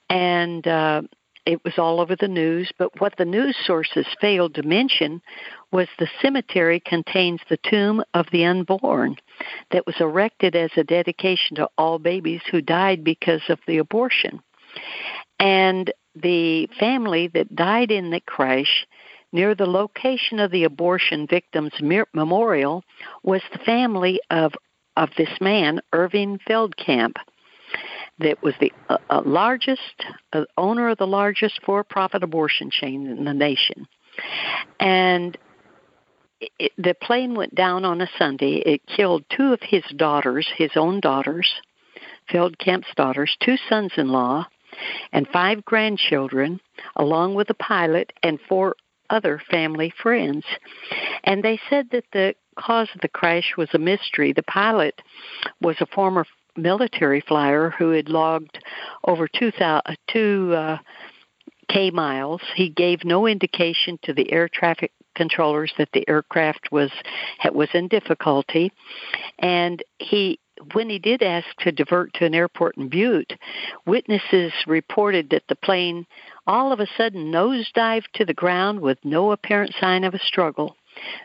and 0.10 0.68
uh 0.68 1.02
it 1.46 1.64
was 1.64 1.74
all 1.78 2.00
over 2.00 2.16
the 2.16 2.28
news, 2.28 2.72
but 2.78 3.02
what 3.02 3.16
the 3.18 3.26
news 3.26 3.56
sources 3.66 4.06
failed 4.20 4.56
to 4.56 4.64
mention 4.64 5.22
was 5.72 5.88
the 5.98 6.08
cemetery 6.22 6.80
contains 6.80 7.42
the 7.50 7.58
tomb 7.58 8.04
of 8.14 8.28
the 8.32 8.46
unborn 8.46 9.16
that 9.72 9.86
was 9.86 9.96
erected 10.00 10.56
as 10.56 10.72
a 10.78 10.84
dedication 10.84 11.56
to 11.56 11.70
all 11.78 11.98
babies 11.98 12.42
who 12.52 12.62
died 12.62 13.04
because 13.04 13.42
of 13.50 13.60
the 13.66 13.80
abortion. 13.80 14.40
And 15.40 15.92
the 16.16 16.68
family 16.80 17.28
that 17.30 17.56
died 17.56 17.90
in 17.90 18.12
the 18.12 18.22
crash 18.22 18.86
near 19.32 19.56
the 19.56 19.66
location 19.66 20.40
of 20.40 20.52
the 20.52 20.66
abortion 20.66 21.26
victims 21.26 21.72
memorial 22.14 22.84
was 23.24 23.42
the 23.52 23.60
family 23.60 24.20
of 24.30 24.54
of 24.98 25.10
this 25.18 25.30
man 25.40 25.82
Irving 25.94 26.40
Feldkamp 26.48 27.16
that 28.20 28.44
was 28.44 28.54
the 28.60 28.72
uh, 28.90 28.98
uh, 29.10 29.22
largest 29.26 30.06
uh, 30.34 30.44
owner 30.58 30.90
of 30.90 30.98
the 30.98 31.08
largest 31.08 31.60
for-profit 31.66 32.24
abortion 32.24 32.70
chain 32.70 33.08
in 33.08 33.24
the 33.24 33.34
nation, 33.34 33.88
and 34.80 35.38
it, 36.60 36.72
the 36.78 36.94
plane 36.94 37.36
went 37.36 37.56
down 37.56 37.86
on 37.86 38.02
a 38.02 38.10
Sunday. 38.18 38.56
It 38.66 38.82
killed 38.86 39.24
two 39.36 39.54
of 39.54 39.60
his 39.62 39.84
daughters, 39.96 40.48
his 40.58 40.72
own 40.76 41.00
daughters, 41.00 41.52
Feldkamp's 42.32 42.94
daughters, 42.96 43.36
two 43.44 43.58
sons-in-law, 43.70 44.48
and 45.12 45.28
five 45.28 45.66
grandchildren, 45.66 46.60
along 46.96 47.36
with 47.36 47.48
the 47.48 47.54
pilot 47.54 48.14
and 48.24 48.40
four 48.48 48.76
other 49.10 49.42
family 49.52 49.94
friends. 50.02 50.46
And 51.24 51.44
they 51.44 51.60
said 51.70 51.90
that 51.92 52.06
the 52.14 52.36
cause 52.58 52.90
of 52.94 53.02
the 53.02 53.08
crash 53.08 53.54
was 53.58 53.70
a 53.74 53.80
mystery. 53.80 54.34
The 54.34 54.44
pilot 54.44 55.02
was 55.62 55.76
a 55.80 55.86
former 55.86 56.26
military 56.58 57.22
flyer 57.22 57.74
who 57.78 57.92
had 57.92 58.10
logged 58.10 58.60
over 59.06 59.28
2,000 59.28 59.98
two, 60.08 60.54
uh, 60.56 60.78
K 61.70 61.90
miles. 61.90 62.42
He 62.56 62.70
gave 62.70 63.06
no 63.06 63.28
indication 63.28 63.98
to 64.04 64.14
the 64.14 64.32
air 64.32 64.50
traffic 64.50 64.92
controllers 65.16 65.74
that 65.78 65.90
the 65.94 66.08
aircraft 66.08 66.72
was 66.72 66.92
was 67.52 67.70
in 67.74 67.88
difficulty, 67.88 68.72
and 69.40 69.82
he 70.00 70.40
when 70.74 70.90
he 70.90 71.00
did 71.00 71.24
ask 71.24 71.48
to 71.60 71.72
divert 71.72 72.14
to 72.14 72.26
an 72.26 72.36
airport 72.36 72.78
in 72.78 72.88
Butte, 72.88 73.34
witnesses 73.86 74.54
reported 74.68 75.30
that 75.32 75.44
the 75.48 75.56
plane 75.56 76.06
all 76.46 76.72
of 76.72 76.80
a 76.80 76.88
sudden 76.98 77.32
nosedived 77.32 78.12
to 78.16 78.26
the 78.26 78.34
ground 78.34 78.80
with 78.80 78.98
no 79.04 79.32
apparent 79.32 79.74
sign 79.80 80.04
of 80.04 80.14
a 80.14 80.20
struggle. 80.20 80.76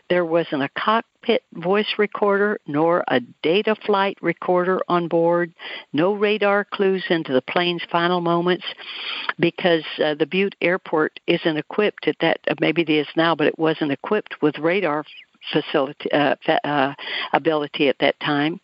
There 0.09 0.25
wasn't 0.25 0.63
a 0.63 0.69
cockpit 0.69 1.43
voice 1.53 1.93
recorder 1.97 2.59
nor 2.67 3.03
a 3.07 3.19
data 3.41 3.75
flight 3.85 4.17
recorder 4.21 4.79
on 4.87 5.07
board, 5.07 5.53
no 5.93 6.13
radar 6.13 6.65
clues 6.65 7.03
into 7.09 7.33
the 7.33 7.41
plane's 7.41 7.83
final 7.91 8.21
moments 8.21 8.65
because 9.39 9.83
uh, 10.03 10.15
the 10.15 10.25
Butte 10.25 10.55
airport 10.61 11.19
isn't 11.27 11.57
equipped 11.57 12.07
at 12.07 12.15
that, 12.21 12.39
uh, 12.49 12.55
maybe 12.59 12.81
it 12.81 12.89
is 12.89 13.07
now, 13.15 13.35
but 13.35 13.47
it 13.47 13.59
wasn't 13.59 13.91
equipped 13.91 14.41
with 14.41 14.57
radar 14.59 15.03
facility 15.51 16.11
uh, 16.11 16.35
uh, 16.63 16.93
ability 17.33 17.87
at 17.89 17.99
that 17.99 18.19
time. 18.19 18.59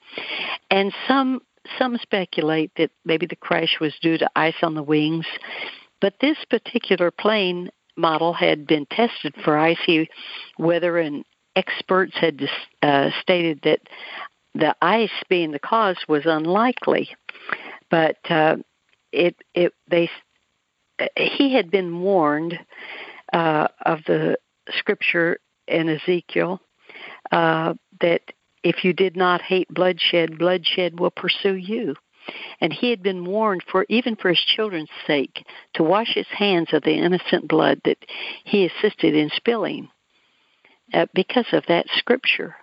And 0.69 0.93
some 1.07 1.41
some 1.79 1.97
speculate 2.01 2.71
that 2.75 2.91
maybe 3.05 3.25
the 3.25 3.37
crash 3.37 3.77
was 3.79 3.93
due 4.01 4.17
to 4.17 4.29
ice 4.35 4.55
on 4.61 4.75
the 4.75 4.83
wings, 4.83 5.25
but 6.01 6.15
this 6.19 6.37
particular 6.49 7.09
plane 7.09 7.69
model 7.95 8.33
had 8.33 8.67
been 8.67 8.85
tested 8.87 9.35
for 9.43 9.57
icy 9.57 10.09
weather, 10.57 10.97
and 10.97 11.23
experts 11.55 12.13
had 12.15 12.47
uh, 12.81 13.09
stated 13.21 13.59
that 13.63 13.81
the 14.55 14.75
ice 14.81 15.11
being 15.29 15.51
the 15.51 15.59
cause 15.59 15.97
was 16.07 16.25
unlikely. 16.25 17.09
But 17.89 18.17
uh, 18.29 18.57
it 19.11 19.35
it 19.53 19.73
they 19.87 20.09
he 21.17 21.53
had 21.53 21.71
been 21.71 22.01
warned 22.01 22.59
uh, 23.31 23.67
of 23.85 23.99
the 24.05 24.37
scripture 24.71 25.37
in 25.67 25.89
Ezekiel 25.89 26.59
uh, 27.31 27.73
that 28.01 28.21
if 28.63 28.83
you 28.83 28.93
did 28.93 29.15
not 29.15 29.41
hate 29.41 29.67
bloodshed, 29.69 30.37
bloodshed 30.37 30.99
will 30.99 31.11
pursue 31.11 31.55
you. 31.55 31.95
And 32.61 32.71
he 32.71 32.89
had 32.89 33.03
been 33.03 33.25
warned 33.25 33.63
for 33.69 33.85
even 33.89 34.15
for 34.15 34.29
his 34.29 34.39
children's 34.39 34.89
sake 35.05 35.45
to 35.73 35.83
wash 35.83 36.13
his 36.13 36.27
hands 36.27 36.69
of 36.73 36.83
the 36.83 36.93
innocent 36.93 37.47
blood 37.47 37.81
that 37.85 37.97
he 38.43 38.65
assisted 38.65 39.15
in 39.15 39.29
spilling 39.35 39.89
uh, 40.93 41.07
because 41.13 41.47
of 41.51 41.65
that 41.67 41.87
scripture. 41.97 42.55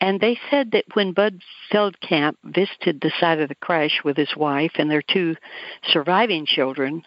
And 0.00 0.20
they 0.20 0.38
said 0.50 0.72
that 0.72 0.84
when 0.94 1.12
Bud 1.12 1.40
Feldkamp 1.72 2.36
visited 2.44 3.00
the 3.00 3.12
site 3.20 3.38
of 3.38 3.48
the 3.48 3.54
crash 3.54 4.00
with 4.04 4.16
his 4.16 4.36
wife 4.36 4.72
and 4.74 4.90
their 4.90 5.02
two 5.02 5.36
surviving 5.84 6.44
children, 6.44 7.04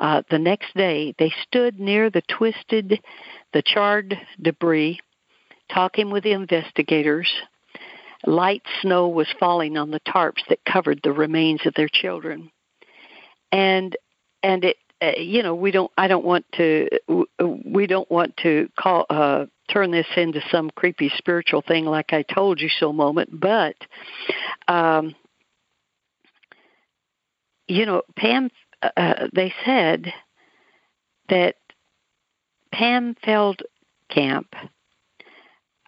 uh, 0.00 0.22
the 0.30 0.38
next 0.38 0.74
day 0.74 1.14
they 1.18 1.32
stood 1.46 1.78
near 1.78 2.08
the 2.08 2.22
twisted, 2.22 3.00
the 3.52 3.62
charred 3.62 4.18
debris, 4.40 5.00
talking 5.72 6.10
with 6.10 6.24
the 6.24 6.32
investigators 6.32 7.30
light 8.26 8.62
snow 8.80 9.08
was 9.08 9.28
falling 9.38 9.76
on 9.76 9.90
the 9.90 10.00
tarps 10.00 10.46
that 10.48 10.64
covered 10.64 11.00
the 11.02 11.12
remains 11.12 11.66
of 11.66 11.74
their 11.74 11.88
children. 11.88 12.50
And 13.52 13.96
and 14.42 14.64
it 14.64 14.76
uh, 15.02 15.12
you 15.18 15.42
know 15.42 15.54
we 15.54 15.70
don't 15.70 15.90
i 15.98 16.06
don't 16.06 16.24
want 16.24 16.44
to 16.52 16.88
we 17.64 17.86
don't 17.86 18.10
want 18.10 18.36
to 18.36 18.68
call 18.78 19.06
uh 19.10 19.44
turn 19.68 19.90
this 19.90 20.06
into 20.16 20.40
some 20.50 20.70
creepy 20.70 21.10
spiritual 21.16 21.62
thing 21.62 21.84
like 21.84 22.12
i 22.12 22.22
told 22.22 22.60
you 22.60 22.68
so 22.68 22.92
moment 22.92 23.28
but 23.32 23.74
um 24.68 25.14
you 27.66 27.86
know 27.86 28.02
pam 28.16 28.50
uh, 28.82 28.90
uh 28.96 29.28
they 29.34 29.52
said 29.64 30.12
that 31.28 31.56
pam 32.72 33.16
feldkamp 33.26 34.46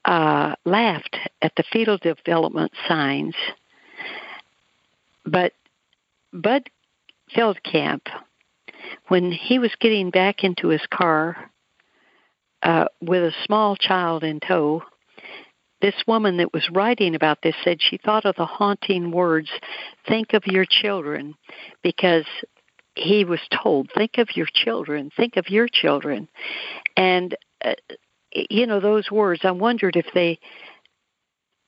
uh, 0.07 0.55
laughed 0.65 1.17
at 1.43 1.53
the 1.57 1.65
fetal 1.73 1.99
development 1.99 2.73
signs, 2.89 3.35
but 5.25 5.53
Bud 6.33 6.71
Feldkamp, 7.35 8.03
when 9.09 9.33
he 9.33 9.59
was 9.59 9.75
getting 9.81 10.11
back 10.11 10.45
into 10.45 10.69
his 10.69 10.87
car 10.93 11.51
uh, 12.63 12.87
with 13.01 13.23
a 13.23 13.35
small 13.45 13.75
child 13.77 14.23
in 14.23 14.39
tow, 14.39 14.83
this 15.83 15.95
woman 16.07 16.39
that 16.39 16.53
was 16.53 16.71
writing 16.73 17.15
about 17.15 17.43
this 17.43 17.55
said 17.63 17.79
she 17.81 17.99
thought 17.99 18.25
of 18.25 18.37
the 18.37 18.47
haunting 18.47 19.11
words, 19.11 19.51
think 20.09 20.33
of 20.33 20.47
your 20.47 20.65
children, 20.65 21.35
because 21.83 22.25
he 22.95 23.25
was 23.25 23.41
told, 23.51 23.91
think 23.95 24.19
of 24.19 24.29
your 24.37 24.47
children, 24.53 25.11
think 25.17 25.37
of 25.37 25.51
your 25.51 25.69
children. 25.71 26.29
And 26.97 27.37
uh, 27.63 27.75
you 28.51 28.67
know, 28.67 28.81
those 28.81 29.11
words, 29.11 29.43
I 29.45 29.51
wondered 29.53 29.97
if 29.97 30.07
they 30.15 30.39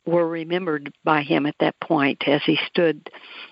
were 0.06 0.26
remembered 0.26 0.92
by 1.04 1.22
him 1.22 1.44
at 1.46 1.54
that 1.60 1.78
point 1.80 2.24
as 2.26 2.40
he 2.44 2.58
stood 2.66 3.10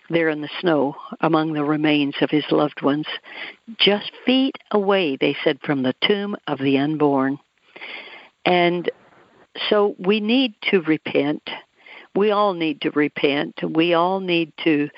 there 0.09 0.31
in 0.31 0.41
the 0.41 0.49
snow 0.61 0.97
among 1.21 1.53
the 1.53 1.65
remains 1.65 2.15
of 2.23 2.31
his 2.31 2.45
loved 2.51 2.81
ones, 2.83 3.07
just 3.79 4.11
feet 4.25 4.57
away, 4.71 5.17
they 5.17 5.37
said, 5.45 5.59
from 5.63 5.83
the 5.83 5.95
tomb 6.07 6.35
of 6.47 6.59
the 6.59 6.79
unborn. 6.79 7.39
And 8.45 8.91
so 9.69 9.95
we 9.99 10.21
need 10.21 10.55
to 10.71 10.81
repent. 10.81 11.43
We 12.15 12.31
all 12.31 12.55
need 12.55 12.81
to 12.83 12.91
repent. 12.91 13.61
We 13.63 13.93
all 13.93 14.21
need 14.21 14.53
to 14.65 14.89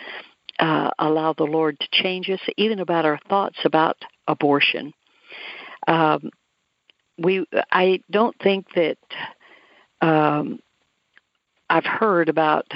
uh, 0.60 0.90
allow 0.98 1.32
the 1.32 1.44
Lord 1.44 1.78
to 1.80 1.88
change 1.90 2.30
us, 2.30 2.40
even 2.56 2.78
about 2.78 3.04
our 3.04 3.18
thoughts 3.28 3.58
about 3.64 3.96
abortion. 4.28 4.92
Um, 5.86 6.30
we 7.18 7.46
I 7.72 8.00
don't 8.10 8.36
think 8.42 8.66
that 8.74 8.98
um, 10.00 10.60
I've 11.68 11.84
heard 11.84 12.28
about 12.28 12.66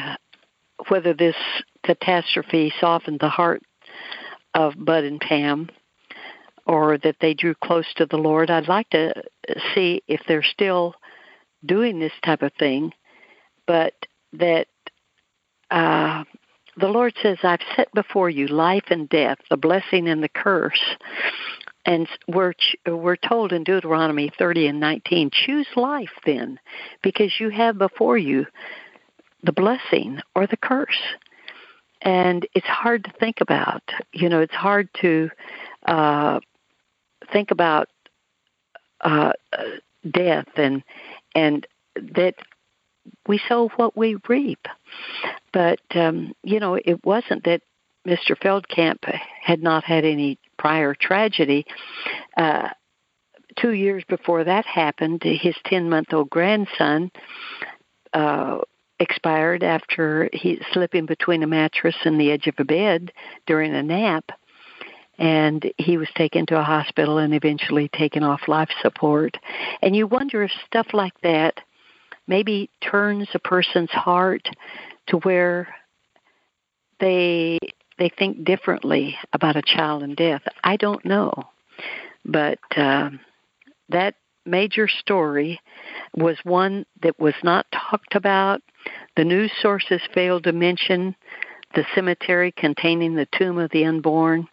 whether 0.88 1.14
this 1.14 1.36
catastrophe 1.84 2.72
softened 2.80 3.20
the 3.20 3.28
heart 3.28 3.62
of 4.54 4.74
Bud 4.76 5.04
and 5.04 5.20
Pam 5.20 5.70
or 6.66 6.98
that 6.98 7.16
they 7.20 7.34
drew 7.34 7.54
close 7.54 7.92
to 7.94 8.06
the 8.06 8.16
Lord. 8.16 8.50
I'd 8.50 8.68
like 8.68 8.90
to 8.90 9.14
see 9.74 10.02
if 10.06 10.20
they're 10.26 10.42
still 10.42 10.94
doing 11.64 11.98
this 11.98 12.12
type 12.24 12.42
of 12.42 12.52
thing, 12.58 12.92
but 13.66 13.94
that 14.34 14.66
uh, 15.70 16.24
the 16.76 16.88
Lord 16.88 17.14
says, 17.22 17.38
I've 17.42 17.60
set 17.76 17.92
before 17.94 18.30
you 18.30 18.46
life 18.46 18.84
and 18.88 19.08
death, 19.08 19.38
the 19.50 19.56
blessing 19.56 20.08
and 20.08 20.22
the 20.22 20.28
curse. 20.28 20.82
And 21.84 22.08
we're 22.28 22.54
we're 22.86 23.16
told 23.16 23.52
in 23.52 23.64
Deuteronomy 23.64 24.30
30 24.38 24.68
and 24.68 24.80
19, 24.80 25.30
choose 25.32 25.66
life 25.74 26.12
then, 26.24 26.60
because 27.02 27.32
you 27.40 27.50
have 27.50 27.76
before 27.76 28.16
you 28.16 28.46
the 29.42 29.52
blessing 29.52 30.20
or 30.34 30.46
the 30.46 30.56
curse. 30.56 31.02
And 32.00 32.46
it's 32.54 32.66
hard 32.66 33.04
to 33.04 33.12
think 33.18 33.40
about. 33.40 33.82
You 34.12 34.28
know, 34.28 34.40
it's 34.40 34.54
hard 34.54 34.88
to 35.00 35.30
uh, 35.86 36.40
think 37.32 37.50
about 37.50 37.88
uh, 39.00 39.32
death 40.08 40.48
and 40.56 40.82
and 41.34 41.66
that 41.96 42.34
we 43.26 43.40
sow 43.48 43.68
what 43.76 43.96
we 43.96 44.16
reap. 44.28 44.66
But 45.52 45.80
um, 45.94 46.34
you 46.42 46.60
know, 46.60 46.74
it 46.74 47.04
wasn't 47.04 47.44
that 47.44 47.62
Mr. 48.06 48.36
Feldkamp 48.36 48.98
had 49.40 49.62
not 49.62 49.84
had 49.84 50.04
any 50.04 50.38
prior 50.58 50.94
tragedy. 50.94 51.66
Uh, 52.36 52.68
two 53.56 53.72
years 53.72 54.02
before 54.08 54.44
that 54.44 54.66
happened, 54.66 55.22
his 55.22 55.54
10 55.66 55.88
month 55.88 56.12
old 56.12 56.30
grandson 56.30 57.10
uh, 58.12 58.58
expired 58.98 59.62
after 59.62 60.28
he 60.32 60.60
slipping 60.72 61.06
between 61.06 61.42
a 61.42 61.46
mattress 61.46 61.96
and 62.04 62.20
the 62.20 62.30
edge 62.30 62.46
of 62.46 62.54
a 62.58 62.64
bed 62.64 63.12
during 63.46 63.74
a 63.74 63.82
nap. 63.82 64.30
And 65.18 65.70
he 65.76 65.98
was 65.98 66.08
taken 66.16 66.46
to 66.46 66.58
a 66.58 66.64
hospital 66.64 67.18
and 67.18 67.34
eventually 67.34 67.88
taken 67.88 68.22
off 68.22 68.48
life 68.48 68.70
support. 68.80 69.36
And 69.82 69.94
you 69.94 70.06
wonder 70.06 70.42
if 70.42 70.50
stuff 70.66 70.88
like 70.92 71.20
that 71.22 71.60
maybe 72.26 72.70
turns 72.80 73.28
a 73.34 73.38
person's 73.38 73.90
heart 73.90 74.48
to 75.08 75.18
where 75.18 75.68
they 76.98 77.58
they 78.02 78.10
think 78.18 78.42
differently 78.42 79.16
about 79.32 79.54
a 79.54 79.62
child 79.62 80.02
and 80.02 80.16
death. 80.16 80.42
I 80.64 80.76
don't 80.76 81.04
know, 81.04 81.32
but 82.24 82.58
uh, 82.76 83.10
that 83.90 84.16
major 84.44 84.88
story 84.88 85.60
was 86.16 86.36
one 86.42 86.84
that 87.02 87.20
was 87.20 87.34
not 87.44 87.64
talked 87.70 88.16
about. 88.16 88.60
The 89.16 89.22
news 89.22 89.52
sources 89.60 90.00
failed 90.12 90.42
to 90.44 90.52
mention 90.52 91.14
the 91.76 91.84
cemetery 91.94 92.50
containing 92.50 93.14
the 93.14 93.28
tomb 93.38 93.58
of 93.58 93.70
the 93.70 93.84
unborn, 93.84 94.48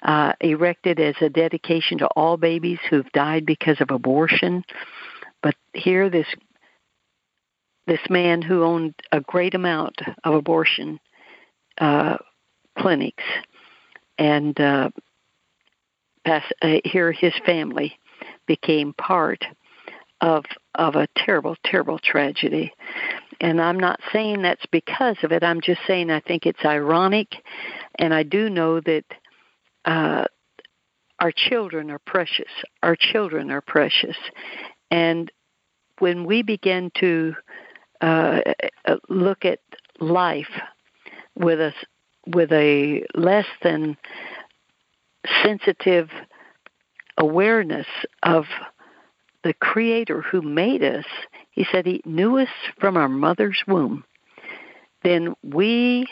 uh, 0.00 0.32
erected 0.40 0.98
as 0.98 1.16
a 1.20 1.28
dedication 1.28 1.98
to 1.98 2.06
all 2.16 2.38
babies 2.38 2.78
who've 2.88 3.12
died 3.12 3.44
because 3.44 3.78
of 3.82 3.90
abortion. 3.90 4.64
But 5.42 5.54
here, 5.74 6.08
this 6.08 6.28
this 7.86 8.00
man 8.08 8.40
who 8.40 8.64
owned 8.64 8.94
a 9.12 9.20
great 9.20 9.54
amount 9.54 10.00
of 10.24 10.32
abortion 10.32 10.98
uh, 11.78 12.16
clinics, 12.78 13.24
and 14.18 14.58
uh, 14.60 14.90
pass, 16.24 16.44
uh, 16.62 16.76
here 16.84 17.12
his 17.12 17.34
family 17.44 17.98
became 18.46 18.92
part 18.94 19.44
of 20.20 20.44
of 20.74 20.94
a 20.94 21.08
terrible, 21.16 21.56
terrible 21.64 21.98
tragedy. 21.98 22.72
And 23.40 23.60
I'm 23.60 23.78
not 23.78 24.00
saying 24.12 24.42
that's 24.42 24.64
because 24.70 25.16
of 25.22 25.32
it. 25.32 25.42
I'm 25.42 25.60
just 25.60 25.80
saying 25.86 26.10
I 26.10 26.20
think 26.20 26.46
it's 26.46 26.64
ironic, 26.64 27.28
and 27.98 28.14
I 28.14 28.22
do 28.22 28.48
know 28.48 28.80
that 28.80 29.04
uh, 29.84 30.24
our 31.20 31.32
children 31.32 31.90
are 31.90 31.98
precious. 31.98 32.50
Our 32.82 32.96
children 32.96 33.50
are 33.50 33.60
precious, 33.60 34.16
and 34.90 35.30
when 35.98 36.24
we 36.24 36.42
begin 36.42 36.90
to 36.98 37.34
uh, 38.00 38.40
look 39.08 39.44
at 39.44 39.60
life 40.00 40.50
with 41.34 41.60
a 41.60 41.72
with 42.26 42.52
a 42.52 43.04
less 43.14 43.46
than 43.62 43.96
sensitive 45.42 46.08
awareness 47.18 47.86
of 48.22 48.44
the 49.42 49.54
creator 49.54 50.22
who 50.22 50.42
made 50.42 50.82
us 50.82 51.04
he 51.50 51.64
said 51.70 51.86
he 51.86 52.02
knew 52.04 52.38
us 52.38 52.48
from 52.78 52.96
our 52.96 53.08
mother's 53.08 53.62
womb 53.66 54.04
then 55.02 55.34
we 55.42 56.06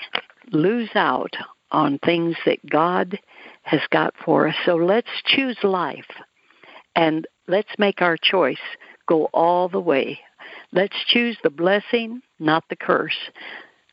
lose 0.52 0.90
out 0.94 1.34
on 1.70 1.98
things 1.98 2.36
that 2.46 2.64
god 2.68 3.18
has 3.62 3.80
got 3.90 4.14
for 4.24 4.48
us 4.48 4.54
so 4.64 4.76
let's 4.76 5.08
choose 5.26 5.58
life 5.62 6.10
and 6.96 7.26
let's 7.48 7.78
make 7.78 8.00
our 8.00 8.16
choice 8.16 8.56
go 9.06 9.26
all 9.34 9.68
the 9.68 9.80
way 9.80 10.18
Let's 10.74 10.96
choose 11.06 11.36
the 11.42 11.50
blessing, 11.50 12.20
not 12.40 12.64
the 12.68 12.76
curse. 12.76 13.16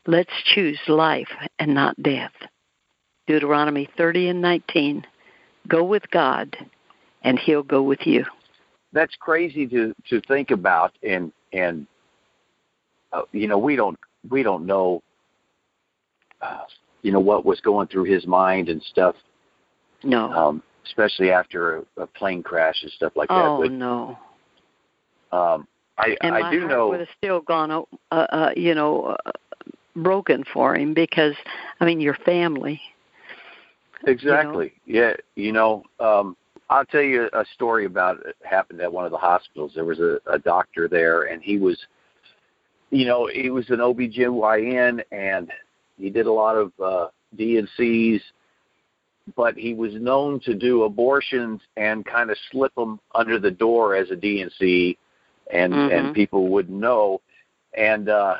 Let's 0.06 0.32
choose 0.44 0.80
life 0.88 1.28
and 1.58 1.74
not 1.74 2.00
death. 2.02 2.32
Deuteronomy 3.26 3.88
30 3.96 4.28
and 4.28 4.42
19. 4.42 5.06
Go 5.68 5.84
with 5.84 6.10
God, 6.10 6.56
and 7.22 7.38
He'll 7.38 7.62
go 7.62 7.82
with 7.82 8.00
you. 8.04 8.24
That's 8.92 9.14
crazy 9.18 9.66
to 9.68 9.94
to 10.10 10.20
think 10.22 10.50
about, 10.50 10.92
and 11.02 11.32
and 11.52 11.86
uh, 13.12 13.22
you 13.32 13.46
know 13.46 13.58
we 13.58 13.76
don't 13.76 13.98
we 14.28 14.42
don't 14.42 14.66
know 14.66 15.02
uh, 16.42 16.64
you 17.02 17.12
know 17.12 17.20
what 17.20 17.44
was 17.44 17.60
going 17.60 17.88
through 17.88 18.04
his 18.04 18.26
mind 18.26 18.68
and 18.68 18.82
stuff. 18.82 19.14
No. 20.02 20.32
Um, 20.32 20.62
especially 20.84 21.30
after 21.30 21.76
a, 21.76 22.02
a 22.02 22.06
plane 22.06 22.42
crash 22.42 22.82
and 22.82 22.90
stuff 22.92 23.12
like 23.14 23.28
that. 23.28 23.34
Oh 23.34 23.62
no. 23.62 24.18
Um, 25.30 25.66
I, 25.96 26.16
and 26.20 26.34
I 26.34 26.50
do 26.50 26.66
know 26.66 26.88
would 26.88 27.00
have 27.00 27.08
still 27.16 27.40
gone, 27.40 27.70
uh, 27.70 27.84
uh, 28.10 28.50
you 28.56 28.74
know, 28.74 29.16
uh, 29.24 29.30
broken 29.94 30.44
for 30.52 30.74
him 30.74 30.94
because 30.94 31.34
I 31.80 31.84
mean 31.84 32.00
your 32.00 32.14
family. 32.14 32.80
Exactly. 34.06 34.72
You 34.84 34.94
know? 34.94 35.08
Yeah. 35.08 35.14
You 35.36 35.52
know, 35.52 35.84
um, 36.00 36.36
I'll 36.70 36.84
tell 36.84 37.02
you 37.02 37.28
a 37.32 37.44
story 37.54 37.84
about 37.84 38.24
it 38.26 38.36
happened 38.42 38.80
at 38.80 38.92
one 38.92 39.04
of 39.04 39.10
the 39.10 39.18
hospitals. 39.18 39.72
There 39.74 39.84
was 39.84 40.00
a, 40.00 40.18
a 40.26 40.38
doctor 40.38 40.88
there, 40.88 41.24
and 41.24 41.42
he 41.42 41.58
was, 41.58 41.78
you 42.90 43.04
know, 43.04 43.28
he 43.32 43.50
was 43.50 43.68
an 43.68 43.78
OBGYN, 43.78 45.02
and 45.12 45.50
he 45.98 46.08
did 46.08 46.26
a 46.26 46.32
lot 46.32 46.56
of 46.56 46.72
uh, 46.82 47.08
D&Cs, 47.36 48.22
but 49.36 49.54
he 49.54 49.74
was 49.74 49.92
known 49.94 50.40
to 50.40 50.54
do 50.54 50.84
abortions 50.84 51.60
and 51.76 52.06
kind 52.06 52.30
of 52.30 52.38
slip 52.50 52.74
them 52.74 52.98
under 53.14 53.38
the 53.38 53.50
door 53.50 53.94
as 53.94 54.10
a 54.10 54.16
D&C 54.16 54.96
and 55.52 55.72
mm-hmm. 55.72 55.94
and 55.94 56.14
people 56.14 56.48
would 56.48 56.70
know 56.70 57.20
and 57.76 58.08
uh 58.08 58.36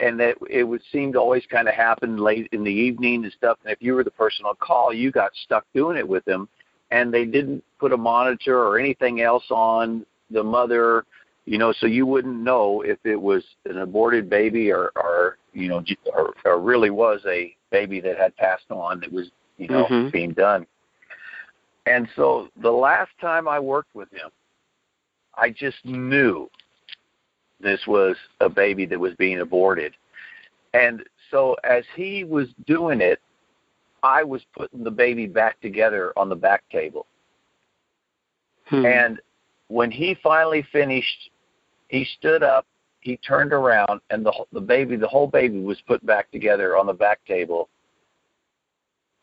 and 0.00 0.18
that 0.20 0.36
it 0.50 0.64
would 0.64 0.82
seem 0.92 1.12
to 1.12 1.18
always 1.18 1.44
kind 1.50 1.68
of 1.68 1.74
happen 1.74 2.16
late 2.16 2.48
in 2.52 2.64
the 2.64 2.70
evening 2.70 3.24
and 3.24 3.32
stuff 3.32 3.58
and 3.64 3.72
if 3.72 3.78
you 3.80 3.94
were 3.94 4.04
the 4.04 4.10
person 4.10 4.44
on 4.44 4.54
call 4.56 4.92
you 4.92 5.10
got 5.10 5.32
stuck 5.44 5.64
doing 5.74 5.96
it 5.96 6.06
with 6.06 6.24
them 6.24 6.48
and 6.90 7.12
they 7.12 7.24
didn't 7.24 7.62
put 7.78 7.92
a 7.92 7.96
monitor 7.96 8.58
or 8.58 8.78
anything 8.78 9.20
else 9.20 9.44
on 9.50 10.04
the 10.30 10.42
mother 10.42 11.04
you 11.44 11.58
know 11.58 11.72
so 11.72 11.86
you 11.86 12.06
wouldn't 12.06 12.40
know 12.40 12.82
if 12.82 12.98
it 13.04 13.20
was 13.20 13.44
an 13.66 13.78
aborted 13.78 14.28
baby 14.28 14.70
or 14.70 14.90
or 14.96 15.38
you 15.52 15.68
know 15.68 15.84
or, 16.14 16.34
or 16.44 16.60
really 16.60 16.90
was 16.90 17.20
a 17.26 17.54
baby 17.70 18.00
that 18.00 18.16
had 18.16 18.34
passed 18.36 18.70
on 18.70 19.00
that 19.00 19.12
was 19.12 19.30
you 19.58 19.68
know 19.68 19.84
mm-hmm. 19.86 20.10
being 20.10 20.32
done 20.32 20.66
and 21.86 22.08
so 22.16 22.48
the 22.62 22.70
last 22.70 23.10
time 23.20 23.46
i 23.48 23.58
worked 23.58 23.94
with 23.94 24.10
him 24.12 24.30
I 25.36 25.50
just 25.50 25.84
knew 25.84 26.48
this 27.60 27.80
was 27.86 28.16
a 28.40 28.48
baby 28.48 28.86
that 28.86 28.98
was 28.98 29.14
being 29.14 29.40
aborted. 29.40 29.94
And 30.72 31.02
so 31.30 31.56
as 31.64 31.84
he 31.94 32.24
was 32.24 32.48
doing 32.66 33.00
it, 33.00 33.20
I 34.02 34.22
was 34.22 34.42
putting 34.56 34.84
the 34.84 34.90
baby 34.90 35.26
back 35.26 35.60
together 35.60 36.12
on 36.16 36.28
the 36.28 36.36
back 36.36 36.62
table. 36.70 37.06
Hmm. 38.66 38.84
And 38.84 39.20
when 39.68 39.90
he 39.90 40.16
finally 40.22 40.66
finished, 40.72 41.30
he 41.88 42.06
stood 42.18 42.42
up, 42.42 42.66
he 43.00 43.16
turned 43.18 43.52
around, 43.52 44.00
and 44.10 44.24
the 44.24 44.32
the 44.52 44.60
baby, 44.60 44.96
the 44.96 45.08
whole 45.08 45.26
baby, 45.26 45.60
was 45.60 45.80
put 45.86 46.04
back 46.04 46.30
together 46.30 46.76
on 46.76 46.86
the 46.86 46.92
back 46.92 47.24
table. 47.26 47.68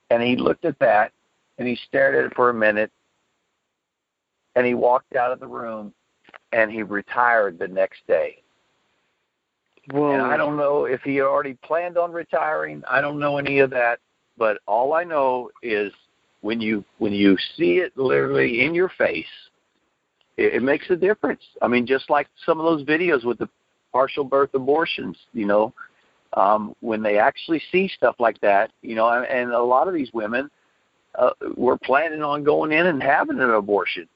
And 0.09 0.21
he 0.21 0.35
looked 0.35 0.65
at 0.65 0.77
that, 0.79 1.11
and 1.57 1.67
he 1.67 1.77
stared 1.87 2.15
at 2.15 2.25
it 2.25 2.35
for 2.35 2.49
a 2.49 2.53
minute, 2.53 2.91
and 4.55 4.65
he 4.65 4.73
walked 4.73 5.15
out 5.15 5.31
of 5.31 5.39
the 5.39 5.47
room, 5.47 5.93
and 6.51 6.71
he 6.71 6.83
retired 6.83 7.57
the 7.59 7.67
next 7.67 8.05
day. 8.07 8.41
Whoa. 9.91 10.13
And 10.13 10.21
I 10.21 10.37
don't 10.37 10.57
know 10.57 10.85
if 10.85 11.01
he 11.01 11.21
already 11.21 11.55
planned 11.63 11.97
on 11.97 12.11
retiring. 12.11 12.83
I 12.89 13.01
don't 13.01 13.19
know 13.19 13.37
any 13.37 13.59
of 13.59 13.69
that, 13.71 13.99
but 14.37 14.59
all 14.67 14.93
I 14.93 15.03
know 15.03 15.49
is 15.63 15.91
when 16.41 16.61
you 16.61 16.83
when 16.99 17.13
you 17.13 17.37
see 17.57 17.77
it 17.77 17.97
literally 17.97 18.63
in 18.63 18.75
your 18.75 18.89
face, 18.89 19.25
it, 20.37 20.55
it 20.55 20.63
makes 20.63 20.89
a 20.89 20.95
difference. 20.95 21.41
I 21.61 21.67
mean, 21.67 21.85
just 21.85 22.09
like 22.09 22.27
some 22.45 22.59
of 22.59 22.65
those 22.65 22.85
videos 22.85 23.25
with 23.25 23.39
the 23.39 23.49
partial 23.91 24.23
birth 24.23 24.53
abortions. 24.53 25.17
You 25.33 25.47
know, 25.47 25.73
um, 26.33 26.75
when 26.81 27.01
they 27.01 27.17
actually 27.17 27.61
see 27.71 27.87
stuff 27.87 28.15
like 28.19 28.39
that, 28.41 28.71
you 28.81 28.95
know, 28.95 29.09
and, 29.09 29.25
and 29.25 29.51
a 29.51 29.63
lot 29.63 29.87
of 29.87 29.93
these 29.93 30.11
women 30.13 30.49
uh, 31.15 31.31
were 31.57 31.77
planning 31.77 32.21
on 32.21 32.43
going 32.43 32.71
in 32.71 32.85
and 32.85 33.01
having 33.01 33.39
an 33.39 33.49
abortion, 33.49 34.07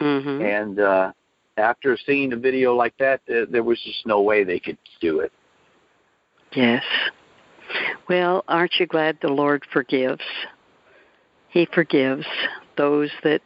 Mm-hmm. 0.00 0.42
and 0.42 0.80
uh, 0.80 1.12
after 1.56 1.96
seeing 2.06 2.32
a 2.32 2.36
video 2.36 2.74
like 2.74 2.96
that, 2.98 3.20
there, 3.26 3.46
there 3.46 3.62
was 3.62 3.80
just 3.82 4.06
no 4.06 4.20
way 4.22 4.44
they 4.44 4.58
could 4.58 4.78
do 5.00 5.20
it. 5.20 5.32
Yes. 6.52 6.84
Well, 8.08 8.44
aren't 8.48 8.74
you 8.80 8.86
glad 8.86 9.18
the 9.22 9.28
Lord 9.28 9.64
forgives? 9.72 10.24
He 11.48 11.66
forgives 11.72 12.26
those 12.76 13.10
that 13.22 13.42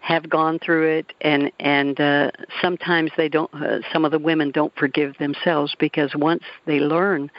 have 0.00 0.28
gone 0.28 0.58
through 0.58 0.98
it, 0.98 1.12
and 1.22 1.50
and 1.60 1.98
uh, 1.98 2.30
sometimes 2.60 3.10
they 3.16 3.28
don't. 3.28 3.52
Uh, 3.54 3.78
some 3.92 4.04
of 4.04 4.12
the 4.12 4.18
women 4.18 4.50
don't 4.50 4.74
forgive 4.76 5.16
themselves 5.18 5.74
because 5.78 6.14
once 6.14 6.42
they 6.66 6.78
learn 6.78 7.30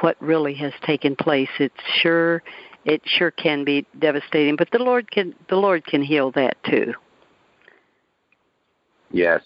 what 0.00 0.20
really 0.20 0.54
has 0.54 0.72
taken 0.84 1.14
place, 1.14 1.48
it's 1.60 1.74
sure 2.00 2.42
it 2.84 3.02
sure 3.04 3.30
can 3.30 3.64
be 3.64 3.86
devastating. 4.00 4.56
But 4.56 4.70
the 4.72 4.78
Lord 4.78 5.10
can 5.12 5.34
the 5.48 5.56
Lord 5.56 5.86
can 5.86 6.02
heal 6.02 6.32
that 6.32 6.56
too. 6.64 6.92
Yes. 9.12 9.42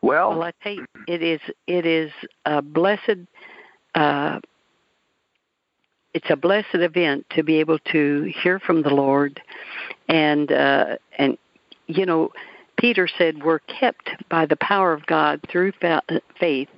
Well, 0.00 0.30
Well, 0.30 0.42
I 0.42 0.52
tell 0.62 0.72
you, 0.72 0.86
it 1.06 1.22
is 1.22 1.40
it 1.66 1.84
is 1.84 2.10
a 2.46 2.62
blessed. 2.62 3.18
Uh, 3.94 4.40
it's 6.14 6.30
a 6.30 6.36
blessed 6.36 6.74
event 6.74 7.26
to 7.30 7.42
be 7.42 7.56
able 7.56 7.78
to 7.92 8.32
hear 8.42 8.58
from 8.58 8.82
the 8.82 8.90
Lord, 8.90 9.40
and 10.08 10.50
uh, 10.50 10.96
and 11.18 11.36
you 11.86 12.06
know, 12.06 12.30
Peter 12.78 13.08
said 13.08 13.42
we're 13.42 13.58
kept 13.58 14.10
by 14.28 14.46
the 14.46 14.56
power 14.56 14.92
of 14.92 15.04
God 15.06 15.40
through 15.50 15.72
fa- 15.80 16.02
faith 16.38 16.68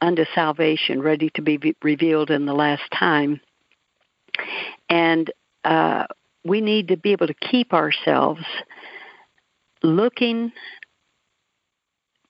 unto 0.00 0.24
salvation, 0.34 1.02
ready 1.02 1.30
to 1.34 1.42
be 1.42 1.76
revealed 1.82 2.30
in 2.30 2.46
the 2.46 2.54
last 2.54 2.82
time, 2.98 3.40
and 4.88 5.30
uh, 5.64 6.06
we 6.44 6.60
need 6.60 6.88
to 6.88 6.96
be 6.96 7.12
able 7.12 7.26
to 7.26 7.34
keep 7.34 7.72
ourselves 7.72 8.42
looking 9.82 10.52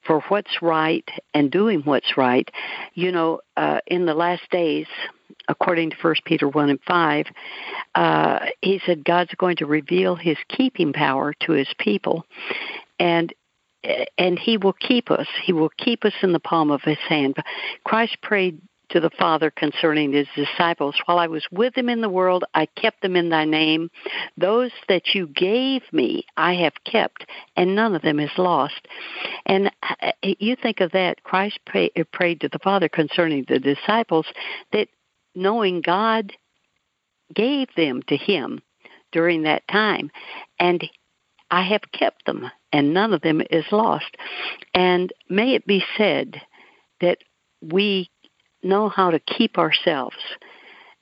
for 0.05 0.21
what's 0.27 0.61
right 0.61 1.07
and 1.33 1.51
doing 1.51 1.81
what's 1.81 2.17
right. 2.17 2.49
You 2.93 3.11
know, 3.11 3.39
uh, 3.55 3.79
in 3.87 4.05
the 4.05 4.13
last 4.13 4.43
days, 4.51 4.87
according 5.47 5.91
to 5.91 5.95
First 5.97 6.25
Peter 6.25 6.47
one 6.47 6.69
and 6.69 6.79
five, 6.85 7.25
uh, 7.95 8.39
he 8.61 8.81
said 8.85 9.05
God's 9.05 9.33
going 9.35 9.57
to 9.57 9.65
reveal 9.65 10.15
His 10.15 10.37
keeping 10.49 10.93
power 10.93 11.33
to 11.41 11.53
His 11.53 11.69
people, 11.79 12.25
and 12.99 13.33
and 14.17 14.37
He 14.37 14.57
will 14.57 14.73
keep 14.73 15.09
us. 15.11 15.27
He 15.43 15.53
will 15.53 15.71
keep 15.77 16.05
us 16.05 16.13
in 16.21 16.33
the 16.33 16.39
palm 16.39 16.71
of 16.71 16.81
His 16.81 16.99
hand. 17.07 17.37
Christ 17.85 18.17
prayed 18.21 18.61
to 18.93 18.99
the 18.99 19.09
Father 19.09 19.51
concerning 19.51 20.13
his 20.13 20.27
disciples. 20.35 20.95
While 21.05 21.17
I 21.17 21.27
was 21.27 21.45
with 21.51 21.73
them 21.73 21.89
in 21.89 22.01
the 22.01 22.09
world, 22.09 22.45
I 22.53 22.67
kept 22.67 23.01
them 23.01 23.15
in 23.15 23.29
thy 23.29 23.43
name. 23.43 23.89
Those 24.37 24.71
that 24.87 25.13
you 25.13 25.27
gave 25.27 25.81
me, 25.91 26.25
I 26.37 26.53
have 26.53 26.73
kept, 26.85 27.25
and 27.57 27.75
none 27.75 27.95
of 27.95 28.03
them 28.03 28.19
is 28.19 28.31
lost. 28.37 28.87
And 29.45 29.71
uh, 29.81 30.11
you 30.21 30.55
think 30.55 30.79
of 30.79 30.91
that, 30.91 31.23
Christ 31.23 31.59
pray, 31.65 31.89
prayed 32.11 32.41
to 32.41 32.49
the 32.49 32.59
Father 32.59 32.87
concerning 32.87 33.45
the 33.47 33.59
disciples 33.59 34.27
that 34.71 34.87
knowing 35.35 35.81
God 35.81 36.31
gave 37.33 37.69
them 37.75 38.03
to 38.07 38.15
him 38.15 38.61
during 39.11 39.43
that 39.43 39.67
time. 39.67 40.11
And 40.59 40.83
I 41.49 41.63
have 41.63 41.91
kept 41.91 42.25
them, 42.25 42.49
and 42.71 42.93
none 42.93 43.13
of 43.13 43.21
them 43.21 43.41
is 43.49 43.65
lost. 43.71 44.15
And 44.75 45.11
may 45.29 45.55
it 45.55 45.65
be 45.65 45.83
said 45.97 46.39
that 47.01 47.17
we 47.61 48.09
know 48.63 48.89
how 48.89 49.11
to 49.11 49.19
keep 49.19 49.57
ourselves 49.57 50.17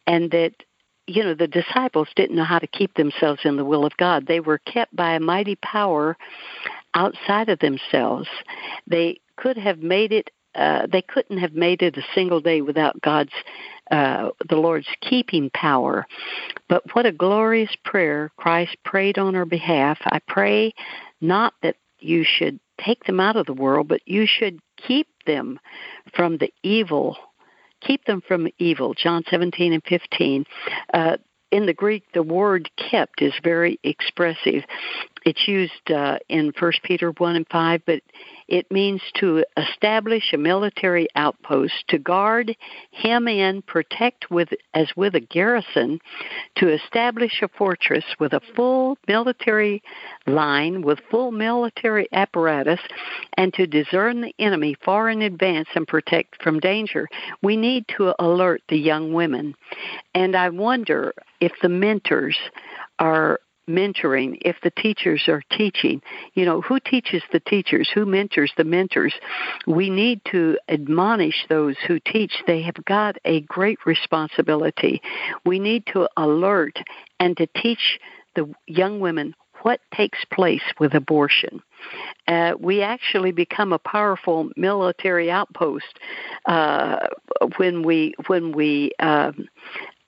and 0.08 0.32
that 0.32 0.54
you 1.08 1.24
know 1.24 1.34
the 1.34 1.48
disciples 1.48 2.08
didn't 2.16 2.36
know 2.36 2.44
how 2.44 2.60
to 2.60 2.68
keep 2.68 2.94
themselves 2.96 3.42
in 3.44 3.58
the 3.58 3.66
will 3.66 3.86
of 3.86 3.98
God 3.98 4.28
they 4.28 4.40
were 4.40 4.60
kept 4.60 4.96
by 4.96 5.14
a 5.14 5.20
mighty 5.20 5.56
power 5.56 6.18
outside 6.94 7.50
of 7.50 7.60
themselves 7.60 8.28
they 8.88 9.20
could 9.38 9.58
have 9.58 9.80
made 9.80 10.12
it 10.12 10.30
uh, 10.56 10.86
they 10.92 11.02
couldn't 11.02 11.38
have 11.38 11.54
made 11.54 11.82
it 11.82 11.98
a 11.98 12.04
single 12.14 12.42
day 12.42 12.62
without 12.62 13.00
God's 13.02 13.32
uh, 13.90 14.30
the 14.50 14.56
Lord's 14.56 14.88
keeping 15.02 15.50
power. 15.54 16.06
But 16.70 16.84
what 16.94 17.06
a 17.06 17.12
glorious 17.12 17.76
prayer 17.84 18.32
Christ 18.38 18.78
prayed 18.86 19.18
on 19.18 19.36
our 19.36 19.46
behalf. 19.46 19.98
I 20.06 20.20
pray 20.28 20.74
not 21.20 21.54
that 21.62 21.76
you 22.00 22.24
should 22.24 22.60
take 22.84 23.04
them 23.04 23.20
out 23.20 23.36
of 23.36 23.46
the 23.46 23.54
world, 23.54 23.88
but 23.88 24.02
you 24.06 24.26
should 24.26 24.60
keep 24.76 25.08
them 25.26 25.60
from 26.14 26.38
the 26.38 26.52
evil 26.64 27.18
keep 27.82 28.06
them 28.06 28.22
from 28.26 28.48
evil. 28.58 28.94
John 28.94 29.24
17 29.30 29.74
and 29.74 29.84
15. 29.84 30.46
Uh, 30.94 31.18
in 31.52 31.66
the 31.66 31.74
Greek, 31.74 32.04
the 32.14 32.24
word 32.24 32.70
kept 32.78 33.22
is 33.22 33.34
very 33.44 33.80
expressive. 33.84 34.64
It's 35.26 35.48
used 35.48 35.92
uh, 35.92 36.20
in 36.30 36.54
1 36.58 36.72
Peter 36.84 37.12
1 37.12 37.36
and 37.36 37.48
5, 37.52 37.82
but 37.86 38.02
it 38.48 38.70
means 38.72 39.02
to 39.16 39.44
establish 39.58 40.34
a 40.34 40.38
military 40.38 41.08
outpost, 41.16 41.74
to 41.90 41.98
guard, 41.98 42.56
hem 42.92 43.28
in, 43.28 43.62
protect 43.62 44.30
with 44.30 44.50
as 44.74 44.90
with 44.96 45.16
a 45.16 45.20
garrison, 45.20 46.00
to 46.56 46.70
establish 46.70 47.42
a 47.42 47.48
fortress 47.48 48.06
with 48.20 48.34
a 48.34 48.42
full 48.56 48.98
military 49.08 49.82
line, 50.28 50.82
with 50.82 51.00
full 51.10 51.32
military 51.32 52.08
apparatus, 52.12 52.80
and 53.38 53.54
to 53.54 53.68
discern 53.68 54.22
the 54.22 54.34
enemy 54.40 54.76
far 54.84 55.10
in 55.10 55.22
advance 55.22 55.70
and 55.76 55.88
protect 55.88 56.42
from 56.42 56.60
danger. 56.60 57.08
We 57.42 57.58
need 57.58 57.86
to 57.98 58.14
alert 58.20 58.62
the 58.70 58.78
young 58.78 59.14
women. 59.14 59.56
And 60.14 60.36
I 60.36 60.50
wonder 60.50 61.14
if 61.40 61.54
the 61.62 61.70
mentors 61.70 62.38
are 63.00 63.40
mentoring 63.70 64.38
if 64.42 64.58
the 64.64 64.72
teachers 64.72 65.24
are 65.28 65.44
teaching. 65.52 66.02
You 66.34 66.46
know 66.46 66.62
who 66.62 66.80
teaches 66.80 67.24
the 67.32 67.40
teachers? 67.40 67.90
Who 67.94 68.06
mentors 68.06 68.52
the 68.58 68.64
mentors? 68.64 69.14
We 69.68 69.90
need 69.90 70.22
to 70.32 70.58
admonish 70.68 71.46
those 71.50 71.76
who 71.88 72.00
teach. 72.00 72.34
They 72.48 72.62
have 72.64 72.84
got 72.86 73.18
a 73.26 73.42
great 73.42 73.80
responsibility. 73.86 75.02
We 75.46 75.60
need 75.60 75.86
to 75.88 76.08
alert 76.18 76.78
and 77.20 77.38
to 77.38 77.48
teach 77.48 78.00
the 78.36 78.54
young 78.68 79.00
women 79.00 79.36
what 79.64 79.80
takes 79.94 80.26
place 80.34 80.64
with 80.80 80.94
abortion. 80.96 81.62
Uh, 82.28 82.54
we 82.60 82.82
actually 82.82 83.32
become 83.32 83.74
a 83.74 83.80
powerful 83.80 84.50
military 84.56 85.30
outpost 85.30 86.00
uh, 86.46 86.98
when 87.58 87.84
we 87.84 88.14
when 88.28 88.52
we 88.52 88.92
um, 89.00 89.48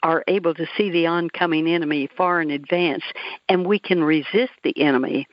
are 0.04 0.24
able 0.28 0.54
to 0.54 0.68
see 0.78 0.91
the 0.91 1.08
oncoming 1.08 1.68
enemy 1.68 2.08
far 2.16 2.41
in 2.41 2.51
advance, 2.51 3.04
and 3.49 3.66
we 3.66 3.80
can 3.80 4.04
resist 4.04 4.54
the 4.64 4.80
enemy. 4.80 5.26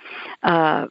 Uh, 0.42 0.86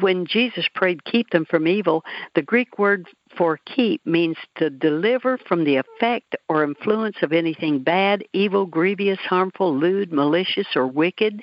when 0.00 0.26
Jesus 0.26 0.66
prayed, 0.74 1.04
keep 1.04 1.30
them 1.30 1.44
from 1.44 1.66
evil, 1.66 2.04
the 2.34 2.42
Greek 2.42 2.78
word 2.78 3.06
for 3.36 3.58
keep 3.64 4.04
means 4.06 4.36
to 4.56 4.70
deliver 4.70 5.38
from 5.38 5.64
the 5.64 5.76
effect 5.76 6.36
or 6.48 6.64
influence 6.64 7.16
of 7.22 7.32
anything 7.32 7.82
bad, 7.82 8.24
evil, 8.32 8.66
grievous, 8.66 9.18
harmful, 9.18 9.76
lewd, 9.76 10.12
malicious, 10.12 10.68
or 10.76 10.86
wicked, 10.86 11.42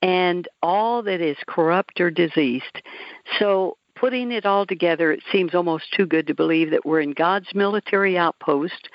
and 0.00 0.48
all 0.62 1.02
that 1.02 1.20
is 1.20 1.36
corrupt 1.46 2.00
or 2.00 2.10
diseased. 2.10 2.82
So, 3.38 3.76
putting 3.94 4.32
it 4.32 4.46
all 4.46 4.66
together, 4.66 5.12
it 5.12 5.22
seems 5.30 5.54
almost 5.54 5.92
too 5.92 6.06
good 6.06 6.26
to 6.26 6.34
believe 6.34 6.70
that 6.70 6.84
we're 6.84 7.00
in 7.00 7.12
God's 7.12 7.54
military 7.54 8.18
outpost 8.18 8.88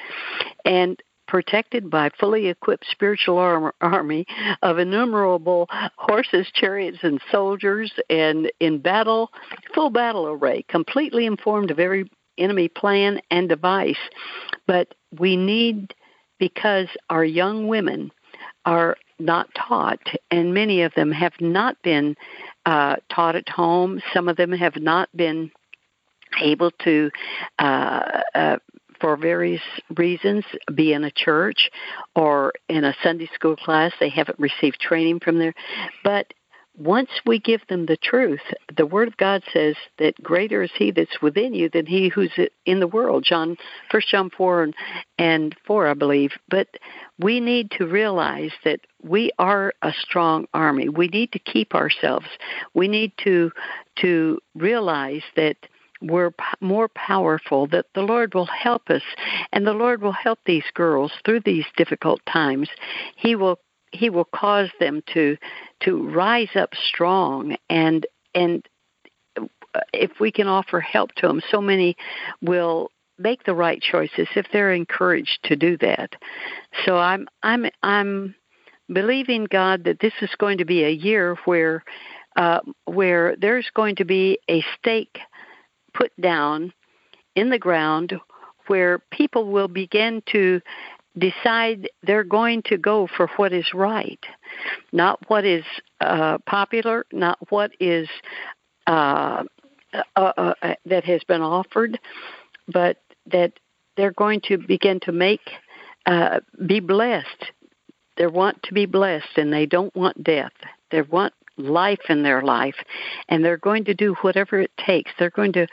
and 0.66 1.02
protected 1.28 1.90
by 1.90 2.10
fully 2.20 2.48
equipped 2.48 2.86
spiritual 2.90 3.38
army 3.82 4.26
of 4.62 4.80
innumerable 4.80 5.68
horses, 5.98 6.48
chariots, 6.54 7.00
and 7.04 7.22
soldiers, 7.32 7.92
and 8.10 8.52
in 8.60 8.80
battle, 8.80 9.32
full 9.74 9.90
battle 9.90 10.28
array, 10.28 10.64
completely 10.70 11.26
informed 11.26 11.72
of 11.72 11.80
every 11.80 12.10
enemy 12.38 12.68
plan 12.68 13.20
and 13.32 13.50
device. 13.50 13.98
But 14.66 14.94
we 15.18 15.36
need, 15.36 15.94
because 16.40 16.88
our 17.10 17.26
young 17.26 17.68
women 17.68 18.12
are 18.66 18.98
not 19.20 19.50
taught, 19.56 20.00
and 20.30 20.54
many 20.54 20.82
of 20.84 20.94
them 20.94 21.12
have 21.12 21.34
not 21.40 21.82
been 21.82 22.16
uh, 22.66 22.98
taught 23.10 23.36
at 23.36 23.50
home. 23.50 24.02
Some 24.14 24.28
of 24.30 24.38
them 24.38 24.52
have 24.52 24.76
not 24.76 25.10
been 25.16 25.52
able 26.42 26.72
to 26.84 27.10
uh, 27.60 28.22
uh, 28.36 28.58
for 29.00 29.18
various 29.18 29.62
reasons, 29.96 30.46
be 30.74 30.94
in 30.94 31.04
a 31.04 31.12
church 31.12 31.70
or 32.16 32.54
in 32.70 32.84
a 32.84 32.96
Sunday 33.04 33.30
school 33.34 33.56
class. 33.56 33.94
They 34.00 34.10
haven't 34.10 34.40
received 34.40 34.80
training 34.80 35.20
from 35.20 35.40
there. 35.40 35.54
But 36.04 36.34
once 36.78 37.10
we 37.26 37.40
give 37.40 37.62
them 37.68 37.88
the 37.88 37.98
truth, 37.98 38.42
the 38.76 38.86
Word 38.86 39.08
of 39.08 39.18
God 39.18 39.42
says 39.52 39.76
that 39.98 40.22
greater 40.22 40.62
is 40.62 40.70
He 40.76 40.92
that's 40.92 41.22
within 41.22 41.56
you 41.56 41.70
than 41.70 41.88
He 41.88 42.10
who's 42.10 42.32
in 42.66 42.80
the 42.80 42.88
world. 42.88 43.24
John, 43.28 43.58
First 43.90 44.10
John 44.10 44.30
four 44.30 44.62
and, 44.62 44.76
and 45.18 45.56
four, 45.66 45.88
I 45.88 45.96
believe. 45.96 46.34
But 46.50 46.68
we 47.20 47.40
need 47.40 47.72
to 47.72 47.88
realize 47.88 48.52
that 48.64 48.82
we 49.02 49.32
are 49.40 49.74
a 49.82 49.92
strong 49.92 50.46
army. 50.54 50.88
We 50.88 51.08
need 51.08 51.32
to 51.32 51.40
keep 51.40 51.74
ourselves. 51.74 52.28
We 52.76 52.88
need 52.88 53.12
to 53.24 53.52
to 54.02 54.40
realize 54.54 55.24
that 55.36 55.58
we're 56.02 56.32
p- 56.32 56.44
more 56.62 56.88
powerful, 56.90 57.68
that 57.68 57.86
the 57.96 58.02
Lord 58.02 58.34
will 58.34 58.46
help 58.46 58.90
us, 58.90 59.04
and 59.52 59.66
the 59.66 59.74
Lord 59.74 60.02
will 60.02 60.12
help 60.12 60.40
these 60.46 60.66
girls 60.74 61.12
through 61.26 61.42
these 61.42 61.66
difficult 61.76 62.22
times. 62.26 62.70
He 63.16 63.36
will 63.36 63.60
He 63.92 64.10
will 64.10 64.26
cause 64.26 64.70
them 64.80 65.02
to 65.14 65.38
to 65.82 66.10
rise 66.10 66.56
up 66.56 66.74
strong, 66.76 67.58
and 67.70 68.06
and 68.36 68.68
if 69.94 70.20
we 70.20 70.32
can 70.32 70.48
offer 70.48 70.80
help 70.80 71.14
to 71.16 71.28
them, 71.28 71.42
so 71.50 71.62
many 71.62 71.96
will 72.42 72.92
make 73.20 73.44
the 73.44 73.56
right 73.56 73.82
choices 73.82 74.28
if 74.36 74.46
they're 74.52 74.74
encouraged 74.74 75.40
to 75.44 75.56
do 75.56 75.78
that. 75.78 76.14
So 76.86 76.98
I'm 76.98 77.28
I'm 77.44 77.66
I'm 77.84 78.36
believing 78.92 79.48
God 79.50 79.84
that 79.86 80.00
this 80.00 80.14
is 80.22 80.30
going 80.38 80.60
to 80.60 80.66
be 80.66 80.84
a 80.84 80.92
year 80.92 81.36
where 81.46 81.84
uh, 82.36 82.60
where 82.86 83.36
there's 83.36 83.70
going 83.74 83.96
to 83.96 84.06
be 84.06 84.40
a 84.50 84.64
stake 84.78 85.18
put 85.94 86.12
down 86.20 86.74
in 87.36 87.50
the 87.50 87.60
ground 87.60 88.14
where 88.68 89.00
people 89.12 89.52
will 89.52 89.68
begin 89.68 90.22
to 90.32 90.62
decide 91.18 91.90
they're 92.04 92.24
going 92.24 92.62
to 92.64 92.78
go 92.78 93.08
for 93.08 93.28
what 93.38 93.54
is 93.54 93.74
right, 93.74 94.24
not 94.92 95.20
what 95.30 95.46
is 95.46 95.64
uh, 96.02 96.38
popular, 96.46 97.06
not 97.12 97.38
what 97.50 97.72
is 97.80 98.08
uh, 98.86 99.44
uh, 99.94 100.02
uh, 100.16 100.54
uh, 100.62 100.74
that 100.86 101.04
has 101.06 101.24
been 101.24 101.42
offered, 101.42 102.00
but 102.68 102.98
that 103.26 103.54
they're 103.96 104.12
going 104.12 104.42
to 104.42 104.58
begin 104.58 105.00
to 105.00 105.12
make 105.12 105.42
uh, 106.06 106.40
be 106.66 106.80
blessed. 106.80 107.52
They 108.18 108.28
want 108.28 108.64
to 108.64 108.74
be 108.74 108.86
blessed, 108.86 109.38
and 109.38 109.52
they 109.52 109.66
don't 109.66 109.96
want 109.96 110.24
death. 110.24 110.54
They 110.92 111.02
want 111.02 111.34
life 111.58 112.02
in 112.10 112.24
their 112.24 112.42
life, 112.42 112.76
and 113.30 113.44
they're 113.44 113.58
going 113.58 113.86
to 113.86 113.94
do 113.94 114.16
whatever 114.22 114.60
it 114.60 114.72
takes. 114.78 115.12
They're 115.18 115.30
going 115.30 115.54
to 115.54 115.68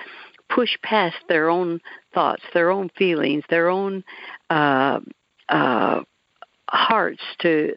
push 0.49 0.77
past 0.83 1.17
their 1.29 1.49
own 1.49 1.81
thoughts, 2.13 2.43
their 2.53 2.71
own 2.71 2.91
feelings, 2.97 3.45
their 3.49 3.69
own 3.69 4.05
uh, 4.51 5.01
uh, 5.49 6.01
hearts 6.69 7.23
to 7.41 7.75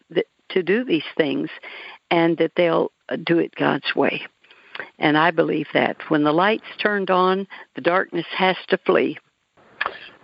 to 0.49 0.63
do 0.63 0.85
these 0.85 1.03
things, 1.17 1.49
and 2.09 2.37
that 2.37 2.51
they'll 2.55 2.91
do 3.23 3.39
it 3.39 3.53
God's 3.55 3.95
way. 3.95 4.21
And 4.99 5.17
I 5.17 5.31
believe 5.31 5.67
that 5.73 5.97
when 6.09 6.23
the 6.23 6.31
light's 6.31 6.63
turned 6.81 7.09
on, 7.09 7.47
the 7.75 7.81
darkness 7.81 8.25
has 8.35 8.55
to 8.69 8.77
flee. 8.77 9.17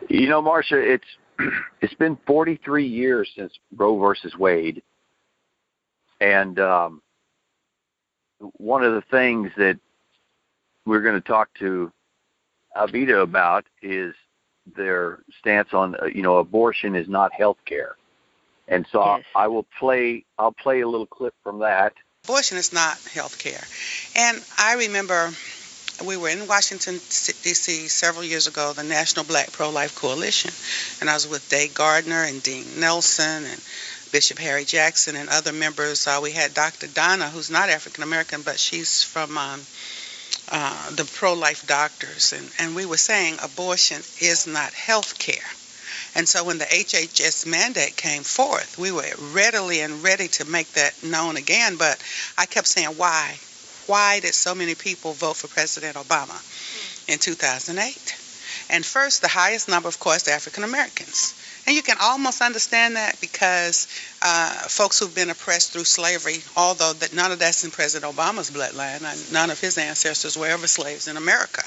You 0.10 0.30
know, 0.30 0.42
Marcia, 0.42 0.80
it's 0.80 1.06
it's 1.82 1.94
been 1.96 2.18
43 2.28 2.88
years 2.88 3.30
since 3.36 3.54
Roe 3.76 3.98
versus 3.98 4.36
Wade, 4.38 4.82
and 6.22 6.60
um, 6.60 7.02
one 8.58 8.84
of 8.84 8.94
the 8.94 9.02
things 9.02 9.52
that 9.58 9.80
we're 10.86 11.02
going 11.02 11.16
to 11.16 11.22
talk 11.22 11.50
to 11.60 11.92
Alveda 12.76 13.22
about 13.22 13.66
is 13.82 14.14
their 14.76 15.20
stance 15.40 15.74
on 15.74 15.96
uh, 16.02 16.06
you 16.06 16.22
know 16.22 16.38
abortion 16.38 16.96
is 16.96 17.08
not 17.08 17.34
health 17.34 17.58
care, 17.66 17.96
and 18.68 18.86
so 18.92 19.04
yes. 19.18 19.26
I 19.36 19.48
will 19.48 19.66
play 19.80 20.26
I'll 20.38 20.54
play 20.54 20.82
a 20.82 20.88
little 20.88 21.06
clip 21.06 21.34
from 21.44 21.60
that. 21.60 21.94
Abortion 22.26 22.58
is 22.58 22.74
not 22.74 22.98
health 23.14 23.38
care, 23.40 23.64
and 24.16 24.42
I 24.58 24.76
remember 24.86 25.32
we 26.06 26.18
were 26.18 26.30
in 26.30 26.48
Washington 26.48 26.94
D.C. 26.96 27.88
several 27.88 28.24
years 28.24 28.48
ago, 28.48 28.74
the 28.74 28.84
National 28.84 29.26
Black 29.26 29.52
Pro-Life 29.52 29.96
Coalition, 29.96 30.52
and 31.02 31.10
I 31.10 31.14
was 31.14 31.28
with 31.28 31.50
Day 31.50 31.68
Gardner 31.68 32.24
and 32.24 32.42
Dean 32.42 32.66
Nelson 32.80 33.46
and 33.46 33.62
Bishop 34.14 34.38
Harry 34.38 34.64
Jackson 34.64 35.16
and 35.16 35.28
other 35.28 35.52
members. 35.52 36.06
Uh, 36.06 36.20
we 36.22 36.32
had 36.32 36.54
Dr. 36.54 36.86
Donna, 36.86 37.30
who's 37.30 37.50
not 37.50 37.70
African 37.70 38.04
American, 38.04 38.44
but 38.44 38.60
she's 38.60 39.02
from 39.02 39.36
um, 39.40 39.60
uh, 40.50 40.92
the 40.92 41.04
pro-life 41.16 41.66
doctors, 41.66 42.32
and, 42.32 42.48
and 42.60 42.76
we 42.76 42.86
were 42.86 42.96
saying 42.96 43.38
abortion 43.42 43.98
is 44.22 44.46
not 44.46 44.72
health 44.74 45.18
care. 45.18 45.50
And 46.14 46.30
so 46.30 46.44
when 46.44 46.60
the 46.60 46.66
HHS 46.66 47.48
mandate 47.48 47.98
came 47.98 48.22
forth, 48.22 48.78
we 48.78 48.92
were 48.92 49.10
readily 49.34 49.82
and 49.82 50.04
ready 50.04 50.28
to 50.28 50.46
make 50.46 50.72
that 50.74 50.94
known 51.04 51.36
again. 51.36 51.78
But 51.78 51.98
I 52.38 52.46
kept 52.46 52.68
saying, 52.68 52.96
why? 52.98 53.36
Why 53.88 54.20
did 54.20 54.36
so 54.36 54.54
many 54.54 54.76
people 54.76 55.14
vote 55.14 55.38
for 55.38 55.48
President 55.48 55.96
Obama 55.96 56.38
in 57.10 57.18
2008? 57.18 58.16
And 58.70 58.86
first, 58.86 59.22
the 59.24 59.28
highest 59.28 59.68
number, 59.68 59.90
of 59.90 60.00
course, 60.00 60.28
African 60.28 60.64
Americans. 60.64 61.34
And 61.66 61.76
you 61.76 61.82
can 61.82 61.98
almost 62.02 62.42
understand 62.42 62.98
that 62.98 63.20
because 63.22 63.88
uh, 64.22 64.52
folks 64.68 65.00
who've 65.00 65.16
been 65.16 65.30
oppressed 65.30 65.72
through 65.72 65.86
slavery, 65.86 66.44
although 66.58 66.92
that 66.94 67.14
none 67.14 67.32
of 67.32 67.40
that's 67.40 67.64
in 67.64 67.72
President 67.72 68.14
Obama's 68.14 68.52
bloodline, 68.52 69.32
none 69.32 69.50
of 69.50 69.60
his 69.60 69.78
ancestors 69.78 70.38
were 70.38 70.48
ever 70.48 70.68
slaves 70.68 71.08
in 71.08 71.16
America. 71.16 71.64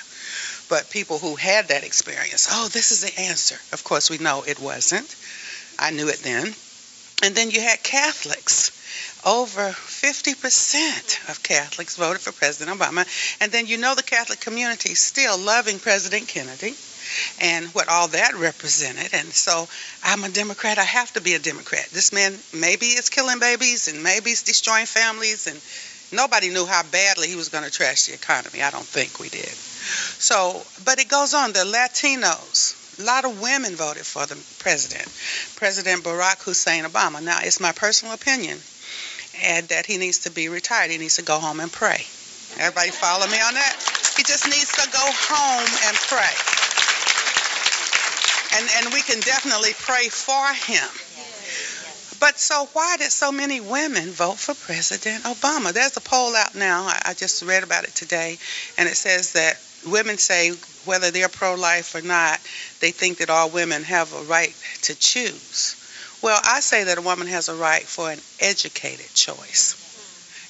But 0.69 0.91
people 0.91 1.19
who 1.19 1.37
had 1.37 1.69
that 1.69 1.85
experience, 1.85 2.49
oh, 2.51 2.69
this 2.69 2.93
is 2.93 3.03
the 3.03 3.21
answer. 3.23 3.57
Of 3.73 3.85
course, 3.85 4.11
we 4.11 4.19
know 4.19 4.43
it 4.47 4.61
wasn't. 4.61 5.15
I 5.79 5.93
knew 5.93 6.09
it 6.09 6.19
then. 6.19 6.55
And 7.23 7.35
then 7.35 7.51
you 7.51 7.63
had 7.63 7.83
Catholics. 7.83 8.73
Over 9.25 9.71
50% 9.71 11.31
of 11.31 11.43
Catholics 11.43 11.97
voted 11.97 12.21
for 12.21 12.33
President 12.33 12.79
Obama. 12.79 13.07
And 13.41 13.51
then 13.51 13.67
you 13.67 13.77
know 13.79 13.95
the 13.95 14.03
Catholic 14.03 14.41
community 14.41 14.95
still 14.95 15.39
loving 15.39 15.79
President 15.79 16.29
Kennedy 16.29 16.75
and 17.41 17.67
what 17.69 17.89
all 17.89 18.09
that 18.09 18.35
represented. 18.35 19.13
And 19.13 19.33
so 19.33 19.69
I'm 20.03 20.25
a 20.25 20.29
Democrat. 20.29 20.79
I 20.79 20.85
have 20.85 21.13
to 21.15 21.21
be 21.21 21.35
a 21.35 21.39
Democrat. 21.39 21.87
This 21.93 22.13
man 22.13 22.35
maybe 22.55 22.87
is 22.87 23.09
killing 23.09 23.39
babies 23.39 23.89
and 23.89 24.03
maybe 24.03 24.31
he's 24.31 24.43
destroying 24.43 24.87
families 24.87 25.47
and 25.47 25.61
nobody 26.13 26.49
knew 26.49 26.67
how 26.67 26.83
badly 26.85 27.29
he 27.29 27.37
was 27.37 27.49
going 27.49 27.65
to 27.65 27.71
trash 27.71 28.07
the 28.07 28.15
economy. 28.15 28.63
I 28.63 28.71
don't 28.71 28.85
think 28.87 29.21
we 29.21 29.29
did. 29.29 29.55
So, 30.19 30.63
but 30.85 30.99
it 30.99 31.09
goes 31.09 31.35
on. 31.35 31.53
The 31.53 31.61
Latinos, 31.61 33.01
a 33.01 33.05
lot 33.05 33.25
of 33.25 33.41
women 33.41 33.77
voted 33.77 34.07
for 34.07 34.27
the 34.27 34.37
president, 34.59 35.07
President 35.57 36.03
Barack 36.03 36.43
Hussein 36.43 36.85
Obama. 36.85 37.23
Now, 37.23 37.39
it's 37.43 37.61
my 37.61 37.73
personal 37.73 38.15
opinion 38.15 38.59
and 39.45 39.69
that 39.69 39.87
he 39.87 39.99
needs 39.99 40.21
to 40.21 40.31
be 40.31 40.49
retired. 40.49 40.91
He 40.91 40.99
needs 40.99 41.17
to 41.17 41.23
go 41.23 41.39
home 41.39 41.61
and 41.61 41.71
pray. 41.71 42.05
Everybody 42.59 42.91
follow 42.91 43.27
me 43.27 43.41
on 43.41 43.55
that? 43.55 43.77
He 44.17 44.23
just 44.23 44.47
needs 44.47 44.73
to 44.73 44.89
go 44.91 45.05
home 45.05 45.69
and 45.87 45.97
pray 46.09 46.66
and 48.57 48.67
and 48.79 48.93
we 48.93 49.03
can 49.03 49.21
definitely 49.21 49.73
pray 49.79 50.09
for 50.09 50.47
him. 50.73 50.89
But 52.19 52.39
so 52.39 52.69
why 52.73 52.97
did 52.97 53.13
so 53.13 53.31
many 53.31 53.61
women 53.61 54.11
vote 54.11 54.39
for 54.39 54.55
President 54.55 55.25
Obama? 55.25 55.73
There's 55.73 55.97
a 55.97 56.01
poll 56.01 56.35
out 56.35 56.55
now. 56.55 56.87
I, 56.87 57.13
just 57.15 57.43
read 57.43 57.63
about 57.63 57.85
it 57.85 57.95
today, 57.95 58.39
and 58.79 58.89
it 58.89 58.97
says 58.97 59.33
that 59.33 59.61
women 59.87 60.17
say 60.17 60.53
whether 60.87 61.11
they're 61.11 61.29
pro-life 61.29 61.95
or 61.95 62.01
not, 62.01 62.41
they 62.81 62.91
think 62.91 63.19
that 63.19 63.29
all 63.29 63.51
women 63.51 63.83
have 63.83 64.15
a 64.15 64.23
right 64.23 64.55
to 64.83 64.95
choose. 64.95 65.77
Well, 66.23 66.41
I 66.43 66.61
say 66.61 66.85
that 66.85 66.99
a 66.99 67.03
woman 67.03 67.27
has 67.27 67.49
a 67.49 67.55
right 67.55 67.83
for 67.83 68.11
an 68.11 68.21
educated 68.41 69.13
choice. 69.13 69.86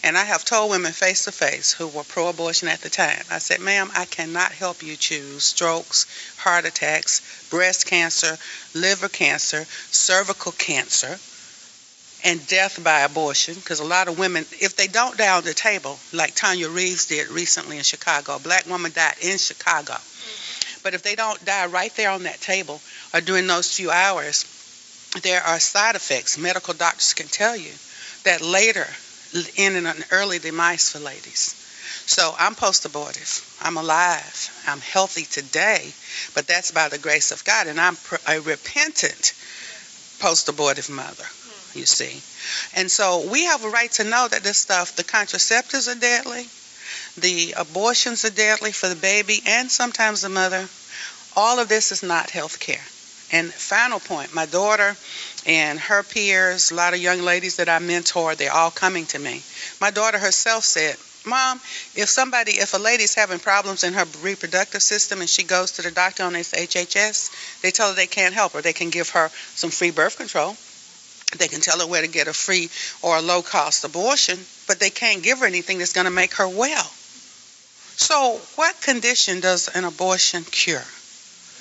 And 0.06 0.16
I 0.16 0.22
have 0.22 0.44
told 0.44 0.70
women 0.70 0.92
face 0.92 1.24
to 1.24 1.32
face 1.32 1.72
who 1.72 1.88
were 1.88 2.04
pro 2.04 2.28
abortion 2.28 2.68
at 2.68 2.80
the 2.80 2.88
time, 2.88 3.24
I 3.28 3.38
said, 3.38 3.58
ma'am, 3.58 3.90
I 3.92 4.04
cannot 4.04 4.52
help 4.52 4.80
you 4.80 4.94
choose 4.94 5.42
strokes, 5.42 6.06
heart 6.36 6.64
attacks, 6.64 7.48
breast 7.50 7.86
cancer, 7.86 8.38
liver 8.72 9.08
cancer, 9.08 9.66
cervical 9.90 10.52
cancer, 10.52 11.18
and 12.22 12.46
death 12.46 12.84
by 12.84 13.00
abortion. 13.00 13.54
Because 13.54 13.80
a 13.80 13.84
lot 13.84 14.06
of 14.06 14.16
women, 14.16 14.46
if 14.60 14.76
they 14.76 14.86
don't 14.86 15.18
die 15.18 15.36
on 15.36 15.42
the 15.42 15.52
table, 15.52 15.98
like 16.12 16.36
Tonya 16.36 16.72
Reaves 16.72 17.06
did 17.06 17.26
recently 17.26 17.76
in 17.76 17.82
Chicago, 17.82 18.36
a 18.36 18.38
black 18.38 18.64
woman 18.68 18.92
died 18.92 19.16
in 19.22 19.38
Chicago. 19.38 19.96
But 20.84 20.94
if 20.94 21.02
they 21.02 21.16
don't 21.16 21.44
die 21.44 21.66
right 21.66 21.92
there 21.96 22.10
on 22.10 22.22
that 22.22 22.40
table 22.40 22.80
or 23.12 23.20
during 23.20 23.48
those 23.48 23.74
few 23.74 23.90
hours, 23.90 24.44
there 25.24 25.42
are 25.42 25.58
side 25.58 25.96
effects. 25.96 26.38
Medical 26.38 26.74
doctors 26.74 27.12
can 27.12 27.26
tell 27.26 27.56
you 27.56 27.72
that 28.22 28.40
later 28.40 28.86
in 29.56 29.86
an 29.86 30.04
early 30.10 30.38
demise 30.38 30.90
for 30.90 30.98
ladies. 30.98 31.54
So 32.06 32.34
I'm 32.38 32.54
post 32.54 32.84
abortive. 32.84 33.44
I'm 33.60 33.76
alive. 33.76 34.62
I'm 34.66 34.80
healthy 34.80 35.24
today, 35.24 35.92
but 36.34 36.46
that's 36.46 36.70
by 36.70 36.88
the 36.88 36.98
grace 36.98 37.32
of 37.32 37.44
God. 37.44 37.66
And 37.66 37.80
I'm 37.80 37.96
a 38.28 38.40
repentant 38.40 39.34
post 40.20 40.48
abortive 40.48 40.88
mother, 40.88 41.24
you 41.74 41.86
see. 41.86 42.22
And 42.78 42.90
so 42.90 43.26
we 43.30 43.44
have 43.44 43.64
a 43.64 43.70
right 43.70 43.90
to 43.92 44.04
know 44.04 44.28
that 44.28 44.42
this 44.42 44.58
stuff, 44.58 44.96
the 44.96 45.04
contraceptives 45.04 45.88
are 45.88 45.98
deadly, 45.98 46.48
the 47.16 47.54
abortions 47.56 48.24
are 48.24 48.30
deadly 48.30 48.72
for 48.72 48.88
the 48.88 48.96
baby 48.96 49.42
and 49.46 49.70
sometimes 49.70 50.22
the 50.22 50.28
mother. 50.28 50.68
All 51.34 51.58
of 51.58 51.68
this 51.68 51.92
is 51.92 52.02
not 52.02 52.30
health 52.30 52.60
care. 52.60 52.84
And 53.32 53.52
final 53.52 53.98
point, 53.98 54.34
my 54.34 54.46
daughter 54.46 54.96
and 55.46 55.80
her 55.80 56.02
peers, 56.02 56.70
a 56.70 56.74
lot 56.74 56.94
of 56.94 57.00
young 57.00 57.22
ladies 57.22 57.56
that 57.56 57.68
I 57.68 57.78
mentor, 57.80 58.34
they're 58.34 58.52
all 58.52 58.70
coming 58.70 59.06
to 59.06 59.18
me. 59.18 59.42
My 59.80 59.90
daughter 59.90 60.18
herself 60.18 60.64
said, 60.64 60.96
Mom, 61.26 61.60
if 61.96 62.08
somebody, 62.08 62.52
if 62.52 62.72
a 62.74 62.78
lady's 62.78 63.14
having 63.14 63.40
problems 63.40 63.82
in 63.82 63.94
her 63.94 64.06
reproductive 64.22 64.82
system 64.82 65.20
and 65.20 65.28
she 65.28 65.42
goes 65.42 65.72
to 65.72 65.82
the 65.82 65.90
doctor 65.90 66.22
on 66.22 66.34
this 66.34 66.52
HHS, 66.52 67.62
they 67.62 67.72
tell 67.72 67.88
her 67.88 67.94
they 67.94 68.06
can't 68.06 68.32
help 68.32 68.52
her. 68.52 68.62
They 68.62 68.72
can 68.72 68.90
give 68.90 69.10
her 69.10 69.28
some 69.54 69.70
free 69.70 69.90
birth 69.90 70.16
control. 70.16 70.56
They 71.36 71.48
can 71.48 71.60
tell 71.60 71.80
her 71.80 71.86
where 71.86 72.02
to 72.02 72.08
get 72.08 72.28
a 72.28 72.32
free 72.32 72.70
or 73.02 73.16
a 73.16 73.20
low 73.20 73.42
cost 73.42 73.84
abortion, 73.84 74.38
but 74.68 74.78
they 74.78 74.90
can't 74.90 75.24
give 75.24 75.40
her 75.40 75.46
anything 75.46 75.78
that's 75.78 75.92
going 75.92 76.04
to 76.04 76.12
make 76.12 76.34
her 76.34 76.48
well. 76.48 76.88
So, 77.98 78.40
what 78.54 78.80
condition 78.82 79.40
does 79.40 79.68
an 79.68 79.84
abortion 79.84 80.44
cure? 80.44 80.84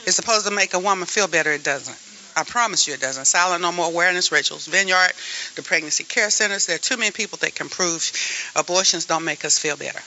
It's 0.05 0.15
supposed 0.15 0.45
to 0.45 0.51
make 0.51 0.73
a 0.73 0.79
woman 0.79 1.05
feel 1.05 1.27
better. 1.27 1.51
It 1.51 1.63
doesn't. 1.63 1.97
I 2.37 2.43
promise 2.43 2.87
you 2.87 2.93
it 2.93 3.01
doesn't. 3.01 3.25
Silent 3.25 3.61
No 3.61 3.71
More 3.71 3.87
Awareness 3.87 4.31
Rachel's, 4.31 4.67
Vineyard, 4.67 5.13
the 5.55 5.63
pregnancy 5.63 6.03
care 6.03 6.29
centers. 6.29 6.65
There 6.65 6.75
are 6.75 6.79
too 6.79 6.97
many 6.97 7.11
people 7.11 7.37
that 7.41 7.55
can 7.55 7.69
prove 7.69 8.11
abortions 8.55 9.05
don't 9.05 9.23
make 9.23 9.45
us 9.45 9.57
feel 9.57 9.77
better. 9.77 10.01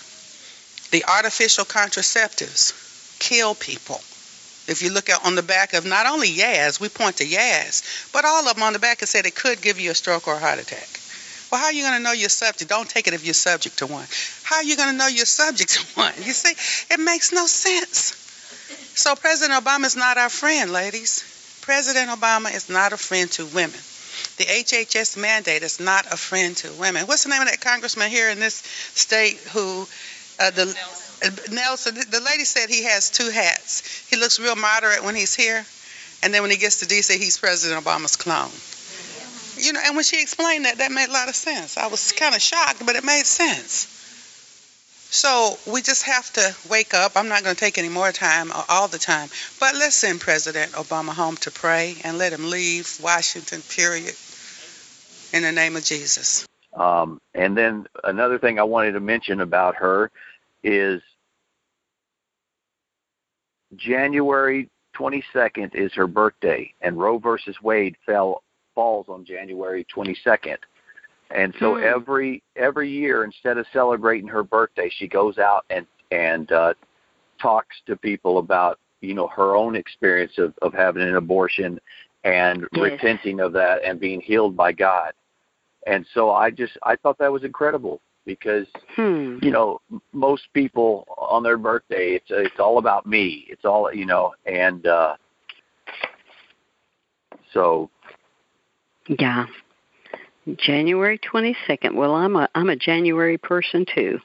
The 0.91 1.05
artificial 1.05 1.65
contraceptives 1.65 3.19
kill 3.19 3.55
people. 3.55 4.01
If 4.69 4.83
you 4.83 4.93
look 4.93 5.09
at 5.09 5.25
on 5.25 5.35
the 5.35 5.43
back 5.43 5.73
of 5.73 5.87
not 5.87 6.07
only 6.07 6.29
Yaz, 6.29 6.79
we 6.79 6.91
point 6.91 7.17
to 7.17 7.25
Yaz, 7.25 8.13
but 8.13 8.27
all 8.27 8.47
of 8.47 8.55
them 8.55 8.63
on 8.63 8.75
the 8.75 8.79
back 8.79 9.01
it 9.03 9.07
said 9.09 9.25
it 9.25 9.35
could 9.35 9.63
give 9.63 9.81
you 9.81 9.91
a 9.91 9.95
stroke 9.95 10.29
or 10.29 10.35
a 10.35 10.39
heart 10.39 10.59
attack. 10.59 10.87
Well, 11.51 11.59
how 11.59 11.69
are 11.69 11.73
you 11.73 11.83
going 11.83 11.97
to 11.97 12.03
know 12.03 12.13
you're 12.13 12.29
subject? 12.29 12.69
Don't 12.69 12.89
take 12.89 13.09
it 13.09 13.15
if 13.15 13.25
you're 13.25 13.33
subject 13.33 13.79
to 13.79 13.87
one. 13.87 14.07
How 14.43 14.57
are 14.57 14.65
you 14.65 14.77
going 14.77 14.91
to 14.91 14.97
know 14.97 15.07
you're 15.07 15.25
subject 15.25 15.71
to 15.71 15.87
one? 15.95 16.13
You 16.19 16.33
see, 16.33 16.53
it 16.95 17.01
makes 17.01 17.33
no 17.33 17.47
sense. 17.47 18.28
So 18.99 19.15
President 19.15 19.65
Obama 19.65 19.85
is 19.85 19.95
not 19.95 20.19
our 20.19 20.29
friend, 20.29 20.73
ladies. 20.73 21.23
President 21.63 22.11
Obama 22.11 22.53
is 22.53 22.69
not 22.69 22.93
a 22.93 22.97
friend 22.97 23.31
to 23.31 23.47
women. 23.47 23.79
The 24.39 24.45
HHS 24.45 25.17
mandate 25.17 25.63
is 25.63 25.79
not 25.79 26.07
a 26.13 26.17
friend 26.17 26.57
to 26.57 26.73
women. 26.73 27.07
What's 27.07 27.23
the 27.23 27.31
name 27.31 27.41
of 27.41 27.47
that 27.47 27.61
congressman 27.61 28.11
here 28.11 28.29
in 28.29 28.41
this 28.41 28.57
state 28.57 29.37
who 29.55 29.87
uh, 30.41 30.51
the 30.51 30.65
Nelson. 30.65 31.55
Nelson, 31.55 31.95
the 31.95 32.21
lady 32.27 32.43
said 32.43 32.71
he 32.71 32.83
has 32.91 33.09
two 33.11 33.31
hats. 33.31 34.05
He 34.11 34.17
looks 34.17 34.41
real 34.41 34.57
moderate 34.57 35.05
when 35.05 35.15
he's 35.15 35.37
here, 35.37 35.65
and 36.25 36.35
then 36.35 36.43
when 36.43 36.51
he 36.51 36.57
gets 36.57 36.81
to 36.81 36.87
DC, 36.87 37.17
he's 37.19 37.39
President 37.39 37.85
Obama's 37.85 38.17
clone. 38.17 38.51
You 39.65 39.75
know, 39.75 39.81
and 39.87 39.95
when 39.95 40.05
she 40.05 40.21
explained 40.21 40.65
that, 40.65 40.79
that 40.79 40.91
made 40.91 41.09
a 41.09 41.13
lot 41.13 41.29
of 41.29 41.37
sense. 41.37 41.79
I 41.79 41.87
was 41.87 42.11
kind 42.11 42.35
of 42.35 42.43
shocked, 42.43 42.85
but 42.85 42.97
it 42.97 43.05
made 43.05 43.27
sense. 43.27 43.98
So 45.11 45.57
we 45.67 45.81
just 45.81 46.05
have 46.05 46.31
to 46.35 46.55
wake 46.71 46.93
up. 46.93 47.13
I'm 47.17 47.29
not 47.29 47.43
going 47.43 47.55
to 47.55 47.61
take 47.61 47.79
any 47.79 47.89
more 47.89 48.13
time 48.13 48.53
all 48.69 48.89
the 48.89 48.99
time. 48.99 49.29
But 49.59 49.75
let's 49.75 49.97
send 49.97 50.21
President 50.21 50.73
Obama 50.73 51.11
home 51.11 51.37
to 51.39 51.51
pray 51.51 51.97
and 52.05 52.19
let 52.19 52.33
him 52.33 52.51
leave 52.51 52.99
Washington, 53.03 53.63
period, 53.63 54.15
in 55.33 55.43
the 55.43 55.53
name 55.53 55.77
of 55.77 55.85
Jesus. 55.85 56.47
Um, 56.75 57.21
and 57.35 57.57
then 57.57 57.87
another 58.05 58.39
thing 58.39 58.59
I 58.59 58.65
wanted 58.65 58.93
to 58.93 59.01
mention 59.01 59.41
about 59.41 59.77
her 59.77 60.11
is 60.63 61.01
January 63.75 64.69
22nd 64.95 65.75
is 65.75 65.95
her 65.95 66.07
birthday, 66.07 66.73
and 66.81 66.99
Roe 66.99 67.19
versus 67.19 67.61
Wade 67.63 67.97
fell 68.05 68.43
falls 68.75 69.09
on 69.09 69.25
January 69.25 69.87
22nd. 69.95 70.59
And 71.31 71.55
so 71.59 71.77
hmm. 71.77 71.85
every 71.85 72.43
every 72.57 72.91
year, 72.91 73.25
instead 73.25 73.59
of 73.59 73.67
celebrating 73.73 74.29
her 74.29 74.43
birthday, 74.43 74.91
she 74.97 75.07
goes 75.07 75.39
out 75.39 75.65
and 75.71 75.87
and 76.11 76.51
uh, 76.53 76.75
talks 77.41 77.77
to 77.87 77.97
people 77.97 78.39
about 78.39 78.79
you 79.01 79.15
know 79.15 79.29
her 79.29 79.55
own 79.55 79.77
experience 79.77 80.33
of 80.39 80.55
of 80.63 80.73
having 80.73 81.03
an 81.03 81.17
abortion 81.17 81.79
and 82.25 82.67
yes. 82.73 82.83
repenting 82.83 83.41
of 83.41 83.53
that 83.53 83.85
and 83.85 84.01
being 84.01 84.21
healed 84.21 84.57
by 84.57 84.73
God. 84.73 85.13
And 85.87 86.07
so 86.15 86.31
I 86.31 86.51
just 86.51 86.73
I 86.83 86.97
thought 86.97 87.19
that 87.19 87.33
was 87.33 87.45
incredible 87.45 88.01
because 88.25 88.67
hmm. 88.97 89.39
you 89.43 89.51
know 89.51 89.81
most 90.13 90.45
people 90.55 91.07
on 91.19 91.43
their 91.43 91.59
birthday 91.59 92.13
it's 92.15 92.31
it's 92.31 92.59
all 92.59 92.79
about 92.79 93.07
me. 93.07 93.47
It's 93.49 93.67
all 93.67 93.93
you 93.93 94.07
know 94.07 94.35
and 94.47 94.87
uh 94.87 95.17
so 97.53 97.91
yeah. 99.19 99.47
January 100.57 101.19
22nd. 101.19 101.95
Well, 101.95 102.15
I'm 102.15 102.37
a 102.37 102.49
I'm 102.55 102.71
a 102.71 102.77
January 102.77 103.39
person 103.39 103.85
too. 103.95 104.19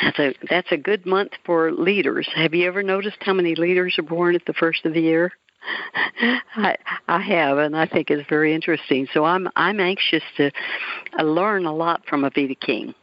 That's 0.00 0.18
a 0.18 0.34
that's 0.48 0.72
a 0.72 0.76
good 0.76 1.06
month 1.06 1.32
for 1.44 1.72
leaders. 1.72 2.28
Have 2.34 2.54
you 2.54 2.66
ever 2.66 2.82
noticed 2.82 3.18
how 3.20 3.32
many 3.32 3.54
leaders 3.54 3.96
are 3.98 4.02
born 4.02 4.34
at 4.34 4.44
the 4.46 4.52
first 4.52 4.84
of 4.84 4.94
the 4.94 5.00
year? 5.00 5.32
I 6.56 6.76
I 7.08 7.20
have, 7.20 7.58
and 7.58 7.76
I 7.76 7.86
think 7.86 8.10
it's 8.10 8.28
very 8.28 8.54
interesting. 8.54 9.08
So 9.12 9.24
I'm 9.24 9.48
I'm 9.56 9.80
anxious 9.80 10.22
to 10.36 10.50
uh, 11.18 11.22
learn 11.22 11.66
a 11.66 11.74
lot 11.74 12.02
from 12.06 12.22
Alveda 12.22 12.58
King. 12.58 12.94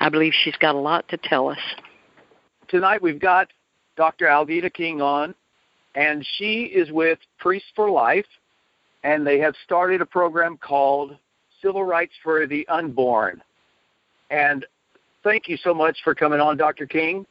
I 0.00 0.08
believe 0.08 0.32
she's 0.32 0.56
got 0.56 0.74
a 0.74 0.78
lot 0.78 1.08
to 1.08 1.16
tell 1.16 1.48
us. 1.48 1.58
Tonight 2.68 3.02
we've 3.02 3.20
got 3.20 3.48
Dr. 3.96 4.26
Alveda 4.26 4.72
King 4.72 5.02
on, 5.02 5.34
and 5.94 6.26
she 6.38 6.62
is 6.62 6.90
with 6.90 7.18
Priests 7.38 7.68
for 7.74 7.90
Life, 7.90 8.26
and 9.02 9.26
they 9.26 9.38
have 9.38 9.54
started 9.64 10.00
a 10.00 10.06
program 10.06 10.58
called 10.58 11.16
Civil 11.62 11.84
Rights 11.84 12.12
for 12.22 12.46
the 12.46 12.66
Unborn. 12.68 13.42
And 14.30 14.66
thank 15.24 15.48
you 15.48 15.56
so 15.58 15.74
much 15.74 15.98
for 16.04 16.14
coming 16.14 16.40
on, 16.40 16.56
Dr. 16.56 16.86
King. 16.86 17.26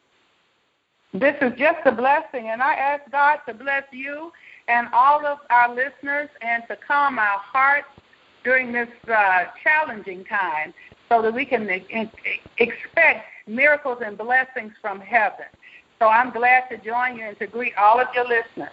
This 1.13 1.35
is 1.41 1.51
just 1.57 1.79
a 1.85 1.91
blessing, 1.91 2.49
and 2.49 2.61
I 2.61 2.73
ask 2.75 3.09
God 3.11 3.39
to 3.47 3.53
bless 3.53 3.83
you 3.91 4.31
and 4.67 4.87
all 4.93 5.25
of 5.25 5.39
our 5.49 5.69
listeners 5.73 6.29
and 6.41 6.63
to 6.67 6.77
calm 6.87 7.17
our 7.17 7.39
hearts 7.39 7.87
during 8.43 8.71
this 8.71 8.89
uh, 9.11 9.45
challenging 9.63 10.23
time 10.25 10.73
so 11.09 11.21
that 11.23 11.33
we 11.33 11.45
can 11.45 11.67
expect 12.59 13.25
miracles 13.47 13.97
and 14.05 14.17
blessings 14.17 14.71
from 14.81 14.99
heaven. 14.99 15.45
So 15.97 16.07
I'm 16.07 16.31
glad 16.31 16.69
to 16.69 16.77
join 16.77 17.17
you 17.17 17.25
and 17.25 17.39
to 17.39 17.47
greet 17.47 17.73
all 17.75 17.99
of 17.99 18.07
your 18.13 18.25
listeners. 18.25 18.69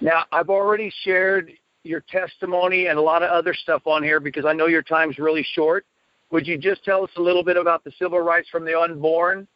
Now, 0.00 0.24
I've 0.30 0.50
already 0.50 0.92
shared 1.02 1.50
your 1.86 2.02
testimony 2.10 2.86
and 2.86 2.98
a 2.98 3.02
lot 3.02 3.22
of 3.22 3.30
other 3.30 3.54
stuff 3.54 3.86
on 3.86 4.02
here 4.02 4.20
because 4.20 4.44
I 4.44 4.52
know 4.52 4.66
your 4.66 4.82
time's 4.82 5.18
really 5.18 5.46
short. 5.54 5.84
Would 6.30 6.46
you 6.46 6.58
just 6.58 6.84
tell 6.84 7.04
us 7.04 7.10
a 7.16 7.20
little 7.20 7.44
bit 7.44 7.56
about 7.56 7.84
the 7.84 7.92
civil 7.98 8.20
rights 8.20 8.48
from 8.50 8.64
the 8.64 8.78
unborn? 8.78 9.46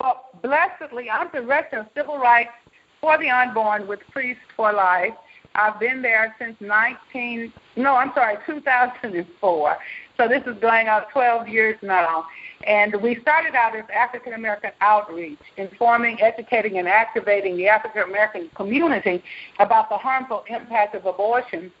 Well, 0.00 0.30
blessedly, 0.42 1.08
I'm 1.08 1.30
director 1.30 1.78
of 1.78 1.86
civil 1.96 2.18
rights 2.18 2.50
for 3.00 3.18
the 3.18 3.30
unborn 3.30 3.86
with 3.86 4.00
Priests 4.10 4.42
for 4.56 4.72
Life. 4.72 5.14
I've 5.54 5.78
been 5.78 6.02
there 6.02 6.34
since 6.38 6.56
19, 6.60 7.52
no, 7.76 7.94
I'm 7.94 8.10
sorry, 8.14 8.36
2004. 8.46 9.76
So 10.16 10.28
this 10.28 10.42
is 10.46 10.60
going 10.60 10.88
on 10.88 11.02
12 11.12 11.48
years 11.48 11.76
now. 11.82 12.24
And 12.66 12.94
we 13.02 13.18
started 13.20 13.54
out 13.54 13.74
as 13.74 13.84
African 13.94 14.34
American 14.34 14.70
outreach, 14.80 15.38
informing, 15.56 16.20
educating, 16.20 16.78
and 16.78 16.86
activating 16.86 17.56
the 17.56 17.68
African 17.68 18.02
American 18.02 18.50
community 18.54 19.22
about 19.58 19.88
the 19.88 19.96
harmful 19.96 20.44
impact 20.48 20.94
of 20.94 21.06
abortion. 21.06 21.72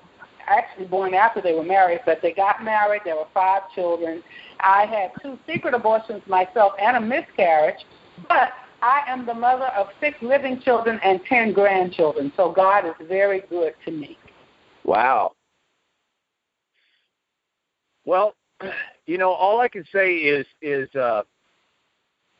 actually 0.47 0.87
born 0.87 1.15
after 1.15 1.41
they 1.41 1.53
were 1.53 1.65
married, 1.65 2.01
but 2.07 2.21
they 2.23 2.33
got 2.33 2.65
married. 2.65 3.03
There 3.05 3.17
were 3.17 3.27
five 3.35 3.63
children. 3.75 4.23
I 4.61 4.87
had 4.87 5.11
two 5.23 5.39
secret 5.47 5.75
abortions 5.75 6.23
myself 6.27 6.73
and 6.81 6.97
a 6.97 7.01
miscarriage, 7.01 7.85
but 8.29 8.53
I 8.83 9.03
am 9.07 9.27
the 9.27 9.35
mother 9.35 9.67
of 9.77 9.89
six 10.01 10.17
living 10.23 10.61
children 10.61 11.01
and 11.03 11.21
ten 11.29 11.53
grandchildren. 11.53 12.33
So 12.37 12.53
God 12.53 12.87
is 12.87 12.95
very 13.09 13.43
good 13.51 13.75
to 13.85 13.91
me. 13.91 14.19
Wow. 14.85 15.33
Well, 18.05 18.35
you 19.07 19.19
know, 19.19 19.31
all 19.31 19.61
I 19.61 19.69
can 19.69 19.85
say 19.93 20.15
is 20.15 20.47
is 20.63 20.95
uh, 20.95 21.23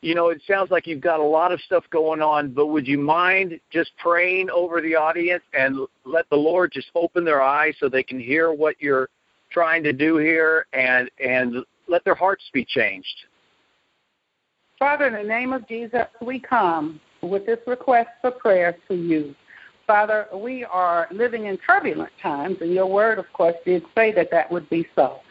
you 0.01 0.13
know, 0.13 0.29
it 0.29 0.41
sounds 0.47 0.69
like 0.69 0.85
you've 0.85 1.01
got 1.01 1.19
a 1.19 1.23
lot 1.23 1.51
of 1.51 1.59
stuff 1.61 1.83
going 1.89 2.21
on, 2.21 2.51
but 2.51 2.67
would 2.67 2.87
you 2.87 2.99
mind 2.99 3.59
just 3.71 3.91
praying 3.97 4.49
over 4.49 4.79
the 4.81 4.95
audience 4.95 5.43
and 5.53 5.87
let 6.05 6.29
the 6.29 6.35
Lord 6.35 6.71
just 6.71 6.87
open 6.95 7.25
their 7.25 7.41
eyes 7.41 7.73
so 7.79 7.89
they 7.89 8.03
can 8.03 8.19
hear 8.19 8.51
what 8.53 8.75
you're 8.79 9.09
trying 9.51 9.83
to 9.83 9.93
do 9.93 10.17
here 10.17 10.67
and 10.73 11.09
and 11.23 11.65
let 11.87 12.03
their 12.03 12.15
hearts 12.15 12.43
be 12.53 12.63
changed? 12.63 13.25
Father, 14.77 15.07
in 15.07 15.13
the 15.13 15.23
name 15.23 15.53
of 15.53 15.67
Jesus, 15.67 16.05
we 16.21 16.39
come 16.39 16.99
with 17.21 17.47
this 17.47 17.59
request 17.65 18.09
for 18.21 18.29
prayer 18.29 18.77
to 18.87 18.93
you. 18.93 19.33
Father, 19.87 20.27
we 20.35 20.63
are 20.65 21.07
living 21.11 21.45
in 21.45 21.57
turbulent 21.57 22.11
times, 22.21 22.57
and 22.61 22.71
your 22.71 22.85
word, 22.85 23.17
of 23.17 23.25
course, 23.33 23.55
did 23.65 23.83
say 23.95 24.11
that 24.11 24.29
that 24.29 24.51
would 24.51 24.69
be 24.69 24.85
so. 24.95 25.21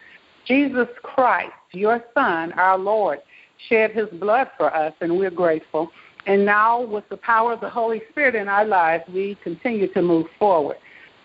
Jesus 0.46 0.88
Christ, 1.02 1.52
your 1.72 2.02
Son, 2.14 2.52
our 2.52 2.78
Lord, 2.78 3.20
shed 3.68 3.92
his 3.92 4.08
blood 4.20 4.48
for 4.56 4.74
us, 4.74 4.92
and 5.00 5.18
we're 5.18 5.30
grateful. 5.30 5.90
And 6.26 6.44
now, 6.44 6.82
with 6.82 7.08
the 7.08 7.16
power 7.16 7.52
of 7.52 7.60
the 7.60 7.70
Holy 7.70 8.02
Spirit 8.10 8.34
in 8.34 8.48
our 8.48 8.64
lives, 8.64 9.04
we 9.08 9.36
continue 9.44 9.92
to 9.92 10.02
move 10.02 10.26
forward. 10.38 10.76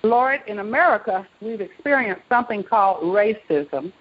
Lord, 0.04 0.42
in 0.48 0.60
America, 0.60 1.28
we've 1.42 1.62
experienced 1.62 2.24
something 2.30 2.64
called 2.64 3.04
racism 3.04 3.92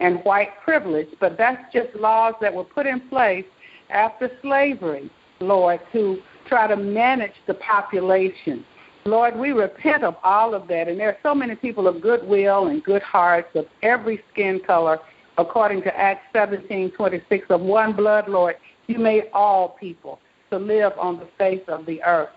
and 0.00 0.18
white 0.24 0.50
privilege, 0.64 1.08
but 1.20 1.36
that's 1.38 1.72
just 1.72 1.94
laws 1.96 2.34
that 2.40 2.52
were 2.52 2.64
put 2.64 2.86
in 2.86 3.00
place 3.08 3.44
after 3.90 4.30
slavery, 4.42 5.10
Lord, 5.40 5.80
to 5.92 6.18
try 6.48 6.66
to 6.66 6.76
manage 6.76 7.34
the 7.46 7.54
population. 7.54 8.64
Lord, 9.04 9.36
we 9.36 9.52
repent 9.52 10.02
of 10.02 10.16
all 10.24 10.54
of 10.54 10.66
that, 10.68 10.88
and 10.88 10.98
there 10.98 11.08
are 11.08 11.18
so 11.22 11.34
many 11.34 11.54
people 11.54 11.86
of 11.86 12.00
goodwill 12.00 12.68
and 12.68 12.82
good 12.82 13.02
hearts 13.02 13.48
of 13.54 13.66
every 13.82 14.22
skin 14.32 14.60
color, 14.66 14.98
according 15.38 15.82
to 15.82 15.98
Acts 15.98 16.26
17:26, 16.34 17.50
of 17.50 17.60
one 17.60 17.92
blood, 17.92 18.28
Lord. 18.28 18.56
You 18.86 18.98
made 18.98 19.24
all 19.32 19.70
people 19.80 20.20
to 20.50 20.58
live 20.58 20.92
on 20.98 21.18
the 21.18 21.26
face 21.38 21.62
of 21.68 21.86
the 21.86 22.02
earth. 22.02 22.28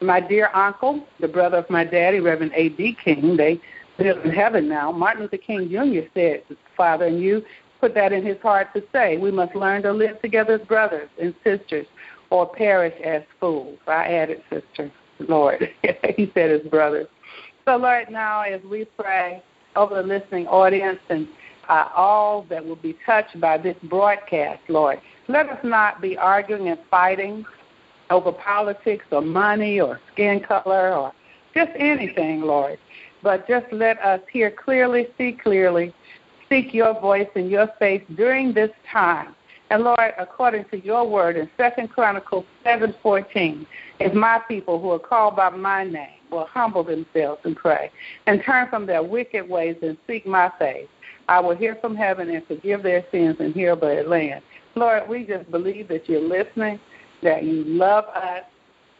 My 0.00 0.20
dear 0.20 0.50
uncle, 0.52 1.06
the 1.20 1.28
brother 1.28 1.58
of 1.58 1.70
my 1.70 1.84
daddy, 1.84 2.18
Reverend 2.18 2.52
A.D. 2.54 2.96
King, 3.04 3.36
they 3.36 3.60
live 3.98 4.24
in 4.24 4.32
heaven 4.32 4.68
now. 4.68 4.90
Martin 4.90 5.22
Luther 5.22 5.36
King 5.36 5.68
Jr. 5.70 6.08
said, 6.12 6.42
Father, 6.76 7.06
and 7.06 7.20
you 7.20 7.44
put 7.80 7.94
that 7.94 8.12
in 8.12 8.24
his 8.24 8.38
heart 8.42 8.68
to 8.74 8.82
say, 8.92 9.16
we 9.16 9.30
must 9.30 9.54
learn 9.54 9.82
to 9.82 9.92
live 9.92 10.20
together 10.20 10.54
as 10.54 10.66
brothers 10.66 11.08
and 11.20 11.34
sisters 11.44 11.86
or 12.30 12.46
perish 12.46 12.94
as 13.04 13.22
fools. 13.38 13.78
I 13.86 14.12
added 14.12 14.42
sister, 14.50 14.90
Lord. 15.20 15.68
he 16.16 16.30
said 16.34 16.50
as 16.50 16.62
brothers. 16.62 17.06
So, 17.64 17.76
Lord, 17.76 18.10
now 18.10 18.42
as 18.42 18.60
we 18.62 18.84
pray 18.84 19.42
over 19.76 19.94
the 19.94 20.02
listening 20.02 20.46
audience 20.48 20.98
and 21.10 21.28
uh, 21.68 21.88
all 21.94 22.42
that 22.50 22.64
will 22.64 22.76
be 22.76 22.96
touched 23.04 23.40
by 23.40 23.58
this 23.58 23.76
broadcast, 23.84 24.60
Lord, 24.68 25.00
let 25.28 25.48
us 25.48 25.58
not 25.62 26.00
be 26.00 26.16
arguing 26.16 26.68
and 26.68 26.78
fighting 26.90 27.44
over 28.10 28.32
politics 28.32 29.04
or 29.10 29.22
money 29.22 29.80
or 29.80 30.00
skin 30.12 30.40
color 30.40 30.94
or 30.94 31.12
just 31.54 31.70
anything, 31.76 32.42
Lord. 32.42 32.78
But 33.22 33.46
just 33.46 33.66
let 33.72 34.00
us 34.00 34.20
hear 34.32 34.50
clearly, 34.50 35.08
see 35.16 35.32
clearly, 35.32 35.94
seek 36.48 36.74
your 36.74 36.98
voice 37.00 37.28
and 37.34 37.50
your 37.50 37.68
face 37.78 38.02
during 38.16 38.52
this 38.52 38.70
time. 38.90 39.34
And 39.70 39.84
Lord, 39.84 40.12
according 40.18 40.66
to 40.66 40.84
your 40.84 41.08
word 41.08 41.36
in 41.36 41.48
Second 41.56 41.88
Chronicles 41.88 42.44
seven 42.62 42.94
fourteen, 43.02 43.66
if 44.00 44.12
my 44.12 44.40
people 44.46 44.78
who 44.78 44.90
are 44.90 44.98
called 44.98 45.36
by 45.36 45.48
my 45.48 45.84
name 45.84 46.18
will 46.30 46.44
humble 46.44 46.84
themselves 46.84 47.40
and 47.44 47.56
pray 47.56 47.90
and 48.26 48.42
turn 48.44 48.68
from 48.68 48.84
their 48.84 49.02
wicked 49.02 49.48
ways 49.48 49.76
and 49.80 49.96
seek 50.06 50.26
my 50.26 50.50
face, 50.58 50.88
I 51.28 51.40
will 51.40 51.56
hear 51.56 51.76
from 51.80 51.96
heaven 51.96 52.30
and 52.30 52.46
forgive 52.46 52.82
their 52.82 53.04
sins 53.10 53.36
and 53.40 53.54
heal 53.54 53.76
their 53.76 54.06
land. 54.06 54.42
Lord, 54.74 55.08
we 55.08 55.24
just 55.24 55.50
believe 55.50 55.88
that 55.88 56.08
you're 56.08 56.20
listening, 56.20 56.80
that 57.22 57.44
you 57.44 57.64
love 57.64 58.04
us, 58.14 58.44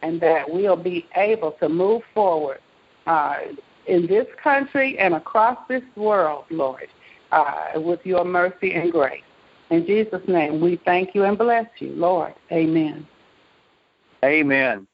and 0.02 0.20
that 0.20 0.48
we'll 0.50 0.76
be 0.76 1.06
able 1.16 1.52
to 1.52 1.68
move 1.68 2.02
forward 2.14 2.58
uh, 3.06 3.36
in 3.86 4.06
this 4.06 4.26
country 4.42 4.98
and 4.98 5.14
across 5.14 5.58
this 5.68 5.82
world, 5.96 6.44
Lord, 6.50 6.88
uh, 7.30 7.72
with 7.76 8.00
your 8.04 8.24
mercy 8.24 8.74
and 8.74 8.92
grace. 8.92 9.22
In 9.70 9.86
Jesus' 9.86 10.22
name, 10.28 10.60
we 10.60 10.80
thank 10.84 11.14
you 11.14 11.24
and 11.24 11.38
bless 11.38 11.66
you, 11.78 11.90
Lord. 11.90 12.34
Amen. 12.50 13.06
Amen. 14.24 14.86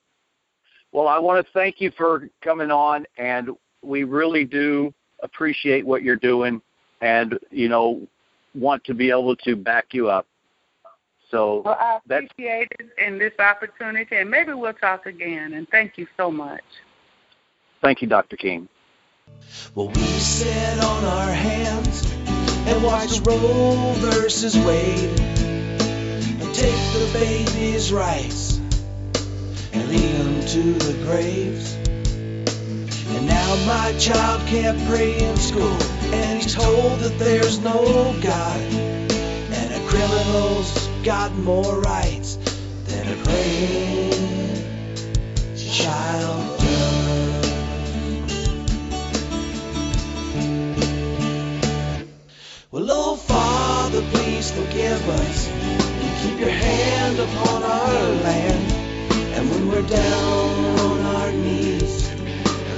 Well, 0.93 1.09
I 1.09 1.19
want 1.19 1.45
to 1.45 1.53
thank 1.53 1.81
you 1.81 1.91
for 1.97 2.29
coming 2.43 2.71
on, 2.71 3.05
and 3.19 3.51
we 3.83 4.05
really 4.05 4.45
do 4.45 4.95
appreciate 5.23 5.85
what 5.85 6.03
you're 6.03 6.17
doing, 6.17 6.63
and 7.01 7.39
you 7.51 7.69
know, 7.69 8.07
want 8.55 8.85
to 8.85 8.95
be 8.95 9.11
able 9.11 9.37
to 9.37 9.57
back 9.57 9.95
you 9.95 10.09
up. 10.09 10.27
So 11.31 11.63
well, 11.65 11.77
I 11.79 11.99
appreciate 12.05 12.73
it 12.79 12.89
in 12.99 13.19
this 13.19 13.35
opportunity, 13.39 14.17
and 14.17 14.31
maybe 14.31 14.53
we'll 14.53 14.73
talk 14.73 15.07
again. 15.07 15.53
And 15.53 15.69
thank 15.69 15.99
you 15.99 16.07
so 16.17 16.31
much. 16.31 16.63
Thank 17.83 18.03
you, 18.03 18.09
Dr. 18.09 18.37
King. 18.37 18.69
Well, 19.75 19.89
we 19.89 20.03
sit 20.03 20.83
on 20.83 21.05
our 21.05 21.33
hands 21.33 22.11
and 22.67 22.83
watch 22.83 23.21
Roe 23.21 23.93
versus 23.99 24.57
Wade 24.57 25.21
and 25.21 26.55
take 26.55 26.75
the 26.93 27.11
baby's 27.13 27.93
rights 27.93 28.59
and 29.73 29.89
lead 29.89 30.17
them 30.17 30.41
to 30.47 30.73
the 30.85 31.05
graves. 31.05 31.75
And 33.15 33.27
now 33.27 33.67
my 33.67 33.93
child 33.99 34.47
can't 34.49 34.79
pray 34.89 35.19
in 35.19 35.37
school, 35.37 35.79
and 36.13 36.43
he's 36.43 36.55
told 36.55 37.01
that 37.01 37.19
there's 37.19 37.59
no 37.59 38.15
God, 38.23 38.61
and 38.61 39.75
a 39.75 39.89
criminal's 39.89 40.89
got 41.05 41.35
more 41.37 41.81
rights 41.81 42.37
than 42.87 43.09
a 43.09 43.17
praying 43.25 44.39
child. 45.57 46.59
Well, 52.71 52.87
oh 52.91 53.17
Father, 53.17 54.03
please 54.13 54.51
forgive 54.51 55.09
us 55.09 55.49
and 55.49 56.23
keep 56.23 56.39
your 56.39 56.51
hand 56.51 57.19
upon 57.19 57.63
our 57.63 58.03
land. 58.23 58.73
And 59.35 59.51
when 59.51 59.69
we're 59.69 59.89
down 59.89 60.79
on 60.79 61.01
our 61.17 61.33
knees, 61.33 62.13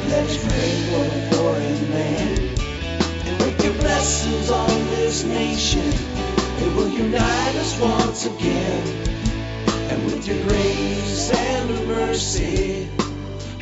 let's 0.08 0.36
pray 0.46 0.70
for 0.90 1.04
the 1.04 1.36
foreign 1.36 1.90
man. 1.90 2.29
Blessings 3.80 4.50
on 4.50 4.68
this 4.90 5.24
nation, 5.24 5.92
it 6.62 6.76
will 6.76 6.88
unite 6.88 7.56
us 7.56 7.80
once 7.80 8.26
again. 8.26 8.82
And 9.90 10.04
with 10.04 10.26
your 10.26 10.36
grace 10.46 11.30
and 11.30 11.86
mercy, 11.88 12.88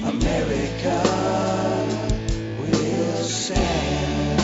America 0.02 1.00
will 2.58 3.14
stand. 3.22 4.40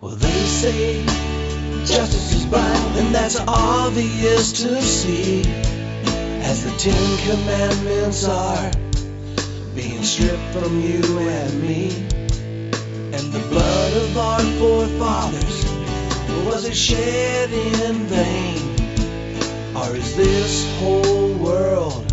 Well, 0.00 0.16
they 0.16 0.44
say 0.46 1.04
justice 1.84 2.34
is 2.34 2.46
blind, 2.46 2.98
and 2.98 3.14
that's 3.14 3.38
obvious 3.46 4.52
to 4.64 4.82
see. 4.82 5.42
As 6.42 6.64
the 6.64 6.70
Ten 6.78 7.18
Commandments 7.28 8.24
are 8.24 8.87
being 9.98 10.06
stripped 10.06 10.52
from 10.52 10.80
you 10.80 11.02
and 11.18 11.62
me. 11.62 11.88
And 13.12 13.32
the 13.32 13.44
blood 13.50 13.92
of 13.94 14.16
our 14.16 14.40
forefathers, 14.58 15.64
was 16.46 16.64
it 16.64 16.76
shed 16.76 17.50
in 17.50 18.06
vain? 18.06 18.76
Or 19.76 19.96
is 19.96 20.16
this 20.16 20.78
whole 20.78 21.34
world 21.34 22.12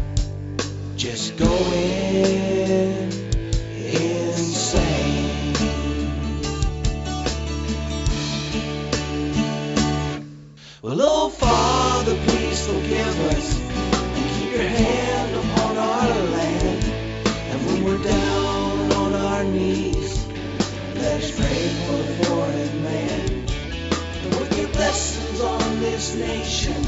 just 0.95 1.37
going 1.37 3.11
insane? 3.75 5.53
Well, 10.81 11.01
oh 11.01 11.29
Father, 11.29 12.15
please 12.25 12.65
forgive 12.65 13.19
us 13.31 13.59
and 13.59 14.39
keep 14.39 14.51
your 14.53 14.67
hand 14.69 15.14
blessings 24.95 25.41
on 25.41 25.79
this 25.81 26.15
nation, 26.15 26.81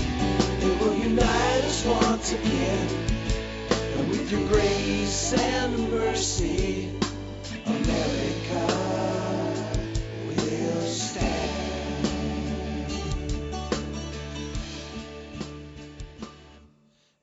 it 0.61 0.81
will 0.81 0.95
unite 0.95 1.63
us 1.65 1.85
once 1.85 2.31
again. 2.31 2.87
And 3.97 4.09
with 4.09 4.31
your 4.31 4.47
grace 4.47 5.33
and 5.33 5.91
mercy, 5.91 6.89
America 7.65 8.65
will 10.25 10.81
stand. 10.83 11.51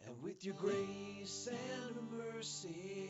And 0.07 0.23
with 0.23 0.45
your 0.45 0.55
grace 0.57 1.49
and 1.49 1.97
mercy, 2.13 3.04